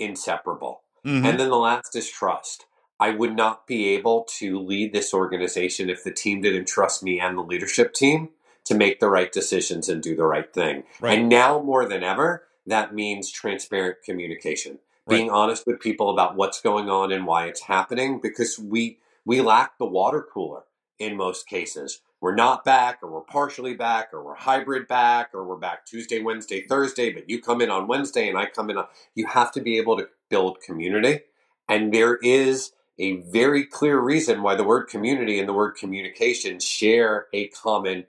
inseparable. 0.00 0.82
Mhm. 1.04 1.24
And 1.24 1.40
then 1.40 1.50
the 1.50 1.56
last 1.56 1.94
is 1.94 2.10
trust. 2.10 2.66
I 2.98 3.10
would 3.10 3.34
not 3.34 3.66
be 3.66 3.88
able 3.88 4.24
to 4.38 4.58
lead 4.58 4.92
this 4.92 5.14
organization 5.14 5.88
if 5.88 6.04
the 6.04 6.12
team 6.12 6.42
didn't 6.42 6.66
trust 6.66 7.02
me 7.02 7.18
and 7.18 7.38
the 7.38 7.42
leadership 7.42 7.94
team 7.94 8.30
to 8.64 8.74
make 8.74 9.00
the 9.00 9.08
right 9.08 9.32
decisions 9.32 9.88
and 9.88 10.02
do 10.02 10.14
the 10.14 10.26
right 10.26 10.52
thing. 10.52 10.84
Right. 11.00 11.18
And 11.18 11.28
now 11.28 11.62
more 11.62 11.86
than 11.86 12.02
ever, 12.02 12.46
that 12.66 12.94
means 12.94 13.30
transparent 13.30 14.02
communication. 14.04 14.80
Being 15.08 15.30
honest 15.30 15.66
with 15.66 15.80
people 15.80 16.10
about 16.10 16.36
what's 16.36 16.60
going 16.60 16.88
on 16.88 17.10
and 17.10 17.26
why 17.26 17.46
it's 17.46 17.62
happening 17.62 18.20
because 18.20 18.60
we 18.60 19.00
we 19.24 19.40
lack 19.40 19.76
the 19.76 19.86
water 19.86 20.24
cooler 20.32 20.62
in 21.00 21.16
most 21.16 21.48
cases. 21.48 22.00
We're 22.20 22.34
not 22.34 22.64
back 22.64 23.00
or 23.02 23.10
we're 23.12 23.22
partially 23.22 23.74
back 23.74 24.10
or 24.12 24.24
we're 24.24 24.34
hybrid 24.36 24.88
back 24.88 25.30
or 25.34 25.44
we're 25.44 25.56
back 25.56 25.86
Tuesday, 25.86 26.22
Wednesday, 26.22 26.62
Thursday, 26.66 27.12
but 27.12 27.30
you 27.30 27.40
come 27.42 27.60
in 27.62 27.70
on 27.70 27.88
Wednesday 27.88 28.28
and 28.28 28.38
I 28.38 28.46
come 28.46 28.70
in 28.70 28.78
on 28.78 28.86
you 29.14 29.26
have 29.26 29.52
to 29.52 29.60
be 29.62 29.78
able 29.78 29.98
to 29.98 30.08
build 30.30 30.60
community. 30.62 31.20
And 31.68 31.94
there 31.94 32.16
is 32.16 32.72
a 32.98 33.18
very 33.22 33.64
clear 33.66 34.00
reason 34.00 34.42
why 34.42 34.56
the 34.56 34.64
word 34.64 34.86
community 34.88 35.38
and 35.40 35.48
the 35.48 35.54
word 35.54 35.72
communication 35.76 36.60
share 36.60 37.28
a 37.34 37.48
common 37.48 38.06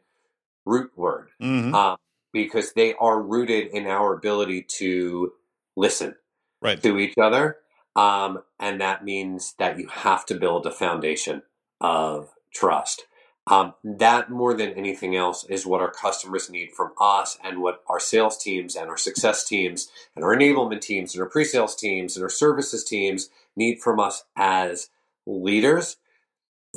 root 0.66 0.92
word 0.98 1.30
Mhm. 1.42 1.74
um, 1.74 1.98
because 2.34 2.74
they 2.74 2.94
are 2.96 3.22
rooted 3.22 3.68
in 3.68 3.88
our 3.88 4.14
ability 4.14 4.64
to 4.64 5.34
listen 5.76 6.16
Right. 6.62 6.82
to 6.84 7.00
each 7.00 7.18
other. 7.18 7.60
Um, 7.96 8.44
and 8.60 8.82
that 8.82 9.04
means 9.04 9.54
that 9.60 9.80
you 9.80 9.88
have 9.88 10.26
to 10.28 10.36
build 10.36 10.66
a 10.66 10.72
foundation 10.72 11.44
of 11.82 12.34
trust. 12.54 13.06
Um, 13.48 13.74
that 13.84 14.30
more 14.30 14.54
than 14.54 14.74
anything 14.74 15.16
else 15.16 15.46
is 15.46 15.66
what 15.66 15.82
our 15.82 15.92
customers 15.92 16.50
need 16.50 16.72
from 16.72 16.92
us 17.02 17.38
and 17.44 17.60
what 17.62 17.84
our 17.90 18.00
sales 18.00 18.38
teams 18.38 18.76
and 18.76 18.88
our 18.88 18.98
success 18.98 19.44
teams 19.44 19.90
and 20.16 20.24
our 20.24 20.36
enablement 20.36 20.82
teams 20.82 21.16
and 21.16 21.24
our 21.24 21.30
pre-sales 21.30 21.76
teams 21.76 22.16
and 22.16 22.24
our 22.24 22.30
services 22.30 22.84
teams 22.84 23.30
need 23.56 23.80
from 23.82 24.00
us 24.00 24.24
as 24.36 24.90
leaders. 25.26 25.98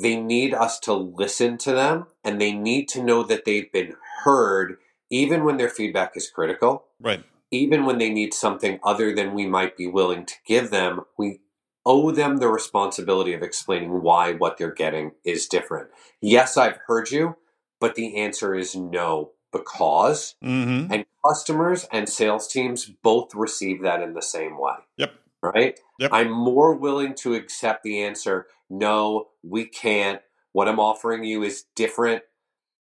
They 0.01 0.15
need 0.15 0.53
us 0.53 0.79
to 0.81 0.93
listen 0.93 1.57
to 1.59 1.71
them 1.71 2.07
and 2.23 2.41
they 2.41 2.51
need 2.51 2.89
to 2.89 3.03
know 3.03 3.21
that 3.23 3.45
they've 3.45 3.71
been 3.71 3.95
heard 4.23 4.77
even 5.11 5.43
when 5.43 5.57
their 5.57 5.69
feedback 5.69 6.17
is 6.17 6.29
critical 6.29 6.85
Right. 6.99 7.23
even 7.51 7.85
when 7.85 7.99
they 7.99 8.09
need 8.09 8.33
something 8.33 8.79
other 8.83 9.13
than 9.13 9.35
we 9.35 9.45
might 9.45 9.77
be 9.77 9.87
willing 9.87 10.25
to 10.25 10.33
give 10.47 10.71
them, 10.71 11.01
we 11.17 11.41
owe 11.85 12.11
them 12.11 12.37
the 12.37 12.47
responsibility 12.47 13.33
of 13.33 13.43
explaining 13.43 14.01
why 14.01 14.33
what 14.33 14.57
they're 14.57 14.73
getting 14.73 15.11
is 15.23 15.47
different. 15.47 15.89
Yes, 16.21 16.57
I've 16.57 16.79
heard 16.87 17.11
you, 17.11 17.37
but 17.79 17.95
the 17.95 18.17
answer 18.17 18.55
is 18.55 18.75
no, 18.75 19.31
because. 19.51 20.35
hmm 20.41 20.87
And 20.89 21.05
customers 21.25 21.87
and 21.91 22.09
sales 22.09 22.47
teams 22.47 22.85
both 23.03 23.35
receive 23.35 23.81
that 23.83 24.01
in 24.01 24.13
the 24.13 24.21
same 24.21 24.59
way. 24.59 24.75
Yep. 24.97 25.13
Right? 25.41 25.79
Yep. 25.99 26.11
I'm 26.11 26.31
more 26.31 26.73
willing 26.73 27.13
to 27.15 27.35
accept 27.35 27.83
the 27.83 28.01
answer 28.01 28.47
no, 28.69 29.27
we 29.43 29.65
can't. 29.65 30.21
What 30.51 30.67
I'm 30.67 30.79
offering 30.79 31.23
you 31.23 31.43
is 31.43 31.65
different, 31.75 32.23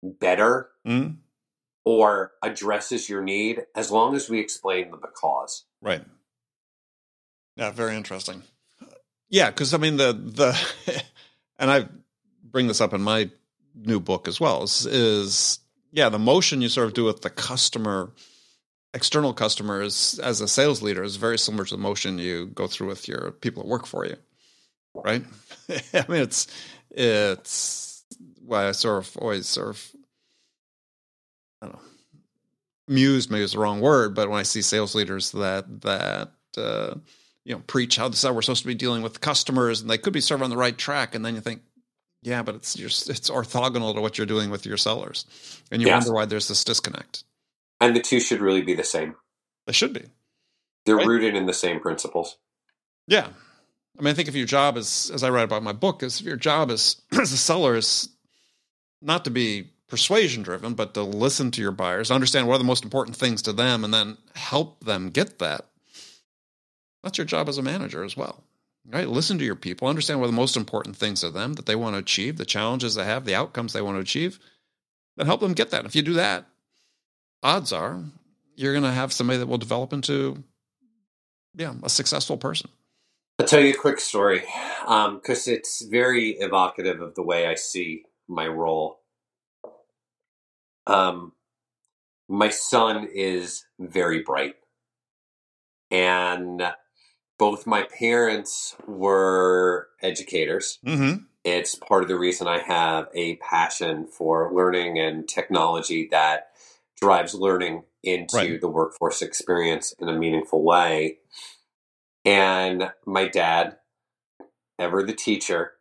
better, 0.03 0.71
hmm 0.85 1.09
or 1.83 2.33
addresses 2.43 3.09
your 3.09 3.23
need 3.23 3.63
as 3.75 3.91
long 3.91 4.15
as 4.15 4.29
we 4.29 4.39
explain 4.39 4.91
the 4.91 4.99
because. 4.99 5.65
Right. 5.81 6.05
Yeah, 7.57 7.71
very 7.71 7.97
interesting. 7.97 8.43
Yeah, 9.31 9.51
because 9.51 9.73
I 9.73 9.79
mean 9.79 9.97
the 9.97 10.13
the 10.13 11.03
and 11.59 11.71
I 11.71 11.89
bring 12.45 12.67
this 12.67 12.81
up 12.81 12.93
in 12.93 13.01
my 13.01 13.31
new 13.75 14.01
book 14.01 14.29
as 14.29 14.41
well 14.41 14.65
is, 14.65 14.85
is 14.85 15.61
yeah 15.93 16.09
the 16.09 16.19
motion 16.19 16.61
you 16.61 16.69
sort 16.69 16.89
of 16.89 16.95
do 16.95 17.05
with 17.05 17.23
the 17.23 17.31
customer 17.31 18.13
external 18.93 19.33
customers 19.33 20.19
as 20.19 20.41
a 20.41 20.49
sales 20.49 20.83
leader 20.83 21.03
is 21.05 21.17
very 21.17 21.39
similar 21.39 21.65
to 21.65 21.77
the 21.77 21.81
motion 21.81 22.19
you 22.19 22.47
go 22.47 22.67
through 22.67 22.89
with 22.89 23.07
your 23.07 23.31
people 23.31 23.63
that 23.63 23.69
work 23.69 23.87
for 23.87 24.05
you 24.05 24.17
right? 24.95 25.25
I 25.95 26.05
mean, 26.09 26.23
it's 26.23 26.47
it's 26.91 28.05
why 28.45 28.69
I 28.69 28.73
sort 28.73 29.05
of 29.05 29.17
always 29.19 29.47
sort 29.47 29.69
of 29.69 29.91
I 31.63 31.67
don't 31.67 31.75
know 31.75 31.83
amused 32.89 33.31
maybe 33.31 33.45
is 33.45 33.53
the 33.53 33.59
wrong 33.59 33.81
word, 33.81 34.15
but 34.15 34.29
when 34.29 34.41
I 34.41 34.45
see 34.45 34.63
sales 34.63 34.95
leaders 34.95 35.31
that 35.33 35.83
that 35.83 36.33
uh, 36.57 36.95
you 37.45 37.55
know 37.55 37.63
preach 37.67 37.97
how 37.97 38.09
this 38.09 38.23
how 38.23 38.33
we're 38.33 38.43
supposed 38.43 38.63
to 38.63 38.69
be 38.69 38.75
dealing 38.75 39.03
with 39.03 39.21
customers 39.21 39.81
and 39.81 39.91
they 39.91 39.99
could 39.99 40.13
be 40.13 40.21
sort 40.21 40.41
of 40.41 40.45
on 40.45 40.51
the 40.51 40.57
right 40.57 40.77
track, 40.77 41.15
and 41.15 41.25
then 41.25 41.35
you 41.35 41.41
think, 41.41 41.63
yeah, 42.23 42.43
but 42.43 42.55
it's 42.55 42.75
just 42.75 43.09
it's 43.11 43.31
orthogonal 43.31 43.95
to 43.95 44.01
what 44.01 44.19
you're 44.19 44.27
doing 44.27 44.51
with 44.51 44.67
your 44.67 44.77
sellers, 44.77 45.25
and 45.71 45.81
you 45.81 45.89
yes. 45.89 46.05
wonder 46.05 46.15
why 46.15 46.25
there's 46.25 46.49
this 46.49 46.65
disconnect. 46.65 47.25
And 47.81 47.97
the 47.97 48.01
two 48.01 48.21
should 48.21 48.41
really 48.41 48.63
be 48.63 48.75
the 48.75 48.85
same. 48.85 49.15
They 49.67 49.73
should 49.73 49.93
be. 49.93 50.05
They're 50.85 50.97
right? 50.97 51.07
rooted 51.07 51.35
in 51.35 51.47
the 51.47 51.55
same 51.55 51.81
principles. 51.81 52.37
Yeah, 53.07 53.29
I 53.99 54.03
mean, 54.03 54.13
I 54.13 54.15
think 54.15 54.29
if 54.29 54.35
your 54.35 54.47
job 54.47 54.77
is, 54.79 55.11
as 55.13 55.23
I 55.23 55.31
write 55.31 55.43
about 55.45 55.59
in 55.59 55.65
my 55.65 55.73
book, 55.73 56.03
is 56.03 56.21
if 56.21 56.27
your 56.27 56.37
job 56.37 56.71
is 56.71 57.03
as 57.13 57.33
a 57.33 57.37
seller 57.37 57.77
is 57.77 58.09
not 59.03 59.25
to 59.25 59.31
be 59.31 59.71
persuasion 59.89 60.43
driven, 60.43 60.75
but 60.75 60.95
to 60.95 61.03
listen 61.03 61.51
to 61.51 61.61
your 61.61 61.73
buyers, 61.73 62.11
understand 62.11 62.47
what 62.47 62.55
are 62.55 62.59
the 62.59 62.65
most 62.65 62.85
important 62.85 63.17
things 63.17 63.43
to 63.43 63.53
them, 63.53 63.85
and 63.85 63.93
then 63.93 64.17
help 64.35 64.85
them 64.85 65.11
get 65.11 65.39
that. 65.41 65.67
That's 67.03 67.19
your 67.19 67.25
job 67.25 67.49
as 67.49 67.59
a 67.59 67.63
manager 67.63 68.05
as 68.05 68.17
well. 68.17 68.45
Right? 68.87 69.09
Listen 69.09 69.39
to 69.39 69.45
your 69.45 69.57
people, 69.57 69.89
understand 69.89 70.21
what 70.21 70.27
the 70.27 70.33
most 70.33 70.57
important 70.57 70.97
things 70.97 71.23
are 71.23 71.29
to 71.29 71.33
them 71.33 71.55
that 71.55 71.67
they 71.67 71.77
want 71.77 71.95
to 71.95 72.01
achieve, 72.01 72.39
the 72.39 72.47
challenges 72.47 72.95
they 72.95 73.05
have, 73.05 73.25
the 73.25 73.35
outcomes 73.35 73.73
they 73.73 73.83
want 73.83 73.97
to 73.97 74.01
achieve, 74.01 74.39
then 75.17 75.27
help 75.27 75.41
them 75.41 75.53
get 75.53 75.71
that. 75.71 75.85
If 75.85 75.95
you 75.95 76.03
do 76.03 76.15
that, 76.15 76.47
odds 77.43 77.73
are 77.73 78.03
you're 78.61 78.73
going 78.73 78.85
to 78.85 78.93
have 78.93 79.13
somebody 79.13 79.39
that 79.39 79.47
will 79.47 79.59
develop 79.59 79.93
into, 79.93 80.45
yeah, 81.55 81.75
a 81.83 81.89
successful 81.89 82.37
person. 82.37 82.71
I'll 83.39 83.47
tell 83.47 83.61
you 83.61 83.71
a 83.71 83.77
quick 83.77 84.01
story 84.01 84.41
because 84.83 85.49
um, 85.49 85.55
it's 85.55 85.83
very 85.87 86.33
evocative 86.33 87.01
of 87.01 87.15
the 87.15 87.23
way 87.23 87.47
I 87.47 87.55
see 87.55 88.05
my 88.29 88.47
role. 88.47 89.01
Um, 90.87 91.33
my 92.29 92.51
son 92.51 93.09
is 93.11 93.65
very 93.79 94.23
bright, 94.23 94.57
and 95.91 96.63
both 97.41 97.67
my 97.67 97.85
parents 97.99 98.77
were 98.87 99.89
educators. 100.03 100.79
Mm-hmm. 100.87 101.25
It's 101.43 101.75
part 101.75 102.03
of 102.03 102.09
the 102.09 102.19
reason 102.19 102.47
I 102.47 102.59
have 102.59 103.09
a 103.15 103.37
passion 103.37 104.07
for 104.07 104.53
learning 104.55 104.99
and 104.99 105.27
technology 105.27 106.07
that 106.11 106.51
drives 107.01 107.35
learning 107.35 107.85
into 108.03 108.37
right. 108.37 108.61
the 108.61 108.69
workforce 108.69 109.23
experience 109.23 109.95
in 109.99 110.11
a 110.11 110.19
meaningful 110.19 110.63
way. 110.63 111.17
And 112.27 112.93
my 113.07 113.27
dad, 113.27 113.79
ever 114.79 115.03
the 115.03 115.15
teacher, 115.15 115.73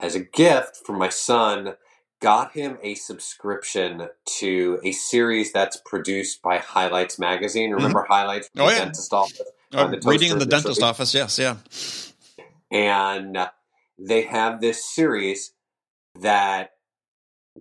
as 0.00 0.14
a 0.14 0.20
gift 0.20 0.78
for 0.86 0.96
my 0.96 1.10
son, 1.10 1.74
got 2.22 2.52
him 2.52 2.78
a 2.82 2.94
subscription 2.94 4.08
to 4.38 4.80
a 4.82 4.92
series 4.92 5.52
that's 5.52 5.78
produced 5.84 6.40
by 6.40 6.56
Highlights 6.56 7.18
Magazine. 7.18 7.68
Mm-hmm. 7.68 7.76
Remember 7.76 8.04
mm-hmm. 8.04 8.12
Highlights 8.12 8.48
from 8.48 8.62
oh, 8.62 8.70
yeah. 8.70 8.78
dentist 8.78 9.12
office? 9.12 9.42
Oh, 9.74 9.90
the 9.90 10.00
reading 10.04 10.30
in 10.30 10.38
the 10.38 10.46
dentist 10.46 10.82
office, 10.82 11.14
yes, 11.14 11.38
yeah. 11.38 11.56
And 12.70 13.38
they 13.98 14.22
have 14.22 14.60
this 14.60 14.84
series 14.84 15.52
that 16.20 16.70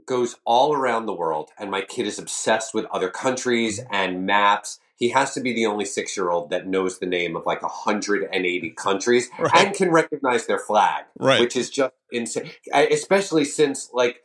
goes 0.07 0.35
all 0.45 0.73
around 0.73 1.05
the 1.05 1.13
world. 1.13 1.51
And 1.57 1.69
my 1.69 1.81
kid 1.81 2.07
is 2.07 2.17
obsessed 2.17 2.73
with 2.73 2.85
other 2.85 3.09
countries 3.09 3.79
mm-hmm. 3.79 3.93
and 3.93 4.25
maps 4.25 4.79
he 5.03 5.09
has 5.09 5.33
to 5.33 5.41
be 5.41 5.53
the 5.53 5.65
only 5.65 5.83
six 5.83 6.15
year 6.15 6.29
old 6.29 6.49
that 6.51 6.67
knows 6.67 6.99
the 6.99 7.05
name 7.05 7.35
of 7.35 7.45
like 7.45 7.61
180 7.61 8.69
countries 8.77 9.29
right. 9.37 9.51
and 9.55 9.75
can 9.75 9.91
recognize 9.91 10.45
their 10.47 10.59
flag, 10.59 11.03
right. 11.19 11.41
which 11.41 11.57
is 11.57 11.69
just 11.69 11.93
insane. 12.11 12.51
Especially 12.73 13.43
since 13.43 13.89
like 13.93 14.23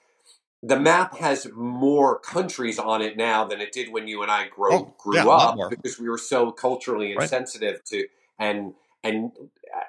the 0.63 0.79
map 0.79 1.17
has 1.19 1.47
more 1.55 2.19
countries 2.19 2.79
on 2.79 3.03
it 3.03 3.17
now 3.17 3.45
than 3.45 3.61
it 3.61 3.73
did 3.73 3.93
when 3.93 4.09
you 4.09 4.23
and 4.23 4.31
I 4.31 4.49
grew, 4.49 4.73
oh, 4.73 4.95
grew 4.99 5.17
yeah, 5.17 5.27
up 5.27 5.71
because 5.71 5.99
we 5.99 6.09
were 6.09 6.19
so 6.19 6.51
culturally 6.51 7.13
insensitive 7.13 7.75
right. 7.75 7.85
to 7.87 8.07
and 8.39 8.75
and 9.05 9.33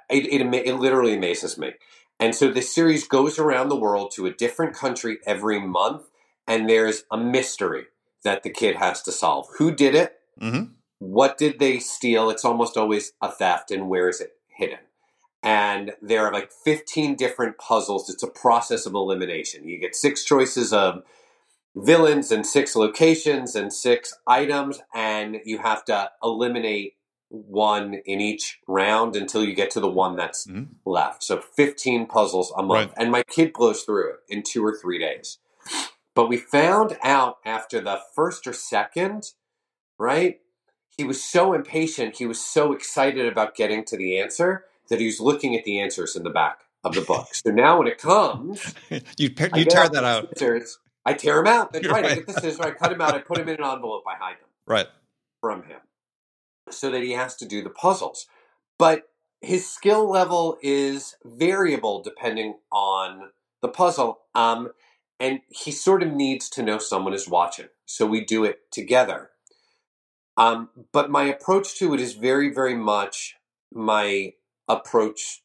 it, 0.09 0.26
it, 0.26 0.67
it 0.67 0.76
literally 0.76 1.15
amazes 1.15 1.57
me. 1.57 1.74
And 2.20 2.36
so 2.36 2.51
this 2.51 2.74
series 2.74 3.07
goes 3.07 3.39
around 3.39 3.70
the 3.70 3.76
world 3.76 4.11
to 4.15 4.26
a 4.26 4.32
different 4.32 4.76
country 4.76 5.20
every 5.26 5.59
month, 5.59 6.03
and 6.47 6.70
there's 6.70 7.05
a 7.09 7.17
mystery 7.17 7.86
that 8.24 8.43
the 8.43 8.49
kid 8.49 8.76
has 8.76 9.01
to 9.03 9.11
solve. 9.11 9.47
Who 9.57 9.74
did 9.74 9.95
it? 9.95 10.20
Mm-hmm 10.39 10.74
what 10.99 11.38
did 11.38 11.59
they 11.59 11.80
steal? 11.80 12.30
It's 12.30 12.45
almost 12.45 12.78
always 12.78 13.13
a 13.22 13.32
theft, 13.32 13.72
and 13.72 13.89
where 13.89 14.09
is 14.09 14.22
it 14.22 14.34
hidden? 14.47 14.80
And 15.42 15.94
there 16.02 16.26
are 16.26 16.34
like 16.34 16.52
15 16.52 17.16
different 17.16 17.58
puzzles. 17.58 18.10
It's 18.10 18.24
a 18.24 18.28
process 18.28 18.86
of 18.86 18.94
elimination. 18.94 19.68
You 19.68 19.80
get 19.80 19.96
six 19.96 20.24
choices 20.24 20.74
of 20.74 21.04
villains 21.76 22.32
and 22.32 22.46
six 22.46 22.76
locations 22.76 23.56
and 23.56 23.72
six 23.72 24.14
items, 24.28 24.82
and 24.94 25.38
you 25.46 25.60
have 25.60 25.86
to 25.86 26.12
eliminate 26.22 26.94
one 27.30 28.02
in 28.06 28.20
each 28.20 28.60
round 28.68 29.16
until 29.16 29.46
you 29.46 29.54
get 29.54 29.72
to 29.72 29.80
the 29.80 29.90
one 29.90 30.16
that's 30.16 30.48
mm-hmm. 30.48 30.74
left. 30.86 31.24
So 31.24 31.40
15 31.40 32.08
puzzles 32.08 32.52
a 32.58 32.64
month. 32.64 32.90
Right. 32.90 32.98
And 32.98 33.12
my 33.12 33.24
kid 33.24 33.54
blows 33.54 33.84
through 33.84 34.10
it 34.10 34.16
in 34.28 34.44
two 34.44 34.66
or 34.66 34.76
three 34.76 35.00
days. 35.00 35.38
But 36.16 36.28
we 36.28 36.38
found 36.38 36.98
out 37.02 37.38
after 37.46 37.80
the 37.80 38.00
first 38.14 38.46
or 38.46 38.52
second, 38.52 39.32
right? 39.98 40.40
he 41.00 41.06
was 41.06 41.24
so 41.24 41.54
impatient, 41.54 42.18
he 42.18 42.26
was 42.26 42.42
so 42.42 42.74
excited 42.74 43.26
about 43.26 43.56
getting 43.56 43.86
to 43.86 43.96
the 43.96 44.20
answer 44.20 44.66
that 44.90 45.00
he's 45.00 45.20
looking 45.20 45.56
at 45.56 45.64
the 45.64 45.80
answers 45.80 46.16
in 46.16 46.24
the 46.24 46.30
back 46.30 46.62
of 46.84 46.94
the 46.96 47.02
book. 47.02 47.28
so 47.34 47.52
now 47.52 47.78
when 47.80 47.88
it 47.88 47.98
comes, 47.98 48.74
you 48.90 49.00
you 49.18 49.66
tear 49.66 49.90
that 49.90 50.04
out. 50.04 50.38
Scissors, 50.38 50.80
I 51.06 51.14
tear 51.14 51.36
them 51.36 51.48
out. 51.48 51.74
That's 51.74 51.88
right. 51.90 52.04
right. 52.04 52.12
I 52.12 52.16
get 52.16 52.28
the 52.28 52.34
scissors, 52.34 52.60
I 52.60 52.72
cut 52.72 52.92
them 52.92 53.02
out, 53.02 53.14
I 53.14 53.20
put 53.20 53.38
them 53.38 53.50
in 53.50 53.56
an 53.56 53.64
envelope, 53.64 54.04
I 54.08 54.18
hide 54.18 54.36
them. 54.36 54.50
Right. 54.68 54.88
From 55.42 55.64
him. 55.64 55.80
So 56.70 56.92
that 56.92 57.02
he 57.02 57.14
has 57.14 57.36
to 57.38 57.46
do 57.46 57.64
the 57.64 57.70
puzzles. 57.70 58.28
But 58.78 59.10
his 59.42 59.70
skill 59.70 60.10
level 60.10 60.58
is 60.62 61.16
variable 61.24 62.04
depending 62.04 62.56
on 62.72 63.30
the 63.62 63.68
puzzle. 63.68 64.20
Um, 64.36 64.72
and 65.20 65.42
he 65.50 65.72
sort 65.72 66.04
of 66.04 66.14
needs 66.14 66.50
to 66.52 66.64
know 66.64 66.78
someone 66.78 67.14
is 67.14 67.28
watching. 67.28 67.68
So 67.86 68.06
we 68.06 68.24
do 68.24 68.44
it 68.44 68.72
together. 68.72 69.32
Um, 70.38 70.70
but 70.94 71.10
my 71.10 71.24
approach 71.24 71.78
to 71.80 71.94
it 71.94 72.00
is 72.00 72.14
very, 72.14 72.54
very 72.54 72.76
much 72.76 73.36
my 73.74 74.34
approach 74.70 75.41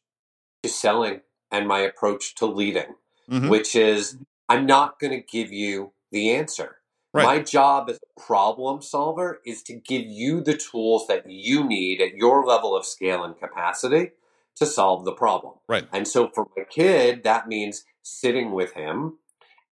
to 0.63 0.69
selling 0.69 1.21
and 1.51 1.67
my 1.67 1.79
approach 1.79 2.35
to 2.35 2.45
leading, 2.45 2.95
mm-hmm. 3.29 3.49
which 3.49 3.75
is 3.75 4.17
I'm 4.47 4.65
not 4.65 4.99
going 4.99 5.11
to 5.11 5.21
give 5.21 5.51
you 5.51 5.91
the 6.11 6.31
answer. 6.31 6.77
Right. 7.13 7.23
My 7.23 7.39
job 7.39 7.89
as 7.89 7.97
a 7.97 8.21
problem 8.21 8.81
solver 8.81 9.39
is 9.45 9.63
to 9.63 9.73
give 9.73 10.05
you 10.05 10.41
the 10.41 10.57
tools 10.57 11.07
that 11.07 11.29
you 11.29 11.63
need 11.63 12.01
at 12.01 12.15
your 12.15 12.45
level 12.45 12.75
of 12.75 12.85
scale 12.85 13.23
and 13.23 13.39
capacity 13.39 14.11
to 14.57 14.65
solve 14.65 15.05
the 15.05 15.13
problem. 15.13 15.53
Right. 15.67 15.87
And 15.93 16.07
so 16.07 16.29
for 16.33 16.47
my 16.57 16.63
kid, 16.69 17.23
that 17.23 17.47
means 17.47 17.85
sitting 18.03 18.51
with 18.51 18.73
him 18.73 19.19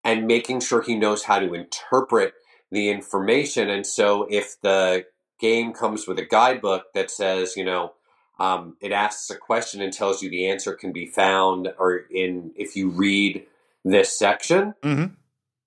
and 0.06 0.26
making 0.26 0.62
sure 0.62 0.82
he 0.82 0.96
knows 0.96 1.24
how 1.24 1.40
to 1.40 1.54
interpret 1.54 2.34
the 2.72 2.90
information. 2.90 3.70
And 3.70 3.86
so 3.86 4.26
if 4.30 4.60
the 4.62 5.06
game 5.40 5.74
comes 5.74 6.08
with 6.08 6.20
a 6.20 6.26
guidebook 6.26 6.94
that 6.94 7.12
says, 7.12 7.58
you 7.58 7.66
know, 7.66 7.94
um, 8.40 8.78
it 8.82 8.92
asks 8.92 9.30
a 9.30 9.38
question 9.38 9.82
and 9.82 9.94
tells 9.94 10.22
you 10.22 10.30
the 10.30 10.48
answer 10.48 10.74
can 10.74 10.92
be 10.92 11.06
found 11.06 11.70
or 11.78 12.06
in 12.12 12.52
if 12.56 12.76
you 12.76 12.90
read 12.90 13.46
this 13.86 14.18
section. 14.18 14.74
Mm-hmm. 14.82 15.14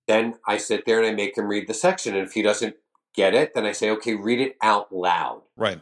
Then 0.07 0.35
I 0.45 0.57
sit 0.57 0.85
there 0.85 0.99
and 0.99 1.07
I 1.07 1.13
make 1.13 1.37
him 1.37 1.47
read 1.47 1.67
the 1.67 1.73
section, 1.73 2.15
and 2.15 2.25
if 2.25 2.33
he 2.33 2.41
doesn't 2.41 2.75
get 3.13 3.33
it, 3.33 3.53
then 3.53 3.65
I 3.65 3.73
say, 3.73 3.89
okay, 3.91 4.15
read 4.15 4.39
it 4.39 4.55
out 4.61 4.93
loud. 4.93 5.41
Right. 5.57 5.81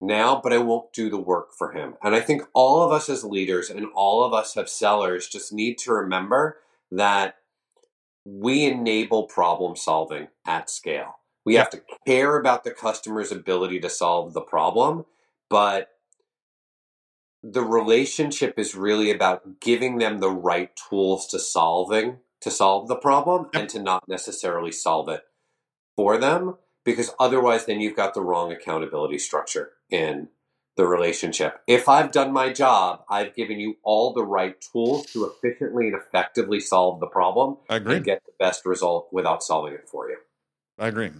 Now, 0.00 0.40
but 0.42 0.52
I 0.52 0.58
won't 0.58 0.92
do 0.92 1.10
the 1.10 1.20
work 1.20 1.52
for 1.56 1.72
him. 1.72 1.94
And 2.02 2.14
I 2.14 2.20
think 2.20 2.42
all 2.54 2.82
of 2.82 2.90
us 2.90 3.08
as 3.08 3.22
leaders 3.22 3.68
and 3.68 3.86
all 3.94 4.24
of 4.24 4.32
us 4.32 4.56
as 4.56 4.72
sellers 4.72 5.28
just 5.28 5.52
need 5.52 5.78
to 5.78 5.92
remember 5.92 6.56
that 6.90 7.36
we 8.24 8.64
enable 8.64 9.24
problem 9.24 9.76
solving 9.76 10.28
at 10.46 10.70
scale. 10.70 11.16
We 11.44 11.54
have 11.54 11.70
to 11.70 11.82
care 12.06 12.38
about 12.38 12.64
the 12.64 12.70
customer's 12.70 13.30
ability 13.30 13.80
to 13.80 13.90
solve 13.90 14.32
the 14.32 14.40
problem, 14.40 15.04
but 15.48 15.88
the 17.42 17.62
relationship 17.62 18.58
is 18.58 18.74
really 18.74 19.10
about 19.10 19.60
giving 19.60 19.98
them 19.98 20.18
the 20.18 20.30
right 20.30 20.70
tools 20.88 21.26
to 21.28 21.38
solving 21.38 22.18
to 22.40 22.50
solve 22.50 22.88
the 22.88 22.96
problem 22.96 23.48
yep. 23.52 23.62
and 23.62 23.70
to 23.70 23.78
not 23.78 24.08
necessarily 24.08 24.72
solve 24.72 25.08
it 25.08 25.22
for 25.96 26.18
them 26.18 26.56
because 26.84 27.12
otherwise 27.18 27.66
then 27.66 27.80
you've 27.80 27.96
got 27.96 28.14
the 28.14 28.22
wrong 28.22 28.52
accountability 28.52 29.18
structure 29.18 29.72
in 29.90 30.28
the 30.76 30.86
relationship. 30.86 31.60
If 31.66 31.88
I've 31.88 32.12
done 32.12 32.32
my 32.32 32.52
job, 32.52 33.04
I've 33.08 33.34
given 33.34 33.60
you 33.60 33.76
all 33.82 34.14
the 34.14 34.24
right 34.24 34.54
tools 34.72 35.06
to 35.12 35.26
efficiently 35.26 35.88
and 35.88 35.96
effectively 35.96 36.60
solve 36.60 37.00
the 37.00 37.06
problem 37.06 37.58
I 37.68 37.76
agree. 37.76 37.96
and 37.96 38.04
get 38.04 38.22
the 38.24 38.32
best 38.38 38.64
result 38.64 39.08
without 39.12 39.42
solving 39.42 39.74
it 39.74 39.88
for 39.88 40.08
you. 40.08 40.16
I 40.78 40.88
agree. 40.88 41.10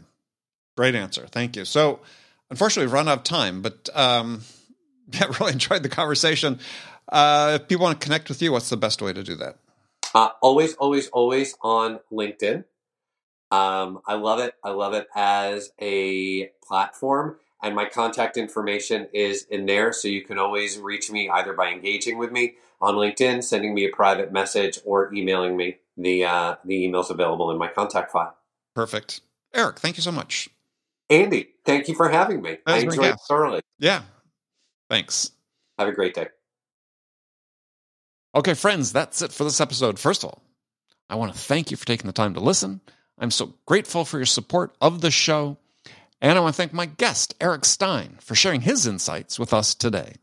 Great 0.76 0.94
answer. 0.94 1.26
Thank 1.26 1.56
you. 1.56 1.66
So, 1.66 2.00
unfortunately, 2.48 2.86
we've 2.86 2.94
run 2.94 3.08
out 3.08 3.18
of 3.18 3.24
time, 3.24 3.60
but 3.60 3.90
um, 3.92 4.42
yeah, 5.12 5.26
really 5.40 5.52
enjoyed 5.52 5.82
the 5.82 5.88
conversation. 5.88 6.58
Uh, 7.10 7.58
if 7.60 7.68
people 7.68 7.84
want 7.84 8.00
to 8.00 8.04
connect 8.04 8.28
with 8.28 8.40
you, 8.40 8.52
what's 8.52 8.70
the 8.70 8.76
best 8.76 9.02
way 9.02 9.12
to 9.12 9.22
do 9.22 9.34
that? 9.36 9.56
Uh, 10.14 10.30
always, 10.40 10.74
always, 10.74 11.08
always 11.08 11.56
on 11.62 12.00
LinkedIn. 12.12 12.64
Um, 13.50 14.00
I 14.06 14.14
love 14.14 14.38
it. 14.38 14.54
I 14.62 14.70
love 14.70 14.94
it 14.94 15.08
as 15.14 15.72
a 15.80 16.50
platform, 16.66 17.36
and 17.62 17.74
my 17.74 17.86
contact 17.86 18.36
information 18.36 19.08
is 19.12 19.44
in 19.50 19.66
there, 19.66 19.92
so 19.92 20.06
you 20.08 20.22
can 20.22 20.38
always 20.38 20.78
reach 20.78 21.10
me 21.10 21.28
either 21.28 21.52
by 21.52 21.70
engaging 21.70 22.16
with 22.16 22.30
me 22.30 22.54
on 22.80 22.94
LinkedIn, 22.94 23.42
sending 23.42 23.74
me 23.74 23.84
a 23.84 23.90
private 23.90 24.32
message, 24.32 24.78
or 24.84 25.12
emailing 25.12 25.56
me. 25.56 25.78
The 25.96 26.24
uh, 26.24 26.56
the 26.64 26.84
email's 26.84 27.10
available 27.10 27.50
in 27.50 27.58
my 27.58 27.68
contact 27.68 28.12
file. 28.12 28.36
Perfect, 28.74 29.20
Eric. 29.52 29.80
Thank 29.80 29.96
you 29.96 30.02
so 30.02 30.12
much, 30.12 30.48
Andy. 31.10 31.48
Thank 31.64 31.88
you 31.88 31.94
for 31.94 32.08
having 32.08 32.40
me. 32.42 32.58
I 32.66 32.78
enjoyed 32.78 33.14
it 33.14 33.20
thoroughly. 33.28 33.60
Yeah, 33.80 34.02
thanks. 34.90 35.30
Have 35.78 35.88
a 35.88 35.92
great 35.92 36.12
day. 36.14 36.28
Okay, 38.34 38.54
friends, 38.54 38.92
that's 38.92 39.22
it 39.22 39.32
for 39.32 39.44
this 39.44 39.60
episode. 39.60 39.98
First 39.98 40.22
of 40.22 40.30
all, 40.30 40.42
I 41.08 41.14
want 41.14 41.32
to 41.32 41.38
thank 41.38 41.70
you 41.70 41.76
for 41.76 41.86
taking 41.86 42.06
the 42.06 42.12
time 42.12 42.34
to 42.34 42.40
listen. 42.40 42.80
I'm 43.18 43.30
so 43.30 43.54
grateful 43.66 44.04
for 44.04 44.18
your 44.18 44.26
support 44.26 44.76
of 44.80 45.00
the 45.00 45.10
show. 45.10 45.56
And 46.20 46.36
I 46.36 46.40
want 46.40 46.54
to 46.54 46.56
thank 46.56 46.72
my 46.72 46.86
guest, 46.86 47.34
Eric 47.40 47.64
Stine, 47.64 48.18
for 48.20 48.34
sharing 48.34 48.60
his 48.60 48.86
insights 48.86 49.38
with 49.38 49.54
us 49.54 49.74
today. 49.74 50.14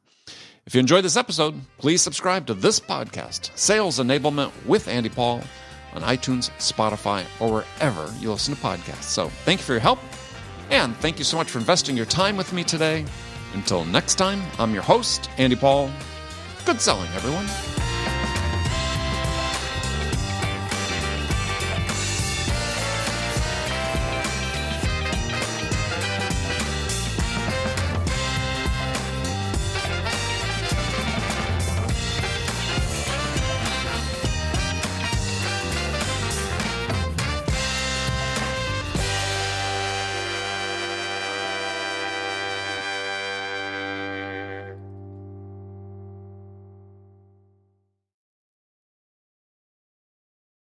If 0.65 0.75
you 0.75 0.79
enjoyed 0.79 1.03
this 1.03 1.17
episode, 1.17 1.55
please 1.79 2.01
subscribe 2.01 2.45
to 2.47 2.53
this 2.53 2.79
podcast, 2.79 3.57
Sales 3.57 3.99
Enablement 3.99 4.51
with 4.65 4.87
Andy 4.87 5.09
Paul, 5.09 5.41
on 5.93 6.01
iTunes, 6.03 6.51
Spotify, 6.59 7.23
or 7.39 7.51
wherever 7.51 8.13
you 8.19 8.31
listen 8.31 8.55
to 8.55 8.61
podcasts. 8.61 9.03
So 9.03 9.29
thank 9.29 9.59
you 9.59 9.65
for 9.65 9.71
your 9.73 9.81
help. 9.81 9.99
And 10.69 10.95
thank 10.97 11.17
you 11.17 11.25
so 11.25 11.37
much 11.37 11.49
for 11.49 11.57
investing 11.57 11.97
your 11.97 12.05
time 12.05 12.37
with 12.37 12.53
me 12.53 12.63
today. 12.63 13.05
Until 13.53 13.85
next 13.85 14.15
time, 14.15 14.41
I'm 14.59 14.73
your 14.73 14.83
host, 14.83 15.29
Andy 15.37 15.55
Paul. 15.55 15.89
Good 16.65 16.81
selling, 16.81 17.09
everyone. 17.15 17.45